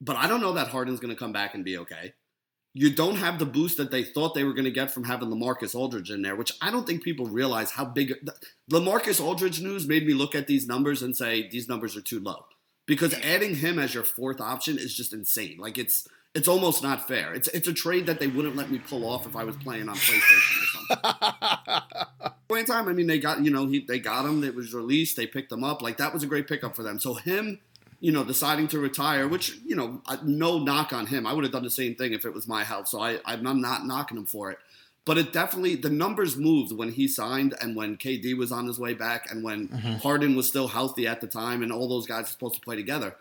But 0.00 0.14
I 0.14 0.28
don't 0.28 0.40
know 0.40 0.52
that 0.52 0.68
Harden's 0.68 1.00
going 1.00 1.12
to 1.12 1.18
come 1.18 1.32
back 1.32 1.54
and 1.54 1.64
be 1.64 1.78
okay 1.78 2.14
you 2.78 2.90
don't 2.90 3.16
have 3.16 3.38
the 3.38 3.46
boost 3.46 3.78
that 3.78 3.90
they 3.90 4.04
thought 4.04 4.34
they 4.34 4.44
were 4.44 4.52
going 4.52 4.66
to 4.66 4.70
get 4.70 4.90
from 4.90 5.04
having 5.04 5.30
LaMarcus 5.30 5.74
Aldridge 5.74 6.10
in 6.10 6.20
there, 6.20 6.36
which 6.36 6.52
I 6.60 6.70
don't 6.70 6.86
think 6.86 7.02
people 7.02 7.24
realize 7.24 7.70
how 7.70 7.86
big. 7.86 8.12
The, 8.22 8.34
LaMarcus 8.70 9.18
Aldridge 9.18 9.62
news 9.62 9.88
made 9.88 10.06
me 10.06 10.12
look 10.12 10.34
at 10.34 10.46
these 10.46 10.68
numbers 10.68 11.00
and 11.00 11.16
say 11.16 11.48
these 11.48 11.70
numbers 11.70 11.96
are 11.96 12.02
too 12.02 12.20
low 12.20 12.44
because 12.84 13.14
adding 13.14 13.56
him 13.56 13.78
as 13.78 13.94
your 13.94 14.04
fourth 14.04 14.42
option 14.42 14.76
is 14.76 14.94
just 14.94 15.14
insane. 15.14 15.56
Like 15.58 15.78
it's 15.78 16.06
it's 16.34 16.48
almost 16.48 16.82
not 16.82 17.08
fair. 17.08 17.32
It's 17.32 17.48
it's 17.48 17.66
a 17.66 17.72
trade 17.72 18.04
that 18.06 18.20
they 18.20 18.26
wouldn't 18.26 18.56
let 18.56 18.70
me 18.70 18.78
pull 18.78 19.08
off 19.08 19.24
if 19.24 19.34
I 19.36 19.44
was 19.44 19.56
playing 19.56 19.88
on 19.88 19.96
PlayStation 19.96 20.62
or 20.62 20.96
something. 20.96 21.82
Point 22.48 22.66
time, 22.66 22.88
I 22.88 22.92
mean, 22.92 23.06
they 23.06 23.18
got 23.18 23.42
you 23.42 23.50
know 23.50 23.66
he, 23.66 23.86
they 23.88 23.98
got 23.98 24.26
him. 24.26 24.44
It 24.44 24.54
was 24.54 24.74
released. 24.74 25.16
They 25.16 25.26
picked 25.26 25.50
him 25.50 25.64
up. 25.64 25.80
Like 25.80 25.96
that 25.96 26.12
was 26.12 26.22
a 26.22 26.26
great 26.26 26.46
pickup 26.46 26.76
for 26.76 26.82
them. 26.82 27.00
So 27.00 27.14
him 27.14 27.60
you 28.06 28.12
know, 28.12 28.22
deciding 28.22 28.68
to 28.68 28.78
retire, 28.78 29.26
which, 29.26 29.58
you 29.66 29.74
know, 29.74 30.00
no 30.22 30.60
knock 30.60 30.92
on 30.92 31.08
him. 31.08 31.26
I 31.26 31.32
would 31.32 31.42
have 31.42 31.52
done 31.52 31.64
the 31.64 31.70
same 31.70 31.96
thing 31.96 32.12
if 32.12 32.24
it 32.24 32.32
was 32.32 32.46
my 32.46 32.62
health. 32.62 32.86
So 32.86 33.00
I, 33.00 33.18
I'm 33.24 33.42
not 33.42 33.84
knocking 33.84 34.16
him 34.16 34.26
for 34.26 34.52
it. 34.52 34.58
But 35.04 35.18
it 35.18 35.32
definitely, 35.32 35.74
the 35.74 35.90
numbers 35.90 36.36
moved 36.36 36.70
when 36.70 36.92
he 36.92 37.08
signed 37.08 37.56
and 37.60 37.74
when 37.74 37.96
KD 37.96 38.38
was 38.38 38.52
on 38.52 38.68
his 38.68 38.78
way 38.78 38.94
back 38.94 39.28
and 39.28 39.42
when 39.42 39.66
mm-hmm. 39.66 39.94
Harden 39.94 40.36
was 40.36 40.46
still 40.46 40.68
healthy 40.68 41.04
at 41.04 41.20
the 41.20 41.26
time 41.26 41.64
and 41.64 41.72
all 41.72 41.88
those 41.88 42.06
guys 42.06 42.26
were 42.26 42.28
supposed 42.28 42.54
to 42.54 42.60
play 42.60 42.76
together. 42.76 43.16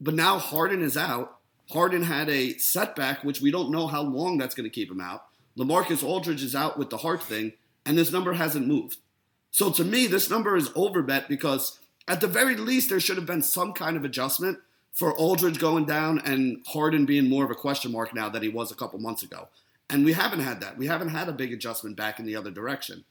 But 0.00 0.14
now 0.14 0.38
Harden 0.38 0.80
is 0.80 0.96
out. 0.96 1.36
Harden 1.70 2.04
had 2.04 2.30
a 2.30 2.56
setback, 2.56 3.22
which 3.22 3.42
we 3.42 3.50
don't 3.50 3.70
know 3.70 3.86
how 3.86 4.00
long 4.00 4.38
that's 4.38 4.54
going 4.54 4.64
to 4.64 4.74
keep 4.74 4.90
him 4.90 5.02
out. 5.02 5.26
LaMarcus 5.58 6.02
Aldridge 6.02 6.42
is 6.42 6.54
out 6.54 6.78
with 6.78 6.88
the 6.88 6.96
heart 6.96 7.22
thing, 7.22 7.52
and 7.84 7.98
this 7.98 8.12
number 8.12 8.32
hasn't 8.32 8.66
moved. 8.66 8.96
So 9.50 9.70
to 9.72 9.84
me, 9.84 10.06
this 10.06 10.30
number 10.30 10.56
is 10.56 10.70
overbet 10.70 11.28
because 11.28 11.78
at 12.08 12.20
the 12.20 12.26
very 12.26 12.56
least, 12.56 12.88
there 12.88 13.00
should 13.00 13.16
have 13.16 13.26
been 13.26 13.42
some 13.42 13.72
kind 13.72 13.96
of 13.96 14.04
adjustment 14.04 14.58
for 14.92 15.14
Aldridge 15.14 15.58
going 15.58 15.84
down 15.84 16.20
and 16.24 16.64
Harden 16.66 17.04
being 17.04 17.28
more 17.28 17.44
of 17.44 17.50
a 17.50 17.54
question 17.54 17.92
mark 17.92 18.14
now 18.14 18.28
than 18.28 18.42
he 18.42 18.48
was 18.48 18.70
a 18.70 18.76
couple 18.76 18.98
months 18.98 19.22
ago. 19.22 19.48
And 19.90 20.04
we 20.04 20.14
haven't 20.14 20.40
had 20.40 20.60
that. 20.60 20.78
We 20.78 20.86
haven't 20.86 21.08
had 21.08 21.28
a 21.28 21.32
big 21.32 21.52
adjustment 21.52 21.96
back 21.96 22.18
in 22.18 22.26
the 22.26 22.36
other 22.36 22.50
direction. 22.50 23.04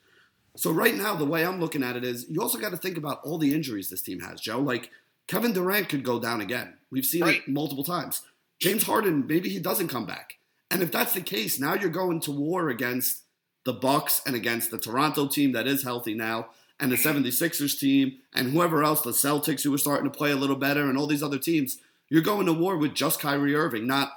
So 0.56 0.72
right 0.72 0.96
now, 0.96 1.16
the 1.16 1.26
way 1.26 1.46
I'm 1.46 1.60
looking 1.60 1.84
at 1.84 1.96
it 1.96 2.04
is 2.04 2.26
you 2.30 2.42
also 2.42 2.58
got 2.58 2.72
to 2.72 2.78
think 2.78 2.98
about 2.98 3.22
all 3.24 3.38
the 3.38 3.54
injuries 3.54 3.90
this 3.90 4.02
team 4.02 4.22
has, 4.22 4.42
Joe. 4.42 4.60
Like 4.60 4.90
Kevin 5.28 5.54
Durant 5.54 5.90
could 5.90 6.04
go 6.04 6.20
down 6.20 6.42
again. 6.42 6.74
We've 6.90 7.06
seen 7.06 7.22
right. 7.22 7.42
it 7.42 7.48
multiple 7.48 7.84
times. 7.84 8.22
James 8.60 8.84
Harden, 8.84 9.28
maybe 9.28 9.50
he 9.50 9.60
doesn't 9.60 9.90
come 9.90 10.06
back. 10.06 10.36
And 10.72 10.82
if 10.82 10.92
that's 10.92 11.14
the 11.14 11.22
case, 11.22 11.60
now 11.60 11.76
you're 11.76 11.90
going 11.90 12.20
to 12.22 12.32
war 12.32 12.70
against 12.70 13.24
the 13.66 13.74
Bucks 13.74 14.22
and 14.26 14.36
against 14.36 14.72
the 14.72 14.78
Toronto 14.78 15.28
team 15.28 15.52
that 15.52 15.68
is 15.68 15.84
healthy 15.84 16.14
now 16.14 16.48
and 16.80 16.92
the 16.92 16.96
76ers 16.96 17.80
team 17.80 18.18
and 18.34 18.52
whoever 18.52 18.84
else, 18.84 19.02
the 19.02 19.12
Celtics 19.12 19.64
who 19.64 19.74
are 19.74 19.78
starting 19.78 20.10
to 20.10 20.18
play 20.18 20.32
a 20.32 20.36
little 20.36 20.56
better 20.56 20.90
and 20.90 20.98
all 20.98 21.08
these 21.08 21.24
other 21.24 21.40
teams, 21.40 21.80
you're 22.10 22.22
going 22.22 22.46
to 22.46 22.54
war 22.54 22.78
with 22.78 22.94
just 22.94 23.20
Kyrie 23.20 23.56
Irving, 23.56 23.88
not 23.88 24.12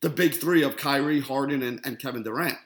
the 0.00 0.10
big 0.10 0.34
three 0.34 0.62
of 0.62 0.76
Kyrie, 0.76 1.20
Harden, 1.20 1.62
and, 1.62 1.80
and 1.84 1.98
Kevin 1.98 2.22
Durant. 2.22 2.58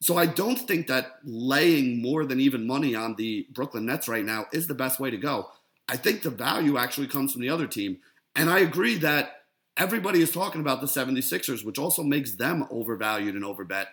So 0.00 0.16
I 0.16 0.26
don't 0.26 0.58
think 0.58 0.86
that 0.86 1.18
laying 1.24 2.00
more 2.00 2.24
than 2.24 2.40
even 2.40 2.66
money 2.66 2.94
on 2.94 3.16
the 3.16 3.46
Brooklyn 3.50 3.86
Nets 3.86 4.08
right 4.08 4.24
now 4.24 4.46
is 4.52 4.66
the 4.66 4.74
best 4.74 5.00
way 5.00 5.10
to 5.10 5.16
go. 5.16 5.48
I 5.88 5.96
think 5.96 6.22
the 6.22 6.30
value 6.30 6.76
actually 6.76 7.08
comes 7.08 7.32
from 7.32 7.42
the 7.42 7.48
other 7.48 7.66
team. 7.66 7.98
And 8.36 8.48
I 8.48 8.60
agree 8.60 8.96
that 8.98 9.42
everybody 9.76 10.20
is 10.20 10.30
talking 10.30 10.60
about 10.60 10.80
the 10.80 10.86
76ers, 10.86 11.64
which 11.64 11.78
also 11.78 12.02
makes 12.02 12.32
them 12.32 12.66
overvalued 12.70 13.34
and 13.34 13.44
overbet. 13.44 13.86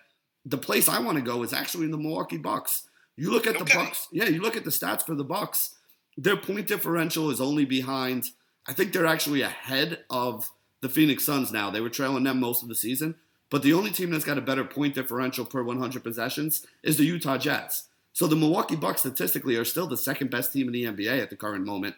The 0.46 0.58
place 0.58 0.88
I 0.88 1.00
want 1.00 1.18
to 1.18 1.24
go 1.24 1.42
is 1.42 1.54
actually 1.54 1.86
in 1.86 1.92
the 1.92 1.98
Milwaukee 1.98 2.38
Bucks. 2.38 2.88
You 3.18 3.32
look 3.32 3.48
at 3.48 3.56
okay. 3.56 3.64
the 3.64 3.74
Bucks. 3.74 4.08
Yeah, 4.12 4.26
you 4.26 4.42
look 4.42 4.58
at 4.58 4.66
the 4.66 4.72
stats 4.72 5.06
for 5.06 5.16
the 5.16 5.24
Bucks. 5.24 5.76
Their 6.18 6.38
point 6.38 6.68
differential 6.68 7.30
is 7.30 7.42
only 7.42 7.66
behind. 7.66 8.30
I 8.68 8.74
think 8.74 8.94
they're 8.94 9.06
actually 9.06 9.42
ahead 9.42 10.04
of 10.10 10.52
the 10.82 10.90
Phoenix 10.90 11.26
Suns 11.26 11.52
now. 11.52 11.70
They 11.70 11.82
were 11.82 11.90
trailing 11.90 12.24
them 12.24 12.40
most 12.40 12.62
of 12.62 12.70
the 12.70 12.76
season, 12.76 13.16
but 13.50 13.64
the 13.64 13.74
only 13.74 13.92
team 13.92 14.12
that's 14.12 14.26
got 14.26 14.38
a 14.38 14.42
better 14.42 14.64
point 14.64 14.96
differential 14.96 15.46
per 15.46 15.64
100 15.64 16.04
possessions 16.04 16.66
is 16.84 16.98
the 16.98 17.06
Utah 17.06 17.38
Jazz. 17.38 17.84
So 18.14 18.28
the 18.28 18.36
Milwaukee 18.36 18.76
Bucks 18.78 19.02
statistically 19.02 19.58
are 19.58 19.66
still 19.66 19.88
the 19.88 19.98
second 19.98 20.32
best 20.32 20.54
team 20.54 20.68
in 20.68 20.74
the 20.74 20.86
NBA 20.86 21.22
at 21.22 21.30
the 21.30 21.36
current 21.36 21.66
moment, 21.66 21.96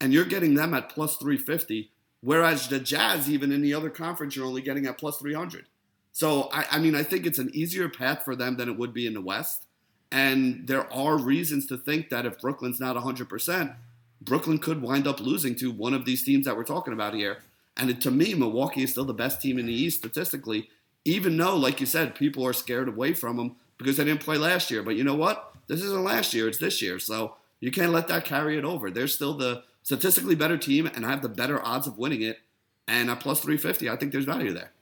and 0.00 0.12
you're 0.12 0.24
getting 0.24 0.54
them 0.54 0.72
at 0.72 0.88
plus 0.88 1.16
350, 1.16 1.90
whereas 2.20 2.68
the 2.68 2.78
Jazz, 2.78 3.30
even 3.30 3.52
in 3.52 3.60
the 3.60 3.74
other 3.74 3.90
conference, 3.90 4.34
you're 4.34 4.46
only 4.46 4.62
getting 4.62 4.86
at 4.86 4.98
plus 4.98 5.18
300. 5.18 5.66
So 6.12 6.48
I, 6.52 6.66
I 6.72 6.78
mean, 6.78 6.94
I 6.94 7.02
think 7.02 7.26
it's 7.26 7.38
an 7.38 7.50
easier 7.52 7.88
path 7.88 8.24
for 8.24 8.34
them 8.34 8.56
than 8.56 8.68
it 8.68 8.78
would 8.78 8.94
be 8.94 9.06
in 9.06 9.14
the 9.14 9.20
West. 9.20 9.66
And 10.10 10.66
there 10.66 10.90
are 10.92 11.18
reasons 11.18 11.66
to 11.66 11.76
think 11.76 12.08
that 12.10 12.24
if 12.24 12.40
Brooklyn's 12.40 12.80
not 12.80 12.96
100%, 12.96 13.74
Brooklyn 14.20 14.58
could 14.58 14.82
wind 14.82 15.06
up 15.06 15.20
losing 15.20 15.54
to 15.56 15.70
one 15.70 15.94
of 15.94 16.04
these 16.04 16.24
teams 16.24 16.46
that 16.46 16.56
we're 16.56 16.64
talking 16.64 16.92
about 16.92 17.14
here. 17.14 17.38
And 17.76 18.00
to 18.02 18.10
me, 18.10 18.34
Milwaukee 18.34 18.82
is 18.82 18.90
still 18.90 19.04
the 19.04 19.14
best 19.14 19.40
team 19.40 19.58
in 19.58 19.66
the 19.66 19.72
East 19.72 19.98
statistically, 19.98 20.68
even 21.04 21.36
though, 21.36 21.56
like 21.56 21.80
you 21.80 21.86
said, 21.86 22.14
people 22.14 22.44
are 22.44 22.52
scared 22.52 22.88
away 22.88 23.12
from 23.12 23.36
them 23.36 23.56
because 23.76 23.96
they 23.96 24.04
didn't 24.04 24.20
play 24.20 24.36
last 24.36 24.70
year. 24.70 24.82
But 24.82 24.96
you 24.96 25.04
know 25.04 25.14
what? 25.14 25.52
This 25.68 25.82
isn't 25.82 26.02
last 26.02 26.34
year, 26.34 26.48
it's 26.48 26.58
this 26.58 26.82
year. 26.82 26.98
So 26.98 27.36
you 27.60 27.70
can't 27.70 27.92
let 27.92 28.08
that 28.08 28.24
carry 28.24 28.58
it 28.58 28.64
over. 28.64 28.90
They're 28.90 29.06
still 29.06 29.34
the 29.34 29.62
statistically 29.82 30.34
better 30.34 30.58
team 30.58 30.86
and 30.86 31.06
I 31.06 31.10
have 31.10 31.22
the 31.22 31.28
better 31.28 31.64
odds 31.64 31.86
of 31.86 31.98
winning 31.98 32.22
it. 32.22 32.40
And 32.88 33.10
at 33.10 33.20
plus 33.20 33.40
350, 33.40 33.88
I 33.88 33.96
think 33.96 34.12
there's 34.12 34.24
value 34.24 34.52
there. 34.52 34.72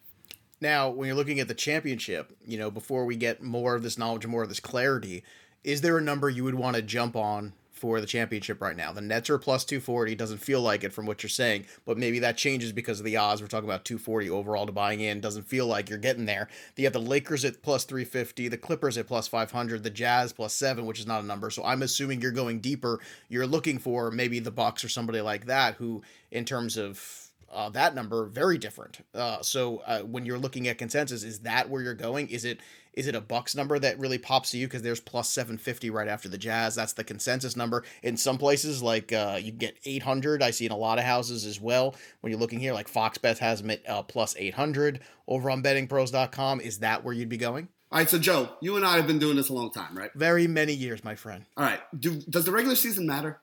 Now, 0.61 0.89
when 0.89 1.07
you're 1.07 1.17
looking 1.17 1.41
at 1.41 1.49
the 1.49 1.55
championship, 1.55 2.35
you 2.47 2.59
know, 2.59 2.71
before 2.71 3.05
we 3.05 3.17
get 3.17 3.43
more 3.43 3.75
of 3.75 3.83
this 3.83 3.99
knowledge 3.99 4.27
more 4.27 4.43
of 4.43 4.49
this 4.49 4.61
clarity, 4.61 5.23
is 5.65 5.81
there 5.83 5.99
a 5.99 6.03
number 6.03 6.31
you 6.31 6.45
would 6.45 6.55
want 6.55 6.77
to 6.77 6.83
jump 6.83 7.15
on 7.15 7.53
for 7.73 8.01
the 8.01 8.07
championship 8.07 8.63
right 8.63 8.77
now? 8.77 8.91
The 8.91 9.03
Nets 9.03 9.29
are 9.29 9.37
plus 9.37 9.67
240. 9.67 10.15
Doesn't 10.15 10.39
feel 10.39 10.63
like 10.63 10.83
it 10.83 10.95
from 10.95 11.05
what 11.05 11.23
you're 11.23 11.29
saying, 11.29 11.67
but 11.85 11.99
maybe 11.99 12.21
that 12.21 12.39
changes 12.39 12.73
because 12.73 12.99
of 12.99 13.05
the 13.05 13.19
odds. 13.19 13.43
We're 13.43 13.49
talking 13.49 13.69
about 13.69 13.85
240 13.85 14.31
overall 14.31 14.65
to 14.65 14.73
buying 14.73 15.01
in. 15.01 15.21
Doesn't 15.21 15.47
feel 15.47 15.67
like 15.67 15.91
you're 15.91 15.99
getting 15.99 16.25
there. 16.25 16.49
You 16.77 16.85
have 16.85 16.95
the 16.95 17.01
Lakers 17.01 17.45
at 17.45 17.63
plus 17.63 17.85
350, 17.85 18.49
the 18.49 18.57
Clippers 18.57 18.97
at 18.97 19.07
plus 19.07 19.29
500, 19.29 19.83
the 19.83 19.91
Jazz 19.91 20.33
plus 20.33 20.55
seven, 20.55 20.87
which 20.87 21.01
is 21.01 21.07
not 21.07 21.23
a 21.23 21.27
number. 21.27 21.51
So 21.51 21.65
I'm 21.65 21.83
assuming 21.83 22.23
you're 22.23 22.31
going 22.31 22.61
deeper. 22.61 23.01
You're 23.29 23.47
looking 23.47 23.79
for 23.79 24.11
maybe 24.11 24.39
the 24.39 24.51
Bucks 24.51 24.83
or 24.83 24.89
somebody 24.89 25.21
like 25.21 25.45
that 25.47 25.75
who, 25.75 26.03
in 26.31 26.47
terms 26.47 26.79
of 26.79 27.26
uh, 27.57 27.71
that 27.71 27.95
number 27.95 28.27
very 28.27 28.59
different. 28.59 29.01
Uh, 29.15 29.41
so 29.41 29.79
uh, 29.87 30.01
when 30.01 30.27
you're 30.27 30.39
looking 30.39 30.69
at 30.69 30.77
consensus, 30.77 31.23
is 31.23 31.41
that 31.41 31.71
where 31.71 31.83
you're 31.83 31.95
going? 31.95 32.29
Is 32.29 32.45
it 32.45 32.61
is 32.93 33.07
it 33.07 33.15
a 33.15 33.21
Bucks 33.21 33.55
number 33.55 33.79
that 33.79 33.99
really 33.99 34.17
pops 34.17 34.51
to 34.51 34.59
you 34.59 34.67
because 34.67 34.83
there's 34.83 35.01
plus 35.01 35.29
750 35.31 35.91
right 35.91 36.09
after 36.09 36.29
the 36.29 36.39
Jazz? 36.39 36.75
That's 36.75 36.95
the 36.95 37.05
consensus 37.05 37.55
number. 37.55 37.85
In 38.03 38.17
some 38.17 38.39
places, 38.39 38.83
like 38.83 39.13
uh, 39.13 39.39
you 39.41 39.53
get 39.53 39.77
800. 39.85 40.43
I 40.43 40.51
see 40.51 40.67
in 40.67 40.73
a 40.73 40.77
lot 40.77 40.99
of 40.99 41.05
houses 41.05 41.45
as 41.45 41.61
well. 41.61 41.95
When 42.21 42.31
you're 42.31 42.41
looking 42.41 42.61
here, 42.61 42.73
like 42.73 42.89
Fox 42.89 43.19
Bet 43.19 43.39
has 43.39 43.61
them 43.61 43.71
at 43.71 43.89
uh, 43.89 44.03
plus 44.03 44.35
800 44.39 45.01
over 45.29 45.51
on 45.51 45.63
BettingPros.com. 45.63 46.61
Is 46.61 46.79
that 46.79 47.05
where 47.05 47.15
you'd 47.15 47.29
be 47.29 47.37
going? 47.37 47.69
All 47.93 47.99
right, 47.99 48.11
so 48.11 48.19
Joe, 48.19 48.51
you 48.61 48.77
and 48.77 48.85
I 48.85 48.97
have 48.97 49.07
been 49.07 49.19
doing 49.19 49.37
this 49.37 49.49
a 49.49 49.53
long 49.53 49.71
time, 49.71 49.97
right? 49.97 50.11
Very 50.15 50.47
many 50.47 50.73
years, 50.73 51.05
my 51.05 51.15
friend. 51.15 51.45
All 51.57 51.65
right. 51.65 51.81
Do, 51.99 52.21
does 52.29 52.45
the 52.45 52.51
regular 52.51 52.77
season 52.77 53.07
matter? 53.07 53.41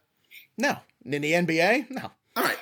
No. 0.57 0.77
In 1.05 1.21
the 1.21 1.31
NBA, 1.31 1.91
no. 1.91 2.11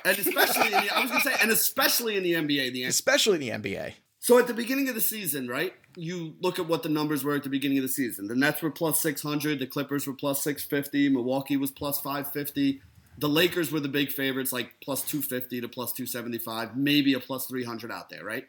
And 0.05 0.17
especially 0.17 0.67
in 0.67 0.71
the, 0.71 0.95
I 0.95 1.01
was 1.01 1.11
gonna 1.11 1.21
say, 1.21 1.35
and 1.41 1.51
especially 1.51 2.17
in 2.17 2.23
the 2.23 2.33
NBA, 2.33 2.73
the 2.73 2.83
especially 2.85 3.47
in 3.47 3.61
the 3.61 3.69
NBA. 3.69 3.93
So 4.19 4.37
at 4.37 4.47
the 4.47 4.53
beginning 4.53 4.87
of 4.87 4.95
the 4.95 5.01
season, 5.01 5.47
right? 5.47 5.73
You 5.95 6.35
look 6.41 6.59
at 6.59 6.67
what 6.67 6.83
the 6.83 6.89
numbers 6.89 7.23
were 7.23 7.35
at 7.35 7.43
the 7.43 7.49
beginning 7.49 7.79
of 7.79 7.83
the 7.83 7.89
season. 7.89 8.27
The 8.27 8.35
Nets 8.35 8.61
were 8.61 8.69
plus 8.69 9.01
600, 9.01 9.59
the 9.59 9.65
Clippers 9.65 10.05
were 10.05 10.13
plus 10.13 10.43
650, 10.43 11.09
Milwaukee 11.09 11.57
was 11.57 11.71
plus 11.71 11.99
550. 11.99 12.81
The 13.17 13.29
Lakers 13.29 13.71
were 13.71 13.79
the 13.79 13.89
big 13.89 14.11
favorites, 14.11 14.53
like 14.53 14.75
plus 14.81 15.01
250 15.03 15.61
to 15.61 15.67
plus 15.67 15.91
275, 15.93 16.77
maybe 16.77 17.13
a 17.13 17.19
plus 17.19 17.45
300 17.45 17.91
out 17.91 18.09
there, 18.09 18.23
right? 18.23 18.47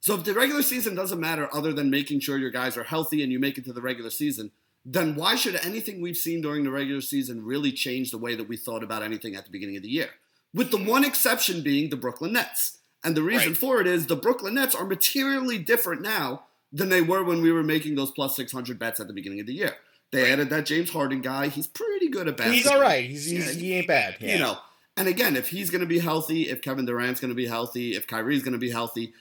So 0.00 0.14
if 0.14 0.24
the 0.24 0.34
regular 0.34 0.62
season 0.62 0.94
doesn't 0.94 1.18
matter 1.18 1.48
other 1.52 1.72
than 1.72 1.90
making 1.90 2.20
sure 2.20 2.38
your 2.38 2.50
guys 2.50 2.76
are 2.76 2.84
healthy 2.84 3.22
and 3.22 3.32
you 3.32 3.40
make 3.40 3.58
it 3.58 3.64
to 3.64 3.72
the 3.72 3.80
regular 3.80 4.10
season, 4.10 4.52
then 4.88 5.16
why 5.16 5.34
should 5.34 5.56
anything 5.56 6.00
we've 6.00 6.16
seen 6.16 6.40
during 6.40 6.62
the 6.62 6.70
regular 6.70 7.00
season 7.00 7.44
really 7.44 7.72
change 7.72 8.12
the 8.12 8.18
way 8.18 8.36
that 8.36 8.48
we 8.48 8.56
thought 8.56 8.84
about 8.84 9.02
anything 9.02 9.34
at 9.34 9.44
the 9.44 9.50
beginning 9.50 9.76
of 9.76 9.82
the 9.82 9.90
year? 9.90 10.10
With 10.54 10.70
the 10.70 10.82
one 10.82 11.04
exception 11.04 11.62
being 11.62 11.90
the 11.90 11.96
Brooklyn 11.96 12.32
Nets. 12.32 12.78
And 13.02 13.16
the 13.16 13.22
reason 13.22 13.48
right. 13.48 13.58
for 13.58 13.80
it 13.80 13.88
is 13.88 14.06
the 14.06 14.14
Brooklyn 14.14 14.54
Nets 14.54 14.76
are 14.76 14.86
materially 14.86 15.58
different 15.58 16.02
now 16.02 16.44
than 16.72 16.88
they 16.88 17.02
were 17.02 17.24
when 17.24 17.42
we 17.42 17.50
were 17.50 17.64
making 17.64 17.96
those 17.96 18.12
plus 18.12 18.36
600 18.36 18.78
bets 18.78 19.00
at 19.00 19.08
the 19.08 19.12
beginning 19.12 19.40
of 19.40 19.46
the 19.46 19.54
year. 19.54 19.74
They 20.12 20.22
right. 20.22 20.32
added 20.32 20.50
that 20.50 20.66
James 20.66 20.90
Harden 20.90 21.20
guy. 21.20 21.48
He's 21.48 21.66
pretty 21.66 22.08
good 22.08 22.28
at 22.28 22.36
basketball. 22.36 22.56
He's 22.56 22.66
all 22.68 22.80
right. 22.80 23.10
He's, 23.10 23.26
he's 23.26 23.56
he 23.56 23.74
ain't 23.74 23.88
bad. 23.88 24.16
Yeah. 24.20 24.34
You 24.34 24.38
know, 24.38 24.58
and 24.96 25.08
again, 25.08 25.34
if 25.34 25.48
he's 25.48 25.70
going 25.70 25.80
to 25.80 25.86
be 25.86 25.98
healthy, 25.98 26.48
if 26.48 26.62
Kevin 26.62 26.86
Durant's 26.86 27.20
going 27.20 27.30
to 27.30 27.34
be 27.34 27.46
healthy, 27.46 27.96
if 27.96 28.06
Kyrie's 28.06 28.42
going 28.42 28.52
to 28.52 28.58
be 28.58 28.70
healthy, 28.70 29.12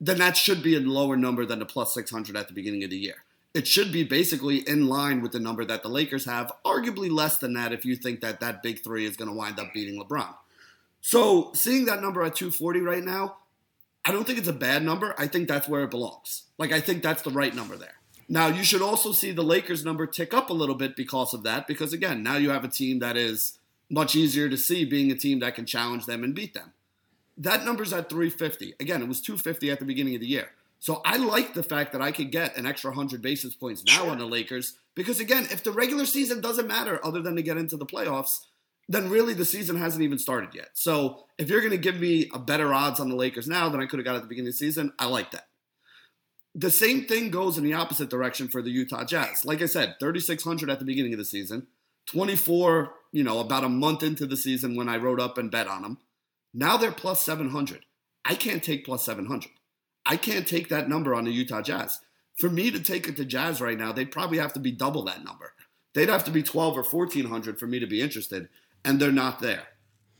then 0.00 0.18
that 0.18 0.36
should 0.36 0.62
be 0.62 0.76
a 0.76 0.80
lower 0.80 1.16
number 1.16 1.44
than 1.44 1.58
the 1.58 1.66
plus 1.66 1.92
600 1.92 2.36
at 2.36 2.48
the 2.48 2.54
beginning 2.54 2.84
of 2.84 2.90
the 2.90 2.96
year. 2.96 3.24
It 3.52 3.66
should 3.66 3.92
be 3.92 4.04
basically 4.04 4.58
in 4.58 4.86
line 4.86 5.22
with 5.22 5.32
the 5.32 5.40
number 5.40 5.64
that 5.64 5.82
the 5.82 5.88
Lakers 5.88 6.24
have, 6.24 6.52
arguably 6.64 7.10
less 7.10 7.38
than 7.38 7.54
that 7.54 7.72
if 7.72 7.84
you 7.84 7.96
think 7.96 8.20
that 8.20 8.40
that 8.40 8.62
big 8.62 8.82
three 8.84 9.04
is 9.04 9.16
going 9.16 9.28
to 9.28 9.36
wind 9.36 9.58
up 9.58 9.74
beating 9.74 10.00
LeBron. 10.00 10.34
So, 11.00 11.50
seeing 11.54 11.86
that 11.86 12.02
number 12.02 12.22
at 12.22 12.36
240 12.36 12.80
right 12.80 13.02
now, 13.02 13.38
I 14.04 14.12
don't 14.12 14.26
think 14.26 14.38
it's 14.38 14.48
a 14.48 14.52
bad 14.52 14.84
number. 14.84 15.14
I 15.18 15.26
think 15.26 15.48
that's 15.48 15.68
where 15.68 15.82
it 15.82 15.90
belongs. 15.90 16.44
Like, 16.58 16.72
I 16.72 16.80
think 16.80 17.02
that's 17.02 17.22
the 17.22 17.30
right 17.30 17.54
number 17.54 17.76
there. 17.76 17.94
Now, 18.28 18.46
you 18.46 18.62
should 18.62 18.82
also 18.82 19.10
see 19.12 19.32
the 19.32 19.42
Lakers 19.42 19.84
number 19.84 20.06
tick 20.06 20.32
up 20.32 20.50
a 20.50 20.54
little 20.54 20.76
bit 20.76 20.94
because 20.94 21.34
of 21.34 21.42
that, 21.42 21.66
because 21.66 21.92
again, 21.92 22.22
now 22.22 22.36
you 22.36 22.50
have 22.50 22.62
a 22.62 22.68
team 22.68 23.00
that 23.00 23.16
is 23.16 23.58
much 23.90 24.14
easier 24.14 24.48
to 24.48 24.56
see 24.56 24.84
being 24.84 25.10
a 25.10 25.16
team 25.16 25.40
that 25.40 25.56
can 25.56 25.66
challenge 25.66 26.06
them 26.06 26.22
and 26.22 26.34
beat 26.34 26.54
them. 26.54 26.72
That 27.36 27.64
number's 27.64 27.92
at 27.92 28.08
350. 28.08 28.74
Again, 28.78 29.02
it 29.02 29.08
was 29.08 29.20
250 29.20 29.70
at 29.70 29.80
the 29.80 29.84
beginning 29.84 30.14
of 30.14 30.20
the 30.20 30.28
year. 30.28 30.50
So 30.80 31.02
I 31.04 31.18
like 31.18 31.52
the 31.52 31.62
fact 31.62 31.92
that 31.92 32.00
I 32.00 32.10
could 32.10 32.32
get 32.32 32.56
an 32.56 32.66
extra 32.66 32.90
100 32.90 33.20
basis 33.20 33.54
points 33.54 33.84
now 33.84 34.02
sure. 34.02 34.10
on 34.10 34.18
the 34.18 34.24
Lakers 34.24 34.78
because, 34.96 35.20
again, 35.20 35.46
if 35.50 35.62
the 35.62 35.72
regular 35.72 36.06
season 36.06 36.40
doesn't 36.40 36.66
matter 36.66 36.98
other 37.04 37.20
than 37.20 37.36
to 37.36 37.42
get 37.42 37.58
into 37.58 37.76
the 37.76 37.86
playoffs, 37.86 38.46
then 38.88 39.10
really 39.10 39.34
the 39.34 39.44
season 39.44 39.76
hasn't 39.76 40.02
even 40.02 40.18
started 40.18 40.54
yet. 40.54 40.70
So 40.72 41.26
if 41.38 41.50
you're 41.50 41.60
going 41.60 41.70
to 41.70 41.76
give 41.76 42.00
me 42.00 42.30
a 42.32 42.38
better 42.38 42.72
odds 42.72 42.98
on 42.98 43.10
the 43.10 43.14
Lakers 43.14 43.46
now 43.46 43.68
than 43.68 43.80
I 43.80 43.86
could 43.86 43.98
have 43.98 44.06
got 44.06 44.16
at 44.16 44.22
the 44.22 44.28
beginning 44.28 44.48
of 44.48 44.54
the 44.54 44.58
season, 44.58 44.92
I 44.98 45.06
like 45.06 45.30
that. 45.32 45.48
The 46.54 46.70
same 46.70 47.04
thing 47.04 47.30
goes 47.30 47.58
in 47.58 47.62
the 47.62 47.74
opposite 47.74 48.10
direction 48.10 48.48
for 48.48 48.62
the 48.62 48.70
Utah 48.70 49.04
Jazz. 49.04 49.44
Like 49.44 49.62
I 49.62 49.66
said, 49.66 49.96
3,600 50.00 50.70
at 50.70 50.78
the 50.78 50.84
beginning 50.84 51.12
of 51.12 51.18
the 51.18 51.24
season, 51.24 51.68
24, 52.06 52.92
you 53.12 53.22
know, 53.22 53.38
about 53.38 53.64
a 53.64 53.68
month 53.68 54.02
into 54.02 54.26
the 54.26 54.36
season 54.36 54.74
when 54.74 54.88
I 54.88 54.96
wrote 54.96 55.20
up 55.20 55.38
and 55.38 55.50
bet 55.50 55.68
on 55.68 55.82
them. 55.82 55.98
Now 56.52 56.76
they're 56.76 56.90
plus 56.90 57.22
700. 57.22 57.84
I 58.24 58.34
can't 58.34 58.64
take 58.64 58.84
plus 58.84 59.04
700. 59.04 59.50
I 60.10 60.16
can't 60.16 60.44
take 60.44 60.70
that 60.70 60.88
number 60.88 61.14
on 61.14 61.22
the 61.22 61.30
Utah 61.30 61.62
Jazz. 61.62 62.00
For 62.36 62.50
me 62.50 62.72
to 62.72 62.80
take 62.80 63.06
it 63.06 63.16
to 63.18 63.24
Jazz 63.24 63.60
right 63.60 63.78
now, 63.78 63.92
they'd 63.92 64.10
probably 64.10 64.38
have 64.38 64.52
to 64.54 64.58
be 64.58 64.72
double 64.72 65.04
that 65.04 65.22
number. 65.22 65.52
They'd 65.94 66.08
have 66.08 66.24
to 66.24 66.32
be 66.32 66.42
12 66.42 66.76
or 66.76 66.82
1400 66.82 67.60
for 67.60 67.68
me 67.68 67.78
to 67.78 67.86
be 67.86 68.02
interested, 68.02 68.48
and 68.84 68.98
they're 68.98 69.12
not 69.12 69.38
there. 69.38 69.68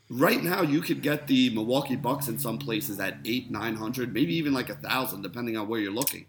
Right 0.09 0.41
now, 0.41 0.61
you 0.61 0.79
could 0.79 1.01
get 1.01 1.27
the 1.27 1.49
Milwaukee 1.49 1.97
Bucks 1.97 2.29
in 2.29 2.39
some 2.39 2.57
places 2.57 3.01
at 3.01 3.17
eight, 3.25 3.51
900, 3.51 4.13
maybe 4.13 4.33
even 4.33 4.53
like 4.53 4.69
a 4.69 4.75
thousand, 4.75 5.23
depending 5.23 5.57
on 5.57 5.67
where 5.67 5.81
you're 5.81 5.91
looking. 5.91 6.25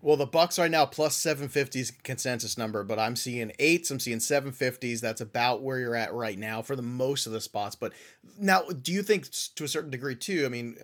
Well, 0.00 0.16
the 0.16 0.24
Bucks 0.24 0.58
right 0.58 0.70
now 0.70 0.86
plus 0.86 1.22
750s 1.22 2.02
consensus 2.02 2.56
number, 2.56 2.82
but 2.82 2.98
I'm 2.98 3.14
seeing 3.14 3.52
eights, 3.58 3.90
I'm 3.90 4.00
seeing 4.00 4.20
750s. 4.20 5.00
That's 5.00 5.20
about 5.20 5.60
where 5.60 5.78
you're 5.78 5.96
at 5.96 6.14
right 6.14 6.38
now 6.38 6.62
for 6.62 6.76
the 6.76 6.82
most 6.82 7.26
of 7.26 7.32
the 7.32 7.42
spots. 7.42 7.76
But 7.76 7.92
now, 8.38 8.62
do 8.62 8.90
you 8.90 9.02
think 9.02 9.28
to 9.56 9.64
a 9.64 9.68
certain 9.68 9.90
degree 9.90 10.16
too? 10.16 10.44
I 10.46 10.48
mean, 10.48 10.78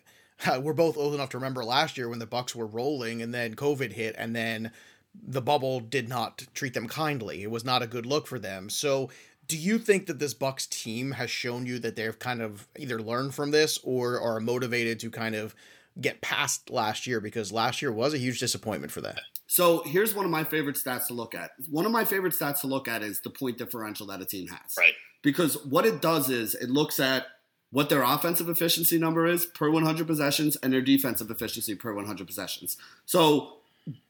we're 0.60 0.72
both 0.72 0.96
old 0.96 1.14
enough 1.14 1.30
to 1.30 1.38
remember 1.38 1.64
last 1.64 1.96
year 1.96 2.08
when 2.08 2.18
the 2.18 2.26
Bucks 2.26 2.54
were 2.54 2.66
rolling, 2.66 3.22
and 3.22 3.34
then 3.34 3.54
COVID 3.54 3.92
hit, 3.92 4.14
and 4.18 4.34
then 4.34 4.70
the 5.14 5.42
bubble 5.42 5.80
did 5.80 6.08
not 6.08 6.46
treat 6.54 6.74
them 6.74 6.88
kindly. 6.88 7.42
It 7.42 7.50
was 7.50 7.64
not 7.64 7.82
a 7.82 7.86
good 7.86 8.06
look 8.06 8.26
for 8.26 8.38
them. 8.38 8.70
So, 8.70 9.10
do 9.46 9.56
you 9.56 9.78
think 9.78 10.06
that 10.06 10.18
this 10.18 10.34
Bucks 10.34 10.66
team 10.66 11.12
has 11.12 11.30
shown 11.30 11.64
you 11.64 11.78
that 11.78 11.96
they've 11.96 12.18
kind 12.18 12.42
of 12.42 12.68
either 12.78 13.00
learned 13.00 13.34
from 13.34 13.50
this 13.50 13.78
or 13.82 14.20
are 14.20 14.40
motivated 14.40 15.00
to 15.00 15.10
kind 15.10 15.34
of 15.34 15.54
get 15.98 16.20
past 16.20 16.70
last 16.70 17.06
year 17.06 17.18
because 17.18 17.50
last 17.50 17.80
year 17.80 17.90
was 17.90 18.12
a 18.12 18.18
huge 18.18 18.40
disappointment 18.40 18.92
for 18.92 19.00
them. 19.00 19.16
So 19.46 19.82
here's 19.86 20.14
one 20.14 20.26
of 20.26 20.30
my 20.30 20.44
favorite 20.44 20.76
stats 20.76 21.06
to 21.06 21.14
look 21.14 21.34
at. 21.34 21.52
One 21.70 21.86
of 21.86 21.92
my 21.92 22.04
favorite 22.04 22.34
stats 22.34 22.60
to 22.60 22.66
look 22.66 22.86
at 22.86 23.02
is 23.02 23.20
the 23.20 23.30
point 23.30 23.56
differential 23.56 24.06
that 24.08 24.20
a 24.20 24.26
team 24.26 24.48
has. 24.48 24.74
Right. 24.78 24.92
Because 25.22 25.64
what 25.64 25.86
it 25.86 26.02
does 26.02 26.28
is 26.28 26.54
it 26.54 26.68
looks 26.68 27.00
at 27.00 27.26
what 27.70 27.88
their 27.88 28.02
offensive 28.02 28.48
efficiency 28.48 28.98
number 28.98 29.26
is 29.26 29.46
per 29.46 29.70
100 29.70 30.06
possessions 30.06 30.56
and 30.56 30.72
their 30.72 30.80
defensive 30.80 31.30
efficiency 31.30 31.74
per 31.74 31.92
100 31.92 32.26
possessions. 32.26 32.76
So 33.04 33.58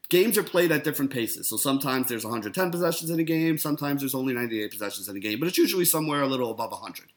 games 0.09 0.37
are 0.37 0.43
played 0.43 0.71
at 0.71 0.83
different 0.83 1.11
paces. 1.11 1.47
So 1.47 1.57
sometimes 1.57 2.07
there's 2.07 2.23
110 2.23 2.71
possessions 2.71 3.09
in 3.09 3.19
a 3.19 3.23
game, 3.23 3.57
sometimes 3.57 4.01
there's 4.01 4.15
only 4.15 4.33
98 4.33 4.71
possessions 4.71 5.09
in 5.09 5.17
a 5.17 5.19
game, 5.19 5.39
but 5.39 5.47
it's 5.47 5.57
usually 5.57 5.85
somewhere 5.85 6.21
a 6.21 6.27
little 6.27 6.51
above 6.51 6.71
100. 6.71 7.07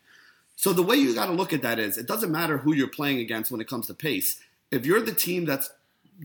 So 0.57 0.73
the 0.73 0.83
way 0.83 0.97
you 0.97 1.15
got 1.15 1.27
to 1.27 1.33
look 1.33 1.53
at 1.53 1.63
that 1.63 1.79
is 1.79 1.97
it 1.97 2.07
doesn't 2.07 2.31
matter 2.31 2.59
who 2.59 2.75
you're 2.75 2.89
playing 2.89 3.19
against 3.19 3.51
when 3.51 3.61
it 3.61 3.69
comes 3.69 3.87
to 3.87 3.95
pace 3.95 4.41
if 4.73 4.87
you're 4.87 5.03
the 5.03 5.15
team 5.15 5.45
that's 5.45 5.71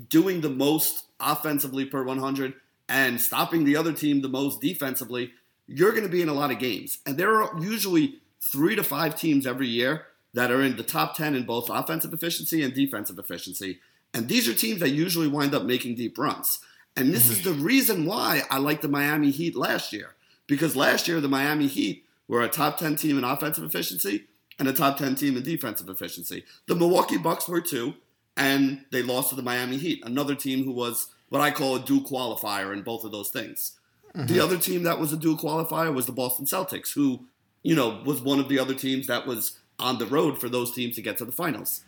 doing 0.10 0.41
the 0.41 0.49
most 0.49 1.06
offensively 1.19 1.86
per 1.86 2.03
100 2.03 2.53
and 2.89 3.21
stopping 3.21 3.65
the 3.65 3.75
other 3.75 3.91
team 3.91 4.21
the 4.21 4.30
most 4.30 4.62
defensively, 4.62 5.34
you're 5.67 5.91
going 5.91 6.03
to 6.03 6.10
be 6.10 6.21
in 6.21 6.30
a 6.30 6.34
lot 6.34 6.49
of 6.49 6.58
games. 6.58 6.99
And 7.06 7.17
there 7.17 7.43
are 7.43 7.62
usually 7.62 8.19
three 8.41 8.76
to 8.76 8.84
five 8.84 9.15
teams 9.15 9.47
every 9.47 9.67
year 9.67 10.08
that 10.34 10.52
are 10.52 10.62
in 10.62 10.78
the 10.78 10.84
top 10.84 11.15
10 11.15 11.36
in 11.36 11.43
both 11.43 11.69
offensive 11.69 12.13
efficiency 12.13 12.63
and 12.63 12.73
defensive 12.73 13.17
efficiency. 13.17 13.80
And 14.13 14.28
these 14.28 14.47
are 14.47 14.54
teams 14.54 14.80
that 14.80 14.89
usually 14.89 15.28
wind 15.28 15.54
up 15.54 15.63
making 15.63 15.95
deep 15.95 16.17
runs. 16.17 16.60
And 16.95 17.13
this 17.13 17.30
is 17.30 17.43
the 17.43 17.54
reason 17.54 18.06
why 18.06 18.43
I 18.50 18.58
like 18.58 18.82
the 18.82 18.88
Miami 18.88 19.30
Heat 19.30 19.56
last 19.56 19.93
year. 19.93 20.15
Because 20.47 20.76
last 20.76 21.08
year, 21.08 21.21
the 21.21 21.28
Miami 21.28 21.67
Heat 21.67 22.06
were 22.28 22.41
a 22.41 22.50
top 22.50 22.78
10 22.78 22.95
team 22.95 23.17
in 23.17 23.23
offensive 23.23 23.63
efficiency 23.63 24.26
and 24.58 24.67
a 24.67 24.73
top 24.73 24.97
10 24.97 25.15
team 25.15 25.38
in 25.38 25.43
defensive 25.43 25.89
efficiency. 25.89 26.43
The 26.67 26.76
Milwaukee 26.76 27.17
Bucks 27.17 27.47
were 27.47 27.62
too 27.62 27.95
and 28.38 28.86
they 28.91 29.02
lost 29.02 29.30
to 29.30 29.36
the 29.36 29.41
Miami 29.41 29.78
Heat, 29.78 30.04
another 30.06 30.36
team 30.36 30.63
who 30.63 30.71
was 30.71 31.08
what 31.30 31.41
I 31.41 31.52
call 31.52 31.76
a 31.76 31.80
dual 31.80 32.02
qualifier 32.02 32.71
in 32.71 32.84
both 32.84 33.04
of 33.04 33.12
those 33.12 33.30
things. 33.30 33.73
Mm-hmm. 34.15 34.28
The 34.28 34.39
other 34.39 34.58
team 34.58 34.84
that 34.84 35.00
was 35.00 35.12
a 35.12 35.17
dual 35.17 35.38
qualifier 35.38 35.93
was 35.93 36.06
the 36.06 36.12
Boston 36.12 36.45
Celtics, 36.45 36.93
who, 36.93 37.26
you 37.67 37.75
know, 37.75 37.99
was 38.06 38.21
one 38.21 38.39
of 38.39 38.47
the 38.47 38.58
other 38.58 38.73
teams 38.73 39.08
that 39.08 39.27
was 39.27 39.60
on 39.77 39.97
the 39.97 40.06
road 40.06 40.39
for 40.39 40.47
those 40.47 40.73
teams 40.73 40.95
to 40.95 41.01
get 41.01 41.17
to 41.17 41.25
the 41.25 41.34
finals. 41.34 41.84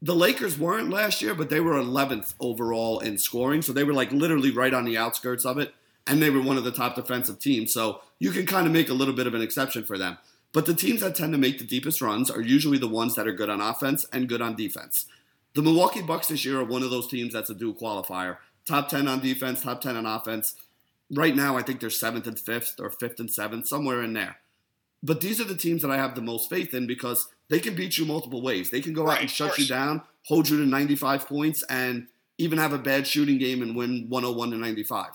The 0.00 0.14
Lakers 0.14 0.58
weren't 0.58 0.88
last 0.88 1.20
year, 1.20 1.34
but 1.34 1.50
they 1.50 1.60
were 1.60 1.74
11th 1.74 2.32
overall 2.40 2.98
in 2.98 3.18
scoring, 3.18 3.60
so 3.60 3.74
they 3.74 3.84
were 3.84 3.92
like 3.92 4.10
literally 4.10 4.50
right 4.50 4.72
on 4.72 4.86
the 4.86 4.96
outskirts 4.96 5.44
of 5.44 5.58
it, 5.58 5.74
and 6.06 6.22
they 6.22 6.30
were 6.30 6.40
one 6.40 6.56
of 6.56 6.64
the 6.64 6.72
top 6.72 6.94
defensive 6.94 7.38
teams, 7.38 7.74
so 7.74 8.00
you 8.18 8.30
can 8.30 8.46
kind 8.46 8.66
of 8.66 8.72
make 8.72 8.88
a 8.88 8.94
little 8.94 9.12
bit 9.12 9.26
of 9.26 9.34
an 9.34 9.42
exception 9.42 9.84
for 9.84 9.98
them. 9.98 10.16
But 10.54 10.64
the 10.64 10.72
teams 10.72 11.02
that 11.02 11.14
tend 11.14 11.34
to 11.34 11.38
make 11.38 11.58
the 11.58 11.66
deepest 11.66 12.00
runs 12.00 12.30
are 12.30 12.40
usually 12.40 12.78
the 12.78 12.88
ones 12.88 13.14
that 13.16 13.28
are 13.28 13.34
good 13.34 13.50
on 13.50 13.60
offense 13.60 14.06
and 14.14 14.30
good 14.30 14.40
on 14.40 14.56
defense. 14.56 15.04
The 15.52 15.60
Milwaukee 15.60 16.00
Bucks 16.00 16.28
this 16.28 16.46
year 16.46 16.58
are 16.60 16.64
one 16.64 16.82
of 16.82 16.90
those 16.90 17.06
teams 17.06 17.34
that's 17.34 17.50
a 17.50 17.54
dual 17.54 17.74
qualifier. 17.74 18.38
Top 18.66 18.88
10 18.88 19.06
on 19.08 19.20
defense, 19.20 19.60
top 19.62 19.82
10 19.82 19.94
on 19.94 20.06
offense. 20.06 20.54
Right 21.10 21.36
now, 21.36 21.58
I 21.58 21.62
think 21.62 21.80
they're 21.80 21.90
seventh 21.90 22.26
and 22.26 22.40
fifth 22.40 22.80
or 22.80 22.88
fifth 22.88 23.20
and 23.20 23.30
seventh, 23.30 23.68
somewhere 23.68 24.02
in 24.02 24.14
there. 24.14 24.38
But 25.02 25.20
these 25.20 25.40
are 25.40 25.44
the 25.44 25.56
teams 25.56 25.82
that 25.82 25.90
I 25.90 25.96
have 25.96 26.14
the 26.14 26.22
most 26.22 26.48
faith 26.48 26.74
in 26.74 26.86
because 26.86 27.28
they 27.48 27.58
can 27.58 27.74
beat 27.74 27.98
you 27.98 28.04
multiple 28.04 28.40
ways. 28.40 28.70
They 28.70 28.80
can 28.80 28.92
go 28.92 29.04
right, 29.04 29.16
out 29.16 29.20
and 29.20 29.30
shut 29.30 29.58
you 29.58 29.66
down, 29.66 30.02
hold 30.26 30.48
you 30.48 30.56
to 30.58 30.66
95 30.66 31.26
points, 31.26 31.62
and 31.64 32.06
even 32.38 32.58
have 32.58 32.72
a 32.72 32.78
bad 32.78 33.06
shooting 33.06 33.38
game 33.38 33.62
and 33.62 33.74
win 33.74 34.06
101 34.08 34.50
to 34.52 34.56
95. 34.56 35.06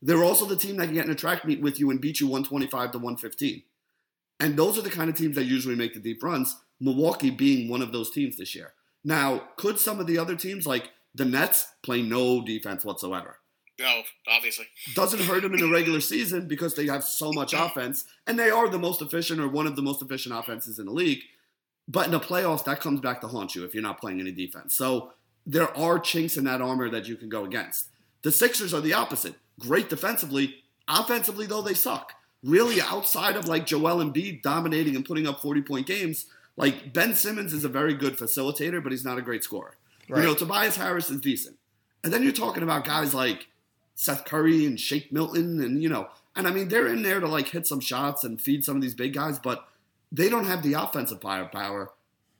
They're 0.00 0.24
also 0.24 0.46
the 0.46 0.56
team 0.56 0.76
that 0.76 0.86
can 0.86 0.94
get 0.94 1.06
in 1.06 1.10
a 1.10 1.14
track 1.14 1.44
meet 1.44 1.60
with 1.60 1.78
you 1.78 1.90
and 1.90 2.00
beat 2.00 2.20
you 2.20 2.26
125 2.26 2.92
to 2.92 2.98
115. 2.98 3.62
And 4.40 4.56
those 4.56 4.76
are 4.78 4.82
the 4.82 4.90
kind 4.90 5.08
of 5.08 5.16
teams 5.16 5.36
that 5.36 5.44
usually 5.44 5.76
make 5.76 5.94
the 5.94 6.00
deep 6.00 6.22
runs, 6.22 6.56
Milwaukee 6.80 7.30
being 7.30 7.68
one 7.68 7.82
of 7.82 7.92
those 7.92 8.10
teams 8.10 8.36
this 8.36 8.54
year. 8.54 8.72
Now, 9.04 9.44
could 9.56 9.78
some 9.78 10.00
of 10.00 10.06
the 10.06 10.18
other 10.18 10.36
teams, 10.36 10.66
like 10.66 10.90
the 11.14 11.24
Nets, 11.24 11.68
play 11.82 12.02
no 12.02 12.42
defense 12.42 12.84
whatsoever? 12.84 13.38
No, 13.78 14.02
obviously. 14.28 14.66
Doesn't 14.94 15.22
hurt 15.22 15.42
them 15.42 15.54
in 15.54 15.60
the 15.60 15.68
regular 15.68 16.00
season 16.12 16.46
because 16.46 16.74
they 16.74 16.86
have 16.86 17.04
so 17.04 17.32
much 17.32 17.52
offense, 17.52 18.04
and 18.26 18.38
they 18.38 18.50
are 18.50 18.68
the 18.68 18.78
most 18.78 19.02
efficient 19.02 19.40
or 19.40 19.48
one 19.48 19.66
of 19.66 19.76
the 19.76 19.82
most 19.82 20.02
efficient 20.02 20.34
offenses 20.34 20.78
in 20.78 20.86
the 20.86 20.92
league. 20.92 21.22
But 21.88 22.06
in 22.06 22.12
the 22.12 22.20
playoffs, 22.20 22.64
that 22.64 22.80
comes 22.80 23.00
back 23.00 23.20
to 23.20 23.28
haunt 23.28 23.54
you 23.54 23.64
if 23.64 23.74
you're 23.74 23.82
not 23.82 24.00
playing 24.00 24.20
any 24.20 24.32
defense. 24.32 24.74
So 24.74 25.12
there 25.46 25.76
are 25.76 25.98
chinks 25.98 26.36
in 26.36 26.44
that 26.44 26.62
armor 26.62 26.88
that 26.88 27.08
you 27.08 27.16
can 27.16 27.28
go 27.28 27.44
against. 27.44 27.90
The 28.22 28.32
Sixers 28.32 28.72
are 28.72 28.80
the 28.80 28.94
opposite. 28.94 29.34
Great 29.60 29.90
defensively. 29.90 30.56
Offensively, 30.88 31.46
though, 31.46 31.62
they 31.62 31.74
suck. 31.74 32.14
Really, 32.42 32.80
outside 32.80 33.36
of 33.36 33.48
like 33.48 33.66
Joel 33.66 34.04
Embiid 34.04 34.42
dominating 34.42 34.96
and 34.96 35.04
putting 35.04 35.26
up 35.26 35.40
40 35.40 35.62
point 35.62 35.86
games, 35.86 36.26
like 36.56 36.92
Ben 36.92 37.14
Simmons 37.14 37.52
is 37.52 37.64
a 37.64 37.68
very 37.68 37.94
good 37.94 38.16
facilitator, 38.16 38.82
but 38.82 38.92
he's 38.92 39.04
not 39.04 39.18
a 39.18 39.22
great 39.22 39.44
scorer. 39.44 39.76
Right. 40.08 40.20
You 40.22 40.28
know, 40.28 40.34
Tobias 40.34 40.76
Harris 40.76 41.10
is 41.10 41.20
decent. 41.20 41.56
And 42.02 42.12
then 42.12 42.22
you're 42.22 42.32
talking 42.32 42.62
about 42.62 42.84
guys 42.84 43.14
like 43.14 43.46
Seth 43.94 44.24
Curry 44.24 44.66
and 44.66 44.78
Shake 44.78 45.12
Milton 45.12 45.60
and, 45.62 45.82
you 45.82 45.88
know, 45.88 46.08
and 46.36 46.48
I 46.48 46.50
mean, 46.50 46.68
they're 46.68 46.88
in 46.88 47.02
there 47.02 47.20
to 47.20 47.28
like 47.28 47.48
hit 47.48 47.66
some 47.66 47.80
shots 47.80 48.24
and 48.24 48.40
feed 48.40 48.64
some 48.64 48.76
of 48.76 48.82
these 48.82 48.94
big 48.94 49.12
guys, 49.14 49.38
but 49.38 49.68
they 50.10 50.28
don't 50.28 50.46
have 50.46 50.62
the 50.62 50.74
offensive 50.74 51.20
firepower 51.20 51.90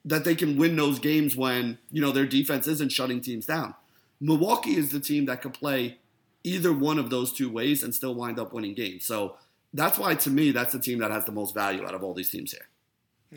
that 0.05 0.24
they 0.24 0.34
can 0.34 0.57
win 0.57 0.76
those 0.76 0.98
games 0.98 1.36
when, 1.36 1.78
you 1.90 2.00
know, 2.00 2.12
their 2.12 2.26
defense 2.26 2.66
isn't 2.66 2.92
shutting 2.92 3.20
teams 3.20 3.46
down. 3.46 3.74
Milwaukee 4.20 4.76
is 4.76 4.90
the 4.90 5.00
team 5.00 5.26
that 5.26 5.42
could 5.42 5.55
play 5.55 5.98
either 6.42 6.72
one 6.72 6.98
of 6.98 7.11
those 7.11 7.32
two 7.32 7.50
ways 7.50 7.82
and 7.82 7.94
still 7.94 8.14
wind 8.14 8.38
up 8.38 8.52
winning 8.52 8.74
games. 8.74 9.07
So 9.07 9.36
that's 9.72 9.98
why, 9.98 10.14
to 10.14 10.30
me, 10.30 10.50
that's 10.50 10.72
the 10.72 10.78
team 10.78 10.98
that 10.98 11.11
has 11.11 11.24
the 11.24 11.32
most 11.32 11.55
value 11.55 11.86
out 11.86 11.94
of 11.94 12.05
all 12.05 12.14
these 12.14 12.30
teams 12.30 12.52
here. 12.52 12.68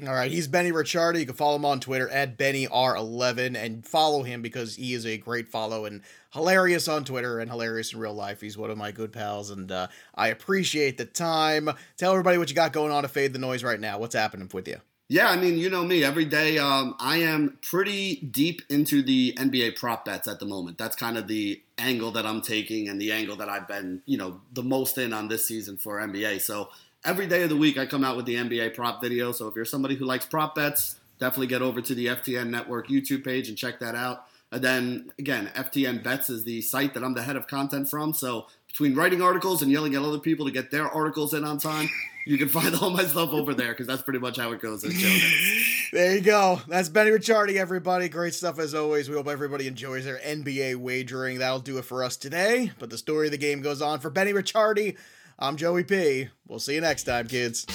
All 0.05 0.13
right, 0.13 0.29
he's 0.29 0.47
Benny 0.47 0.71
Ricciardi. 0.71 1.21
You 1.21 1.25
can 1.25 1.35
follow 1.35 1.55
him 1.55 1.65
on 1.65 1.79
Twitter 1.79 2.07
at 2.09 2.37
BennyR11 2.37 3.55
and 3.55 3.83
follow 3.85 4.21
him 4.21 4.43
because 4.43 4.75
he 4.75 4.93
is 4.93 5.07
a 5.07 5.17
great 5.17 5.47
follow 5.47 5.85
and 5.85 6.03
hilarious 6.33 6.87
on 6.87 7.03
Twitter 7.03 7.39
and 7.39 7.49
hilarious 7.49 7.93
in 7.93 7.99
real 7.99 8.13
life. 8.13 8.41
He's 8.41 8.57
one 8.57 8.69
of 8.69 8.77
my 8.77 8.91
good 8.91 9.11
pals, 9.11 9.49
and 9.49 9.71
uh, 9.71 9.87
I 10.13 10.27
appreciate 10.27 10.99
the 10.99 11.05
time. 11.05 11.71
Tell 11.97 12.11
everybody 12.11 12.37
what 12.37 12.49
you 12.49 12.55
got 12.55 12.73
going 12.73 12.91
on 12.91 13.03
to 13.03 13.09
fade 13.09 13.33
the 13.33 13.39
noise 13.39 13.63
right 13.63 13.79
now. 13.79 13.97
What's 13.97 14.13
happening 14.13 14.49
with 14.53 14.67
you? 14.67 14.77
Yeah, 15.09 15.29
I 15.29 15.37
mean, 15.37 15.57
you 15.57 15.69
know 15.69 15.85
me. 15.85 16.03
Every 16.03 16.25
day, 16.25 16.59
um, 16.59 16.93
I 16.99 17.17
am 17.17 17.57
pretty 17.61 18.17
deep 18.17 18.61
into 18.69 19.01
the 19.01 19.33
NBA 19.37 19.77
prop 19.77 20.03
bets 20.03 20.27
at 20.27 20.39
the 20.39 20.45
moment. 20.45 20.77
That's 20.77 20.97
kind 20.97 21.17
of 21.17 21.27
the 21.27 21.61
angle 21.77 22.11
that 22.11 22.25
I'm 22.25 22.41
taking 22.41 22.89
and 22.89 22.99
the 22.99 23.13
angle 23.13 23.37
that 23.37 23.47
I've 23.47 23.69
been, 23.69 24.01
you 24.05 24.17
know, 24.17 24.41
the 24.51 24.63
most 24.63 24.97
in 24.97 25.13
on 25.13 25.29
this 25.29 25.47
season 25.47 25.77
for 25.77 25.97
NBA. 25.99 26.41
So 26.41 26.69
every 27.05 27.27
day 27.27 27.43
of 27.43 27.49
the 27.49 27.55
week, 27.55 27.77
I 27.77 27.85
come 27.85 28.03
out 28.03 28.15
with 28.15 28.25
the 28.25 28.35
NBA 28.35 28.75
prop 28.75 29.01
video. 29.01 29.31
So 29.31 29.47
if 29.47 29.55
you're 29.55 29.65
somebody 29.65 29.95
who 29.95 30.05
likes 30.05 30.25
prop 30.25 30.55
bets, 30.55 30.99
definitely 31.19 31.47
get 31.47 31.61
over 31.61 31.81
to 31.81 31.95
the 31.95 32.07
FTN 32.07 32.49
Network 32.49 32.87
YouTube 32.87 33.23
page 33.23 33.49
and 33.49 33.57
check 33.57 33.79
that 33.79 33.95
out. 33.95 34.25
And 34.51 34.63
then 34.63 35.11
again, 35.19 35.51
FTN 35.55 36.03
Bets 36.03 36.29
is 36.29 36.43
the 36.45 36.61
site 36.61 36.93
that 36.93 37.03
I'm 37.03 37.13
the 37.13 37.21
head 37.21 37.35
of 37.35 37.47
content 37.47 37.89
from. 37.89 38.13
So 38.13 38.47
between 38.67 38.95
writing 38.95 39.21
articles 39.21 39.61
and 39.61 39.71
yelling 39.71 39.95
at 39.95 40.01
other 40.01 40.19
people 40.19 40.45
to 40.45 40.51
get 40.51 40.71
their 40.71 40.87
articles 40.87 41.33
in 41.33 41.43
on 41.43 41.57
time, 41.57 41.89
you 42.25 42.37
can 42.37 42.47
find 42.47 42.73
all 42.75 42.89
my 42.89 43.03
stuff 43.03 43.33
over 43.33 43.53
there 43.53 43.69
because 43.69 43.87
that's 43.87 44.01
pretty 44.01 44.19
much 44.19 44.37
how 44.37 44.51
it 44.53 44.61
goes. 44.61 44.81
there 45.91 46.15
you 46.15 46.21
go. 46.21 46.61
That's 46.67 46.87
Benny 46.87 47.11
Ricciardi, 47.11 47.55
everybody. 47.55 48.07
Great 48.07 48.33
stuff 48.33 48.57
as 48.57 48.73
always. 48.73 49.09
We 49.09 49.15
hope 49.15 49.27
everybody 49.27 49.67
enjoys 49.67 50.05
their 50.05 50.19
NBA 50.19 50.77
wagering. 50.77 51.39
That'll 51.39 51.59
do 51.59 51.77
it 51.77 51.85
for 51.85 52.03
us 52.03 52.15
today. 52.15 52.71
But 52.79 52.89
the 52.89 52.97
story 52.97 53.27
of 53.27 53.31
the 53.31 53.37
game 53.37 53.61
goes 53.61 53.81
on 53.81 53.99
for 53.99 54.09
Benny 54.09 54.31
Ricciardi. 54.31 54.95
I'm 55.39 55.55
Joey 55.55 55.83
P. 55.83 56.29
We'll 56.47 56.59
see 56.59 56.75
you 56.75 56.81
next 56.81 57.03
time, 57.03 57.27
kids. 57.27 57.67